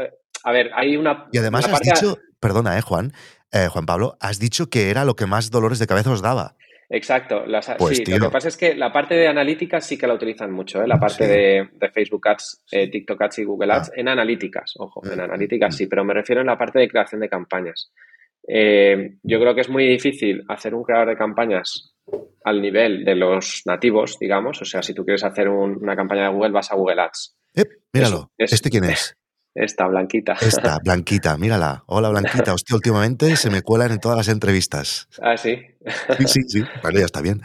A 0.44 0.52
ver, 0.52 0.70
hay 0.74 0.96
una. 0.96 1.26
Y 1.32 1.38
además 1.38 1.68
has 1.68 1.80
dicho, 1.80 2.18
perdona, 2.38 2.78
eh, 2.78 2.82
Juan, 2.82 3.12
eh, 3.52 3.68
Juan 3.68 3.87
Pablo, 3.87 4.16
has 4.20 4.38
dicho 4.38 4.68
que 4.68 4.90
era 4.90 5.04
lo 5.04 5.16
que 5.16 5.26
más 5.26 5.50
dolores 5.50 5.78
de 5.78 5.87
cabeza 5.87 6.11
os 6.11 6.22
daba. 6.22 6.56
Exacto. 6.88 7.44
Pues, 7.79 7.96
sí, 7.96 8.05
lo 8.07 8.27
que 8.27 8.33
pasa 8.33 8.49
es 8.49 8.57
que 8.57 8.75
la 8.75 8.92
parte 8.92 9.14
de 9.14 9.27
analíticas 9.27 9.85
sí 9.87 9.99
que 9.99 10.07
la 10.07 10.14
utilizan 10.14 10.53
mucho, 10.53 10.83
¿eh? 10.83 10.87
la 10.87 10.99
parte 10.99 11.27
de, 11.27 11.90
Facebook 11.92 12.29
Ads, 12.29 12.64
TikTok 12.70 13.22
Ads 13.22 13.38
y 13.40 13.44
Google 13.44 13.72
Ads, 13.72 13.90
ah. 13.90 13.92
en 13.96 14.09
analíticas, 14.09 14.75
ojo, 14.79 15.03
en 15.05 15.18
mm, 15.18 15.20
analíticas 15.20 15.75
mm. 15.75 15.79
sí, 15.79 15.87
pero 15.87 16.05
me 16.05 16.14
refiero 16.14 16.40
en 16.40 16.46
la 16.46 16.59
parte 16.59 16.79
de 16.79 16.88
creación 16.88 17.20
de 17.20 17.29
campañas. 17.29 17.90
yo 18.46 19.40
creo 19.40 19.55
que 19.55 19.62
es 19.62 19.68
muy 19.68 19.87
difícil 19.87 20.44
hacer 20.49 20.75
un 20.75 20.85
creador 20.85 21.09
de 21.09 21.16
campañas 21.16 21.94
al 22.44 22.62
nivel 22.62 23.05
de 23.05 23.16
los 23.16 23.62
nativos, 23.66 24.18
digamos. 24.20 24.62
O 24.62 24.64
sea, 24.64 24.83
si 24.83 24.94
tú 24.94 25.05
quieres 25.05 25.25
hacer 25.25 25.49
una 25.49 25.96
campaña 25.96 26.29
de 26.29 26.35
Google, 26.35 26.53
vas 26.53 26.70
a 26.70 26.77
Google 26.77 27.03
Ads. 27.03 27.37
Eh, 27.55 27.64
míralo. 27.92 28.31
¿Este 28.38 28.70
quién 28.70 28.85
es? 28.85 29.16
Esta, 29.57 29.87
Blanquita. 29.87 30.37
Esta, 30.40 30.79
Blanquita, 30.85 31.37
mírala. 31.38 31.83
Hola, 31.87 32.11
Blanquita. 32.11 32.53
Hostia, 32.53 32.77
últimamente 32.77 33.37
se 33.37 33.49
me 33.49 33.62
cuelan 33.62 33.90
en 33.90 34.01
todas 34.01 34.19
las 34.19 34.29
entrevistas. 34.29 35.09
Ah, 35.21 35.37
sí. 35.38 35.59
Sí, 36.19 36.25
sí, 36.27 36.40
sí. 36.47 36.64
Vale, 36.83 37.01
ya 37.01 37.07
está 37.07 37.23
bien. 37.23 37.40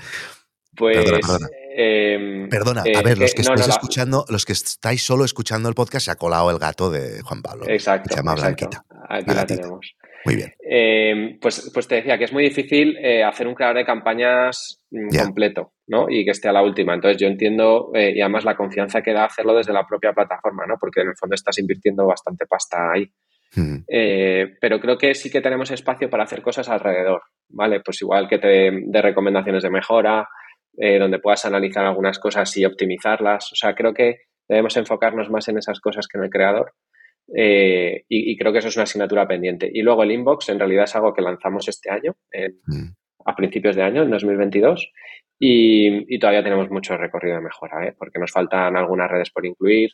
Pues. 0.75 0.97
Perdona, 0.97 1.19
perdona. 1.19 1.47
Em, 1.73 2.49
perdona, 2.49 2.81
a 2.81 2.85
eh, 2.85 3.01
ver, 3.01 3.17
los 3.17 3.33
que 3.33 3.41
estáis 3.41 3.67
escuchando, 3.69 4.25
los 4.27 4.45
que 4.45 4.51
estáis 4.51 5.01
solo 5.03 5.23
escuchando 5.23 5.69
el 5.69 5.75
podcast, 5.75 6.05
se 6.05 6.11
ha 6.11 6.15
colado 6.15 6.51
el 6.51 6.59
gato 6.59 6.91
de 6.91 7.21
Juan 7.21 7.41
Pablo. 7.41 7.65
Exacto. 7.69 8.09
Se 8.09 8.17
llama 8.17 8.35
Blanquita. 8.35 8.83
Aquí 9.07 9.33
la, 9.33 9.45
tenemos. 9.45 9.95
Muy 10.25 10.35
bien. 10.35 10.53
Eh, 10.59 11.37
pues, 11.41 11.71
pues 11.73 11.87
te 11.87 11.95
decía 11.95 12.17
que 12.17 12.25
es 12.25 12.33
muy 12.33 12.43
difícil 12.43 12.97
eh, 12.97 13.23
hacer 13.23 13.47
un 13.47 13.55
creador 13.55 13.77
de 13.77 13.85
campañas 13.85 14.83
mm, 14.91 15.17
completo, 15.17 15.73
¿no? 15.87 16.07
Y 16.09 16.23
que 16.23 16.31
esté 16.31 16.49
a 16.49 16.53
la 16.53 16.63
última. 16.63 16.93
Entonces 16.93 17.21
yo 17.21 17.27
entiendo, 17.27 17.91
eh, 17.93 18.13
y 18.15 18.21
además 18.21 18.45
la 18.45 18.55
confianza 18.55 19.01
que 19.01 19.13
da 19.13 19.25
hacerlo 19.25 19.55
desde 19.55 19.73
la 19.73 19.85
propia 19.85 20.13
plataforma, 20.13 20.65
¿no? 20.65 20.75
Porque 20.79 21.01
en 21.01 21.09
el 21.09 21.15
fondo 21.15 21.35
estás 21.35 21.57
invirtiendo 21.59 22.05
bastante 22.05 22.45
pasta 22.45 22.91
ahí. 22.93 23.11
Hmm. 23.53 23.83
pero 24.61 24.79
creo 24.79 24.97
que 24.97 25.13
sí 25.13 25.29
que 25.29 25.41
tenemos 25.41 25.71
espacio 25.71 26.09
para 26.09 26.23
hacer 26.23 26.41
cosas 26.41 26.69
alrededor, 26.69 27.21
¿vale? 27.49 27.81
Pues 27.81 28.01
igual 28.01 28.29
que 28.29 28.37
te 28.37 28.71
dé 28.71 29.01
recomendaciones 29.01 29.61
de 29.61 29.69
mejora, 29.69 30.25
donde 30.73 31.19
puedas 31.19 31.43
analizar 31.43 31.85
algunas 31.85 32.17
cosas 32.17 32.55
y 32.55 32.63
optimizarlas. 32.63 33.51
O 33.51 33.55
sea, 33.57 33.75
creo 33.75 33.93
que 33.93 34.19
debemos 34.47 34.77
enfocarnos 34.77 35.29
más 35.29 35.49
en 35.49 35.57
esas 35.57 35.81
cosas 35.81 36.07
que 36.07 36.17
en 36.17 36.23
el 36.23 36.29
creador. 36.29 36.71
Eh, 37.35 38.03
y, 38.09 38.37
creo 38.37 38.51
que 38.51 38.59
eso 38.59 38.67
es 38.67 38.75
una 38.75 38.83
asignatura 38.83 39.27
pendiente. 39.27 39.69
Y 39.73 39.81
luego 39.81 40.03
el 40.03 40.11
inbox 40.11 40.49
en 40.49 40.59
realidad 40.59 40.83
es 40.85 40.95
algo 40.95 41.13
que 41.13 41.21
lanzamos 41.21 41.67
este 41.67 41.89
año, 41.89 42.15
mm. 42.67 42.89
a 43.25 43.35
principios 43.35 43.75
de 43.75 43.83
año, 43.83 44.03
en 44.03 44.11
2022, 44.11 44.91
y, 45.39 46.19
todavía 46.19 46.43
tenemos 46.43 46.69
mucho 46.69 46.97
recorrido 46.97 47.37
de 47.37 47.41
mejora, 47.41 47.87
¿eh? 47.87 47.95
porque 47.97 48.19
nos 48.19 48.31
faltan 48.31 48.75
algunas 48.75 49.09
redes 49.09 49.31
por 49.31 49.45
incluir. 49.45 49.91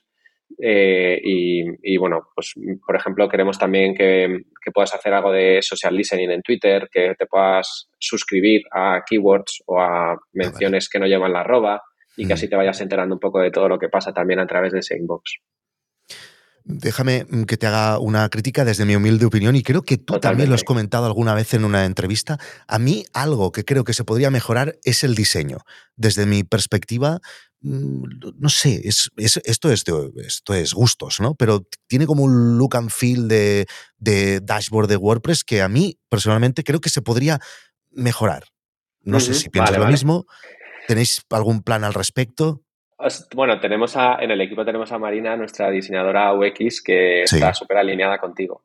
Eh, 0.61 1.19
y, 1.23 1.97
bueno, 1.97 2.29
pues 2.33 2.53
por 2.85 2.95
ejemplo, 2.95 3.29
queremos 3.29 3.57
también 3.57 3.93
que, 3.93 4.41
puedas 4.73 4.93
hacer 4.93 5.13
algo 5.13 5.31
de 5.31 5.61
social 5.61 5.95
listening 5.95 6.31
en 6.31 6.41
Twitter, 6.41 6.89
que 6.91 7.15
te 7.17 7.25
puedas 7.25 7.89
suscribir 7.97 8.63
a 8.71 9.03
keywords 9.07 9.63
o 9.65 9.79
a 9.79 10.11
ah, 10.11 10.17
menciones 10.33 10.89
que 10.89 10.99
no 10.99 11.07
llevan 11.07 11.31
la 11.31 11.39
arroba 11.41 11.81
y 12.17 12.27
que 12.27 12.33
mm. 12.33 12.35
así 12.35 12.49
te 12.49 12.57
vayas 12.57 12.81
enterando 12.81 13.15
un 13.15 13.19
poco 13.19 13.39
de 13.39 13.51
todo 13.51 13.69
lo 13.69 13.79
que 13.79 13.87
pasa 13.87 14.13
también 14.13 14.39
a 14.39 14.47
través 14.47 14.73
de 14.73 14.79
ese 14.79 14.97
inbox. 14.97 15.39
Déjame 16.69 17.25
mm, 17.29 17.43
que 17.43 17.55
te 17.55 17.65
haga 17.65 17.97
una 17.97 18.27
crítica 18.27 18.65
desde 18.65 18.83
mi 18.83 18.95
humilde 18.95 19.25
opinión 19.25 19.55
y 19.55 19.63
creo 19.63 19.83
que 19.83 19.97
tú 19.97 20.19
también 20.19 20.49
lo 20.49 20.55
has 20.55 20.65
comentado 20.65 21.05
alguna 21.05 21.33
vez 21.33 21.53
en 21.53 21.63
una 21.63 21.85
entrevista. 21.85 22.37
A 22.67 22.77
mí 22.77 23.05
algo 23.13 23.53
que 23.53 23.63
creo 23.63 23.85
que 23.85 23.93
se 23.93 24.03
podría 24.03 24.29
mejorar 24.29 24.77
es 24.83 25.05
el 25.05 25.15
diseño. 25.15 25.59
Desde 25.95 26.25
mi 26.25 26.43
perspectiva, 26.43 27.19
mm, 27.61 28.03
no 28.37 28.49
sé, 28.49 28.81
es, 28.83 29.09
esto, 29.15 29.71
es 29.71 29.85
esto 30.17 30.53
es 30.53 30.73
gustos, 30.73 31.21
¿no? 31.21 31.35
Pero 31.35 31.63
tiene 31.87 32.05
como 32.05 32.23
un 32.23 32.57
look 32.57 32.75
and 32.75 32.89
feel 32.89 33.29
de, 33.29 33.65
dashboard 34.43 34.89
de 34.89 34.97
WordPress 34.97 35.45
que 35.45 35.61
a 35.61 35.69
mí 35.69 35.97
personalmente 36.09 36.65
creo 36.65 36.81
que 36.81 36.89
se 36.89 37.01
podría 37.01 37.39
mejorar. 37.91 38.43
No 39.03 39.21
sé 39.21 39.33
si 39.35 39.47
piensas 39.47 39.77
lo 39.77 39.87
mismo. 39.87 40.25
¿Tenéis 40.89 41.21
algún 41.29 41.63
plan 41.63 41.85
al 41.85 41.93
respecto? 41.93 42.61
Bueno, 43.35 43.59
tenemos 43.59 43.95
a, 43.95 44.17
en 44.21 44.31
el 44.31 44.41
equipo 44.41 44.65
tenemos 44.65 44.91
a 44.91 44.97
Marina, 44.97 45.35
nuestra 45.35 45.69
diseñadora 45.69 46.33
UX, 46.33 46.81
que 46.81 47.23
está 47.23 47.53
súper 47.53 47.77
alineada 47.77 48.17
contigo. 48.17 48.63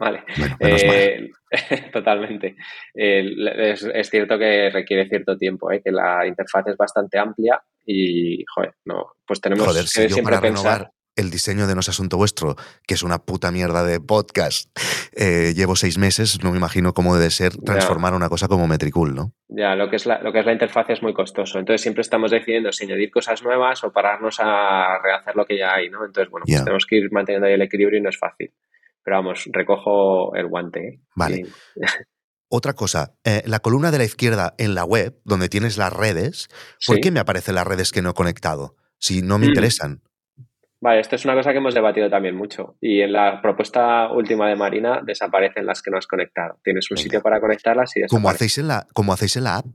Vale. 0.00 0.24
Eh, 0.60 1.30
totalmente. 1.92 2.56
es, 2.94 4.10
cierto 4.10 4.38
que 4.38 4.70
requiere 4.70 5.08
cierto 5.08 5.36
tiempo, 5.36 5.70
¿eh? 5.70 5.80
que 5.84 5.92
la 5.92 6.26
interfaz 6.26 6.66
es 6.66 6.76
bastante 6.76 7.18
amplia 7.18 7.62
y, 7.84 8.44
joder, 8.52 8.74
no, 8.84 9.12
pues 9.24 9.40
tenemos 9.40 9.72
que 9.94 10.08
siempre 10.08 10.38
pensar 10.38 10.90
el 11.16 11.30
diseño 11.30 11.66
de 11.66 11.74
No 11.74 11.80
es 11.80 11.88
Asunto 11.88 12.16
Vuestro, 12.16 12.56
que 12.86 12.94
es 12.94 13.02
una 13.02 13.18
puta 13.18 13.50
mierda 13.50 13.82
de 13.82 14.00
podcast, 14.00 14.70
eh, 15.12 15.54
llevo 15.56 15.74
seis 15.76 15.98
meses, 15.98 16.42
no 16.44 16.52
me 16.52 16.58
imagino 16.58 16.92
cómo 16.92 17.16
debe 17.16 17.30
ser 17.30 17.56
transformar 17.56 18.14
una 18.14 18.28
cosa 18.28 18.48
como 18.48 18.68
Metricool, 18.68 19.14
¿no? 19.14 19.32
Ya, 19.48 19.74
lo 19.74 19.88
que, 19.88 19.96
es 19.96 20.06
la, 20.06 20.20
lo 20.20 20.32
que 20.32 20.40
es 20.40 20.46
la 20.46 20.52
interfaz 20.52 20.90
es 20.90 21.02
muy 21.02 21.14
costoso. 21.14 21.58
Entonces 21.58 21.80
siempre 21.80 22.02
estamos 22.02 22.30
decidiendo 22.30 22.70
si 22.72 22.84
añadir 22.84 23.10
cosas 23.10 23.42
nuevas 23.42 23.82
o 23.84 23.92
pararnos 23.92 24.36
a 24.40 24.98
rehacer 25.02 25.34
lo 25.34 25.46
que 25.46 25.58
ya 25.58 25.74
hay, 25.74 25.88
¿no? 25.88 26.04
Entonces, 26.04 26.30
bueno, 26.30 26.44
pues 26.46 26.62
tenemos 26.62 26.86
que 26.86 26.96
ir 26.96 27.10
manteniendo 27.10 27.46
ahí 27.46 27.54
el 27.54 27.62
equilibrio 27.62 27.98
y 27.98 28.02
no 28.02 28.10
es 28.10 28.18
fácil. 28.18 28.52
Pero 29.02 29.16
vamos, 29.16 29.48
recojo 29.52 30.34
el 30.34 30.48
guante. 30.48 30.80
¿eh? 30.80 31.00
Vale. 31.14 31.46
Otra 32.48 32.74
cosa, 32.74 33.14
eh, 33.24 33.42
la 33.46 33.58
columna 33.58 33.90
de 33.90 33.98
la 33.98 34.04
izquierda 34.04 34.54
en 34.58 34.74
la 34.74 34.84
web, 34.84 35.20
donde 35.24 35.48
tienes 35.48 35.78
las 35.78 35.92
redes, 35.92 36.48
¿por 36.86 37.00
qué 37.00 37.10
me 37.10 37.18
aparecen 37.18 37.56
las 37.56 37.66
redes 37.66 37.90
que 37.90 38.02
no 38.02 38.10
he 38.10 38.14
conectado? 38.14 38.76
Si 38.98 39.20
no 39.22 39.38
me 39.38 39.46
mm. 39.46 39.48
interesan. 39.48 40.02
Vale, 40.80 41.00
esto 41.00 41.16
es 41.16 41.24
una 41.24 41.34
cosa 41.34 41.52
que 41.52 41.58
hemos 41.58 41.74
debatido 41.74 42.10
también 42.10 42.36
mucho. 42.36 42.76
Y 42.80 43.00
en 43.00 43.12
la 43.12 43.40
propuesta 43.40 44.12
última 44.12 44.48
de 44.48 44.56
Marina 44.56 45.00
desaparecen 45.04 45.64
las 45.64 45.82
que 45.82 45.90
no 45.90 45.98
has 45.98 46.06
conectado. 46.06 46.58
Tienes 46.62 46.90
un 46.90 46.98
sitio 46.98 47.22
para 47.22 47.40
conectarlas 47.40 47.96
y 47.96 48.00
desaparecen. 48.00 48.22
Como 48.22 48.28
hacéis 48.30 48.58
en 48.58 48.68
la, 48.68 48.86
como 48.92 49.12
hacéis 49.12 49.36
en 49.36 49.44
la 49.44 49.56
app. 49.56 49.66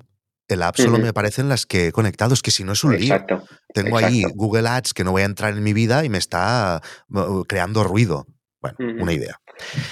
En 0.48 0.60
la 0.60 0.68
app 0.68 0.76
solo 0.76 0.98
me 0.98 1.08
aparecen 1.08 1.48
las 1.48 1.66
que 1.66 1.88
he 1.88 1.92
conectado. 1.92 2.34
Es 2.34 2.42
que 2.42 2.52
si 2.52 2.64
no 2.64 2.74
es 2.74 2.84
un 2.84 2.94
exacto, 2.94 3.36
lío. 3.36 3.46
Tengo 3.74 3.98
ahí 3.98 4.24
Google 4.36 4.68
Ads 4.68 4.94
que 4.94 5.04
no 5.04 5.12
voy 5.12 5.22
a 5.22 5.26
entrar 5.26 5.54
en 5.54 5.64
mi 5.64 5.72
vida 5.72 6.04
y 6.04 6.10
me 6.10 6.18
está 6.18 6.82
uh, 7.10 7.44
creando 7.46 7.84
ruido. 7.84 8.28
Bueno, 8.60 8.78
una 9.02 9.14
idea. 9.14 9.40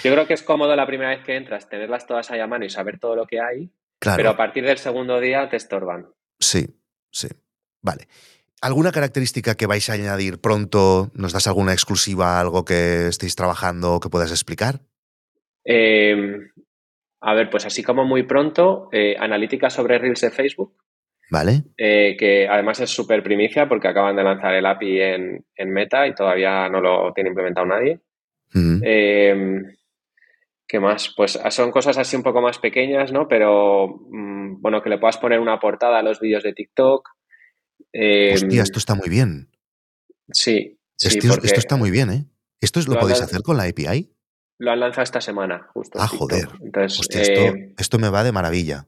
Yo 0.04 0.12
creo 0.12 0.28
que 0.28 0.34
es 0.34 0.44
cómodo 0.44 0.76
la 0.76 0.86
primera 0.86 1.10
vez 1.12 1.24
que 1.24 1.36
entras 1.36 1.70
tenerlas 1.70 2.06
todas 2.06 2.30
ahí 2.30 2.40
a 2.40 2.48
mano 2.48 2.66
y 2.66 2.70
saber 2.70 3.00
todo 3.00 3.16
lo 3.16 3.26
que 3.26 3.40
hay. 3.40 3.72
Claro. 4.00 4.18
Pero 4.18 4.30
a 4.30 4.38
partir 4.38 4.66
del 4.66 4.78
segundo 4.78 5.20
día 5.20 5.50
te 5.50 5.56
estorban. 5.56 6.10
Sí, 6.40 6.68
sí. 7.10 7.30
Vale. 7.82 8.08
¿Alguna 8.62 8.92
característica 8.92 9.56
que 9.56 9.68
vais 9.68 9.90
a 9.90 9.94
añadir 9.94 10.42
pronto? 10.42 11.12
¿Nos 11.14 11.32
das 11.32 11.48
alguna 11.48 11.72
exclusiva, 11.72 12.40
algo 12.40 12.66
que 12.66 13.08
estéis 13.08 13.36
trabajando 13.36 13.96
o 13.96 14.00
que 14.00 14.10
puedas 14.10 14.32
explicar? 14.32 14.82
Em, 15.64 16.52
a 17.22 17.34
ver, 17.36 17.50
pues 17.50 17.66
así 17.66 17.84
como 17.84 18.04
muy 18.04 18.24
pronto, 18.24 18.90
eh, 18.92 19.16
analítica 19.18 19.70
sobre 19.70 19.98
Reels 19.98 20.22
de 20.22 20.32
Facebook. 20.32 20.76
Vale. 21.32 21.64
Eh, 21.78 22.18
que 22.18 22.48
además 22.50 22.82
es 22.82 22.90
súper 22.90 23.24
primicia 23.24 23.70
porque 23.70 23.88
acaban 23.88 24.16
de 24.16 24.24
lanzar 24.24 24.54
el 24.56 24.66
API 24.66 25.02
en, 25.02 25.70
Meta 25.72 26.08
y 26.08 26.16
todavía 26.16 26.68
no 26.70 26.82
lo 26.82 27.14
tiene 27.14 27.30
implementado 27.30 27.68
nadie. 27.68 28.00
Em, 28.54 29.64
¿Qué 30.68 30.80
más? 30.80 31.14
Pues 31.16 31.40
son 31.50 31.72
cosas 31.72 31.98
así 31.98 32.16
un 32.16 32.24
poco 32.24 32.42
más 32.42 32.60
pequeñas, 32.60 33.14
¿no? 33.14 33.28
Pero 33.28 33.88
mm, 34.10 34.62
bueno, 34.62 34.82
que 34.82 34.90
le 34.90 34.98
puedas 34.98 35.18
poner 35.18 35.40
una 35.40 35.60
portada 35.60 36.00
a 36.00 36.04
los 36.04 36.20
vídeos 36.20 36.44
de 36.44 36.54
TikTok 36.54 37.08
Hostia, 37.94 38.60
em, 38.60 38.64
esto 38.64 38.80
está 38.80 38.96
muy 38.96 39.10
bien. 39.10 39.50
Sí. 40.32 40.78
esto, 41.02 41.40
está 41.44 41.76
muy 41.76 41.92
bien, 41.92 42.10
¿eh? 42.12 42.26
¿Esto 42.62 42.80
lo, 42.88 43.00
podéis 43.00 43.22
hacer 43.22 43.42
con 43.42 43.58
la 43.58 43.64
API? 43.64 44.12
Lo 44.60 44.72
han 44.72 44.80
lanzado 44.82 45.04
esta 45.04 45.22
semana, 45.22 45.68
justo. 45.74 45.98
Ah, 46.00 46.08
joder. 46.08 46.48
Entonces, 46.62 47.08
eh, 47.16 47.74
esto, 47.78 47.98
me 47.98 48.10
va 48.10 48.24
de 48.24 48.32
maravilla. 48.32 48.86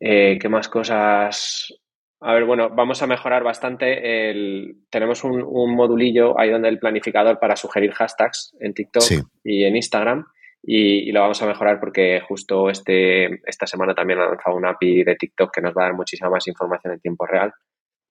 Eh, 0.00 0.38
¿Qué 0.40 0.48
más 0.48 0.68
cosas? 0.68 1.74
A 2.20 2.34
ver, 2.34 2.46
bueno, 2.46 2.70
vamos 2.70 3.02
a 3.02 3.06
mejorar 3.06 3.44
bastante. 3.44 4.30
El... 4.30 4.86
Tenemos 4.90 5.22
un, 5.22 5.74
modulillo 5.74 6.38
ahí 6.38 6.50
donde 6.50 6.68
el 6.68 6.78
planificador 6.78 7.38
para 7.38 7.56
sugerir 7.56 7.92
hashtags 7.92 8.56
en 8.60 8.72
TikTok 8.72 9.04
y 9.44 9.64
en 9.64 9.76
Instagram. 9.76 10.24
Y, 10.62 11.12
lo 11.12 11.20
vamos 11.20 11.40
a 11.42 11.46
mejorar 11.46 11.78
porque 11.78 12.20
justo 12.26 12.70
este, 12.70 13.40
esta 13.48 13.66
semana 13.66 13.94
también 13.94 14.20
ha 14.20 14.26
lanzado 14.26 14.56
una 14.56 14.70
API 14.70 15.04
de 15.04 15.16
TikTok 15.16 15.54
que 15.54 15.60
nos 15.60 15.74
va 15.74 15.82
a 15.82 15.86
dar 15.86 15.94
muchísima 15.94 16.30
más 16.30 16.46
información 16.48 16.94
en 16.94 17.00
tiempo 17.00 17.26
real 17.26 17.52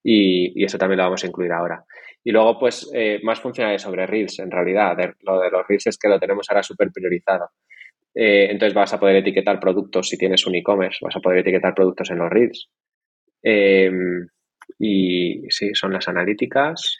y, 0.04 0.64
eso 0.64 0.78
también 0.78 0.98
lo 0.98 1.04
vamos 1.04 1.24
a 1.24 1.28
incluir 1.28 1.52
ahora. 1.52 1.84
Y 2.24 2.32
luego, 2.32 2.60
pues, 2.60 2.90
eh, 2.94 3.20
más 3.24 3.40
funcionalidades 3.40 3.82
sobre 3.82 4.06
Reels, 4.06 4.40
en 4.40 4.52
realidad. 4.52 4.98
lo 5.22 5.40
de 5.40 5.50
los 5.50 5.68
Reels 5.68 5.88
es 5.88 5.98
que 5.98 6.10
lo 6.10 6.20
tenemos 6.20 6.48
ahora 6.50 6.64
súper 6.64 6.92
priorizado. 6.92 7.50
Eh, 8.14 8.48
entonces 8.50 8.74
vas 8.74 8.94
a 8.94 9.00
poder 9.00 9.18
etiquetar 9.18 9.60
productos 9.60 10.10
si 10.10 10.18
tienes 10.18 10.46
un 10.46 10.56
e-commerce, 10.56 11.00
vas 11.02 11.16
a 11.16 11.20
poder 11.20 11.40
etiquetar 11.40 11.74
productos 11.74 12.10
en 12.10 12.18
los 12.18 12.30
Reels. 12.30 12.70
Em, 13.42 14.28
y 14.78 15.44
sí, 15.50 15.74
son 15.74 15.94
las 15.94 16.08
analíticas. 16.08 16.98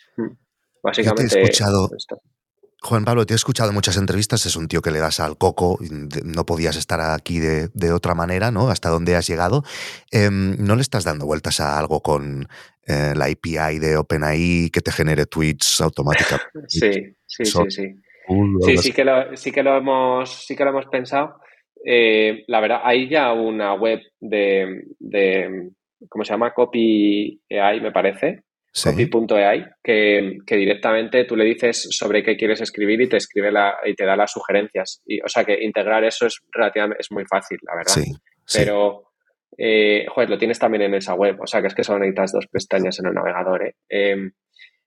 Básicamente. 0.82 1.40
he 1.40 1.44
escuchado, 1.44 1.90
Juan 2.82 3.04
Pablo, 3.04 3.26
te 3.26 3.34
he 3.34 3.36
escuchado 3.36 3.70
en 3.70 3.76
muchas 3.76 3.98
entrevistas, 3.98 4.46
es 4.46 4.56
un 4.56 4.68
tío 4.68 4.82
que 4.82 4.92
le 4.92 5.00
das 5.00 5.20
al 5.20 5.38
coco, 5.38 5.78
no 6.24 6.46
podías 6.46 6.78
estar 6.78 7.02
aquí 7.02 7.40
de, 7.40 7.92
otra 7.92 8.16
manera, 8.16 8.52
¿no? 8.52 8.70
Hasta 8.70 8.90
dónde 8.90 9.16
has 9.16 9.28
llegado. 9.28 9.64
Em, 10.12 10.56
¿No 10.60 10.76
le 10.76 10.82
estás 10.82 11.04
dando 11.04 11.26
vueltas 11.26 11.60
a 11.60 11.78
algo 11.78 12.02
con 12.02 12.48
eh, 12.88 13.14
la 13.16 13.26
API 13.26 13.80
de 13.80 13.98
OpenAI 13.98 14.70
que 14.72 14.82
te 14.82 14.92
genere 14.92 15.26
tweets 15.26 15.82
automáticamente? 15.82 16.48
Sí, 16.68 16.92
sí, 17.26 17.46
sí, 17.46 17.64
sí. 17.70 17.96
Sí, 18.62 18.78
sí 18.78 18.92
que, 18.92 19.04
lo, 19.04 19.36
sí, 19.36 19.52
que 19.52 19.64
lo 19.64 19.76
hemos, 19.76 20.46
sí 20.46 20.56
que 20.56 20.64
lo 20.64 20.70
hemos 20.70 20.86
pensado. 20.86 21.40
Eh, 21.84 22.44
la 22.48 22.60
verdad, 22.60 22.82
hay 22.84 23.10
ya 23.10 23.34
una 23.34 23.74
web 23.74 24.00
de, 24.20 24.84
de, 25.00 25.72
¿cómo 26.08 26.24
se 26.24 26.34
llama? 26.34 26.54
Copy 26.54 27.42
AI, 27.50 27.82
me 27.82 27.92
parece, 27.92 28.44
copy.ai, 28.84 29.66
que, 29.84 30.38
que, 30.46 30.56
directamente 30.56 31.26
tú 31.26 31.36
le 31.36 31.46
dices 31.46 31.88
sobre 31.92 32.24
qué 32.24 32.36
quieres 32.36 32.62
escribir 32.62 33.02
y 33.02 33.10
te 33.10 33.18
escribe 33.18 33.52
la, 33.52 33.78
y 33.86 33.94
te 33.96 34.06
da 34.06 34.16
las 34.16 34.32
sugerencias. 34.32 35.02
Y, 35.06 35.22
o 35.22 35.28
sea 35.28 35.44
que 35.44 35.64
integrar 35.64 36.04
eso 36.04 36.26
es 36.26 36.42
relativamente 36.52 37.02
es 37.02 37.12
muy 37.12 37.26
fácil, 37.26 37.58
la 37.64 37.76
verdad. 37.76 37.94
Sí, 37.94 38.60
Pero, 38.60 39.12
eh, 39.58 40.06
joder, 40.10 40.30
lo 40.30 40.38
tienes 40.38 40.60
también 40.60 40.84
en 40.84 40.96
esa 40.96 41.14
web. 41.14 41.38
O 41.42 41.48
sea 41.48 41.62
que 41.62 41.68
es 41.68 41.76
que 41.76 41.84
solo 41.84 42.00
necesitas 42.00 42.32
dos 42.32 42.48
pestañas 42.48 43.00
en 43.00 43.08
el 43.08 43.14
navegador. 43.14 43.66
¿eh? 43.66 43.76
Em, 43.90 44.32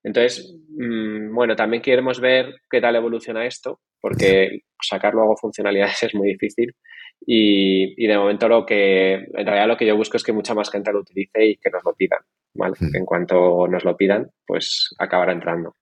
entonces, 0.03 0.57
mm, 0.69 1.33
bueno, 1.33 1.55
también 1.55 1.81
queremos 1.81 2.19
ver 2.19 2.55
qué 2.69 2.81
tal 2.81 2.95
evoluciona 2.95 3.45
esto, 3.45 3.79
porque 4.01 4.61
sacar 4.81 5.13
luego 5.13 5.37
funcionalidades 5.37 6.03
es 6.03 6.15
muy 6.15 6.29
difícil. 6.29 6.73
Y, 7.25 8.05
de 8.05 8.17
momento 8.17 8.49
lo 8.49 8.65
que, 8.65 9.13
en 9.13 9.45
realidad 9.45 9.67
lo 9.67 9.77
que 9.77 9.85
yo 9.85 9.95
busco 9.95 10.17
es 10.17 10.23
que 10.23 10.33
mucha 10.33 10.53
más 10.53 10.69
gente 10.69 10.91
lo 10.91 10.99
utilice 10.99 11.45
y 11.45 11.55
que 11.57 11.69
nos 11.69 11.83
lo 11.85 11.93
pidan, 11.93 12.19
¿vale? 12.55 12.75
Hmm. 12.79 12.95
En 12.95 13.05
cuanto 13.05 13.67
nos 13.67 13.83
lo 13.83 13.95
pidan, 13.95 14.29
pues 14.45 14.93
acabará 14.99 15.33
entrando. 15.33 15.75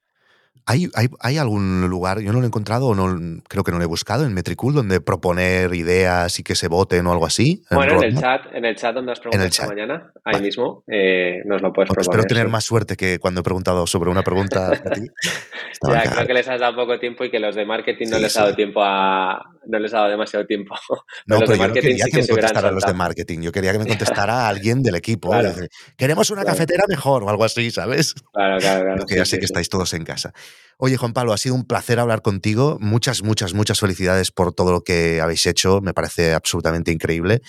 ¿Hay, 0.65 0.89
hay, 1.19 1.37
algún 1.37 1.89
lugar, 1.89 2.19
yo 2.19 2.31
no 2.31 2.39
lo 2.39 2.45
he 2.45 2.47
encontrado 2.47 2.87
o 2.87 2.95
no, 2.95 3.41
creo 3.47 3.63
que 3.63 3.71
no 3.71 3.77
lo 3.77 3.83
he 3.83 3.87
buscado, 3.87 4.25
en 4.25 4.33
Metricool, 4.33 4.73
donde 4.73 5.01
proponer 5.01 5.73
ideas 5.73 6.39
y 6.39 6.43
que 6.43 6.55
se 6.55 6.67
voten 6.67 7.07
o 7.07 7.11
algo 7.11 7.25
así? 7.25 7.63
Bueno, 7.71 7.97
en, 7.97 8.03
el 8.03 8.17
chat, 8.17 8.45
en 8.53 8.65
el 8.65 8.75
chat 8.75 8.93
donde 8.93 9.11
has 9.11 9.19
preguntado 9.19 9.47
esta 9.47 9.67
mañana, 9.67 10.11
ahí 10.23 10.41
mismo, 10.41 10.83
eh, 10.87 11.41
nos 11.45 11.61
lo 11.61 11.73
puedes 11.73 11.89
proponer. 11.89 12.19
Espero 12.19 12.23
tener 12.23 12.47
más 12.49 12.63
suerte 12.63 12.95
que 12.95 13.19
cuando 13.19 13.41
he 13.41 13.43
preguntado 13.43 13.87
sobre 13.87 14.11
una 14.11 14.23
pregunta 14.23 14.71
a 14.71 14.91
ti. 14.91 15.07
ya, 15.87 16.03
creo 16.03 16.27
que 16.27 16.33
les 16.33 16.47
has 16.47 16.59
dado 16.59 16.75
poco 16.75 16.99
tiempo 16.99 17.23
y 17.23 17.31
que 17.31 17.39
los 17.39 17.55
de 17.55 17.65
marketing 17.65 18.07
no 18.09 18.19
les 18.19 18.37
ha 18.37 18.43
dado 18.43 18.55
tiempo 18.55 18.81
a. 18.83 19.41
No 19.67 19.79
les 19.79 19.93
ha 19.93 19.97
dado 19.97 20.09
demasiado 20.09 20.45
tiempo. 20.45 20.75
No, 21.25 21.39
pero 21.39 21.55
yo 21.55 21.67
no 21.67 21.73
quería 21.73 22.05
que, 22.11 22.17
me 22.17 22.27
contestara 22.27 22.71
los 22.71 22.83
de 22.83 22.93
marketing, 22.93 23.41
yo 23.41 23.51
quería 23.51 23.71
que 23.71 23.79
me 23.79 23.85
contestara 23.87 24.47
alguien 24.47 24.81
del 24.81 24.95
equipo. 24.95 25.31
Queremos 25.95 26.29
una 26.31 26.43
cafetera 26.43 26.83
mejor 26.87 27.23
o 27.23 27.29
algo 27.29 27.43
así, 27.43 27.71
¿sabes? 27.71 28.15
Claro, 28.33 28.57
claro, 28.57 28.85
claro. 28.85 29.05
Que 29.05 29.15
ya 29.15 29.25
sé 29.25 29.39
que 29.39 29.45
estáis 29.45 29.69
todos 29.69 29.93
en 29.93 30.03
casa. 30.03 30.33
Oye, 30.77 30.97
Juan 30.97 31.13
Pablo, 31.13 31.33
ha 31.33 31.37
sido 31.37 31.53
un 31.55 31.65
placer 31.65 31.99
hablar 31.99 32.21
contigo. 32.21 32.77
Muchas, 32.79 33.21
muchas, 33.21 33.53
muchas 33.53 33.79
felicidades 33.79 34.31
por 34.31 34.53
todo 34.53 34.71
lo 34.71 34.83
que 34.83 35.21
habéis 35.21 35.45
hecho. 35.45 35.79
Me 35.81 35.93
parece 35.93 36.33
absolutamente 36.33 36.91
increíble. 36.91 37.41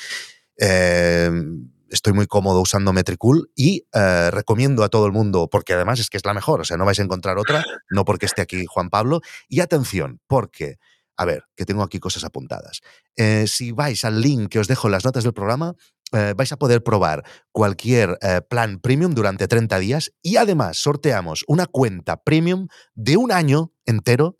Em, 0.58 1.70
estoy 1.88 2.12
muy 2.12 2.26
cómodo 2.26 2.60
usando 2.60 2.92
Metricool 2.92 3.50
y 3.54 3.86
eh, 3.92 4.30
recomiendo 4.30 4.84
a 4.84 4.88
todo 4.88 5.06
el 5.06 5.12
mundo, 5.12 5.48
porque 5.50 5.72
además 5.72 6.00
es 6.00 6.10
que 6.10 6.16
es 6.16 6.24
la 6.24 6.34
mejor, 6.34 6.60
o 6.60 6.64
sea, 6.64 6.76
no 6.76 6.84
vais 6.84 6.98
a 6.98 7.02
encontrar 7.02 7.38
otra, 7.38 7.64
no 7.90 8.04
porque 8.04 8.26
esté 8.26 8.42
aquí 8.42 8.64
Juan 8.66 8.90
Pablo. 8.90 9.20
Y 9.48 9.60
atención, 9.60 10.20
porque, 10.26 10.76
a 11.16 11.24
ver, 11.24 11.44
que 11.56 11.64
tengo 11.64 11.82
aquí 11.82 12.00
cosas 12.00 12.24
apuntadas. 12.24 12.80
Eh, 13.16 13.46
si 13.46 13.72
vais 13.72 14.04
al 14.04 14.20
link 14.20 14.50
que 14.50 14.58
os 14.58 14.68
dejo 14.68 14.88
en 14.88 14.92
las 14.92 15.04
notas 15.04 15.24
del 15.24 15.32
programa, 15.32 15.74
eh, 16.12 16.34
vais 16.36 16.52
a 16.52 16.56
poder 16.56 16.82
probar 16.82 17.24
cualquier 17.52 18.18
eh, 18.20 18.40
plan 18.48 18.80
premium 18.80 19.14
durante 19.14 19.48
30 19.48 19.78
días 19.78 20.12
y 20.22 20.36
además 20.36 20.78
sorteamos 20.78 21.44
una 21.46 21.66
cuenta 21.66 22.22
premium 22.22 22.68
de 22.94 23.16
un 23.16 23.32
año 23.32 23.72
entero 23.86 24.38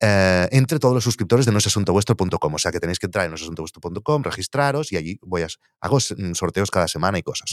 eh, 0.00 0.48
entre 0.52 0.78
todos 0.78 0.94
los 0.94 1.04
suscriptores 1.04 1.46
de 1.46 1.52
noesasuntovuestro.com. 1.52 2.54
O 2.54 2.58
sea 2.58 2.70
que 2.70 2.80
tenéis 2.80 2.98
que 2.98 3.06
entrar 3.06 3.24
en 3.24 3.32
noesasuntovuestro.com, 3.32 4.22
registraros 4.22 4.92
y 4.92 4.96
allí 4.96 5.18
voy 5.22 5.42
a, 5.42 5.48
hago 5.80 5.98
mm, 5.98 6.34
sorteos 6.34 6.70
cada 6.70 6.88
semana 6.88 7.18
y 7.18 7.22
cosas. 7.22 7.50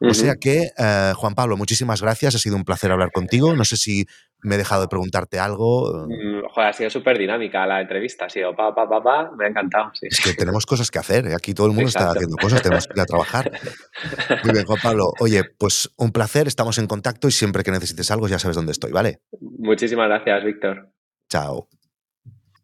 O 0.00 0.14
sea 0.14 0.34
que, 0.36 0.70
Juan 1.16 1.34
Pablo, 1.34 1.56
muchísimas 1.56 2.02
gracias. 2.02 2.34
Ha 2.34 2.38
sido 2.38 2.56
un 2.56 2.64
placer 2.64 2.90
hablar 2.90 3.10
contigo. 3.12 3.54
No 3.54 3.64
sé 3.64 3.76
si 3.76 4.06
me 4.44 4.54
he 4.54 4.58
dejado 4.58 4.82
de 4.82 4.88
preguntarte 4.88 5.38
algo. 5.38 6.06
Mm, 6.06 6.46
joder, 6.50 6.68
ha 6.68 6.72
sido 6.72 6.90
súper 6.90 7.18
dinámica 7.18 7.66
la 7.66 7.80
entrevista, 7.80 8.26
ha 8.26 8.28
sido 8.28 8.54
pa, 8.54 8.74
pa, 8.74 8.88
pa, 8.88 9.02
pa, 9.02 9.30
me 9.36 9.46
ha 9.46 9.48
encantado. 9.48 9.90
Es 10.02 10.20
que 10.20 10.34
tenemos 10.34 10.66
cosas 10.66 10.90
que 10.90 10.98
hacer, 10.98 11.26
¿eh? 11.26 11.34
aquí 11.34 11.54
todo 11.54 11.66
el 11.66 11.72
mundo 11.72 11.88
está 11.88 12.10
haciendo 12.10 12.36
cosas, 12.36 12.62
tenemos 12.62 12.86
que 12.86 12.92
ir 12.94 13.00
a 13.00 13.06
trabajar. 13.06 13.50
Muy 14.44 14.52
bien, 14.52 14.66
Juan 14.66 14.78
Pablo. 14.82 15.12
Oye, 15.18 15.42
pues 15.58 15.90
un 15.96 16.12
placer, 16.12 16.46
estamos 16.46 16.78
en 16.78 16.86
contacto 16.86 17.26
y 17.26 17.32
siempre 17.32 17.64
que 17.64 17.70
necesites 17.70 18.10
algo 18.10 18.28
ya 18.28 18.38
sabes 18.38 18.56
dónde 18.56 18.72
estoy, 18.72 18.92
¿vale? 18.92 19.20
Muchísimas 19.40 20.08
gracias, 20.08 20.44
Víctor. 20.44 20.90
Chao. 21.30 21.68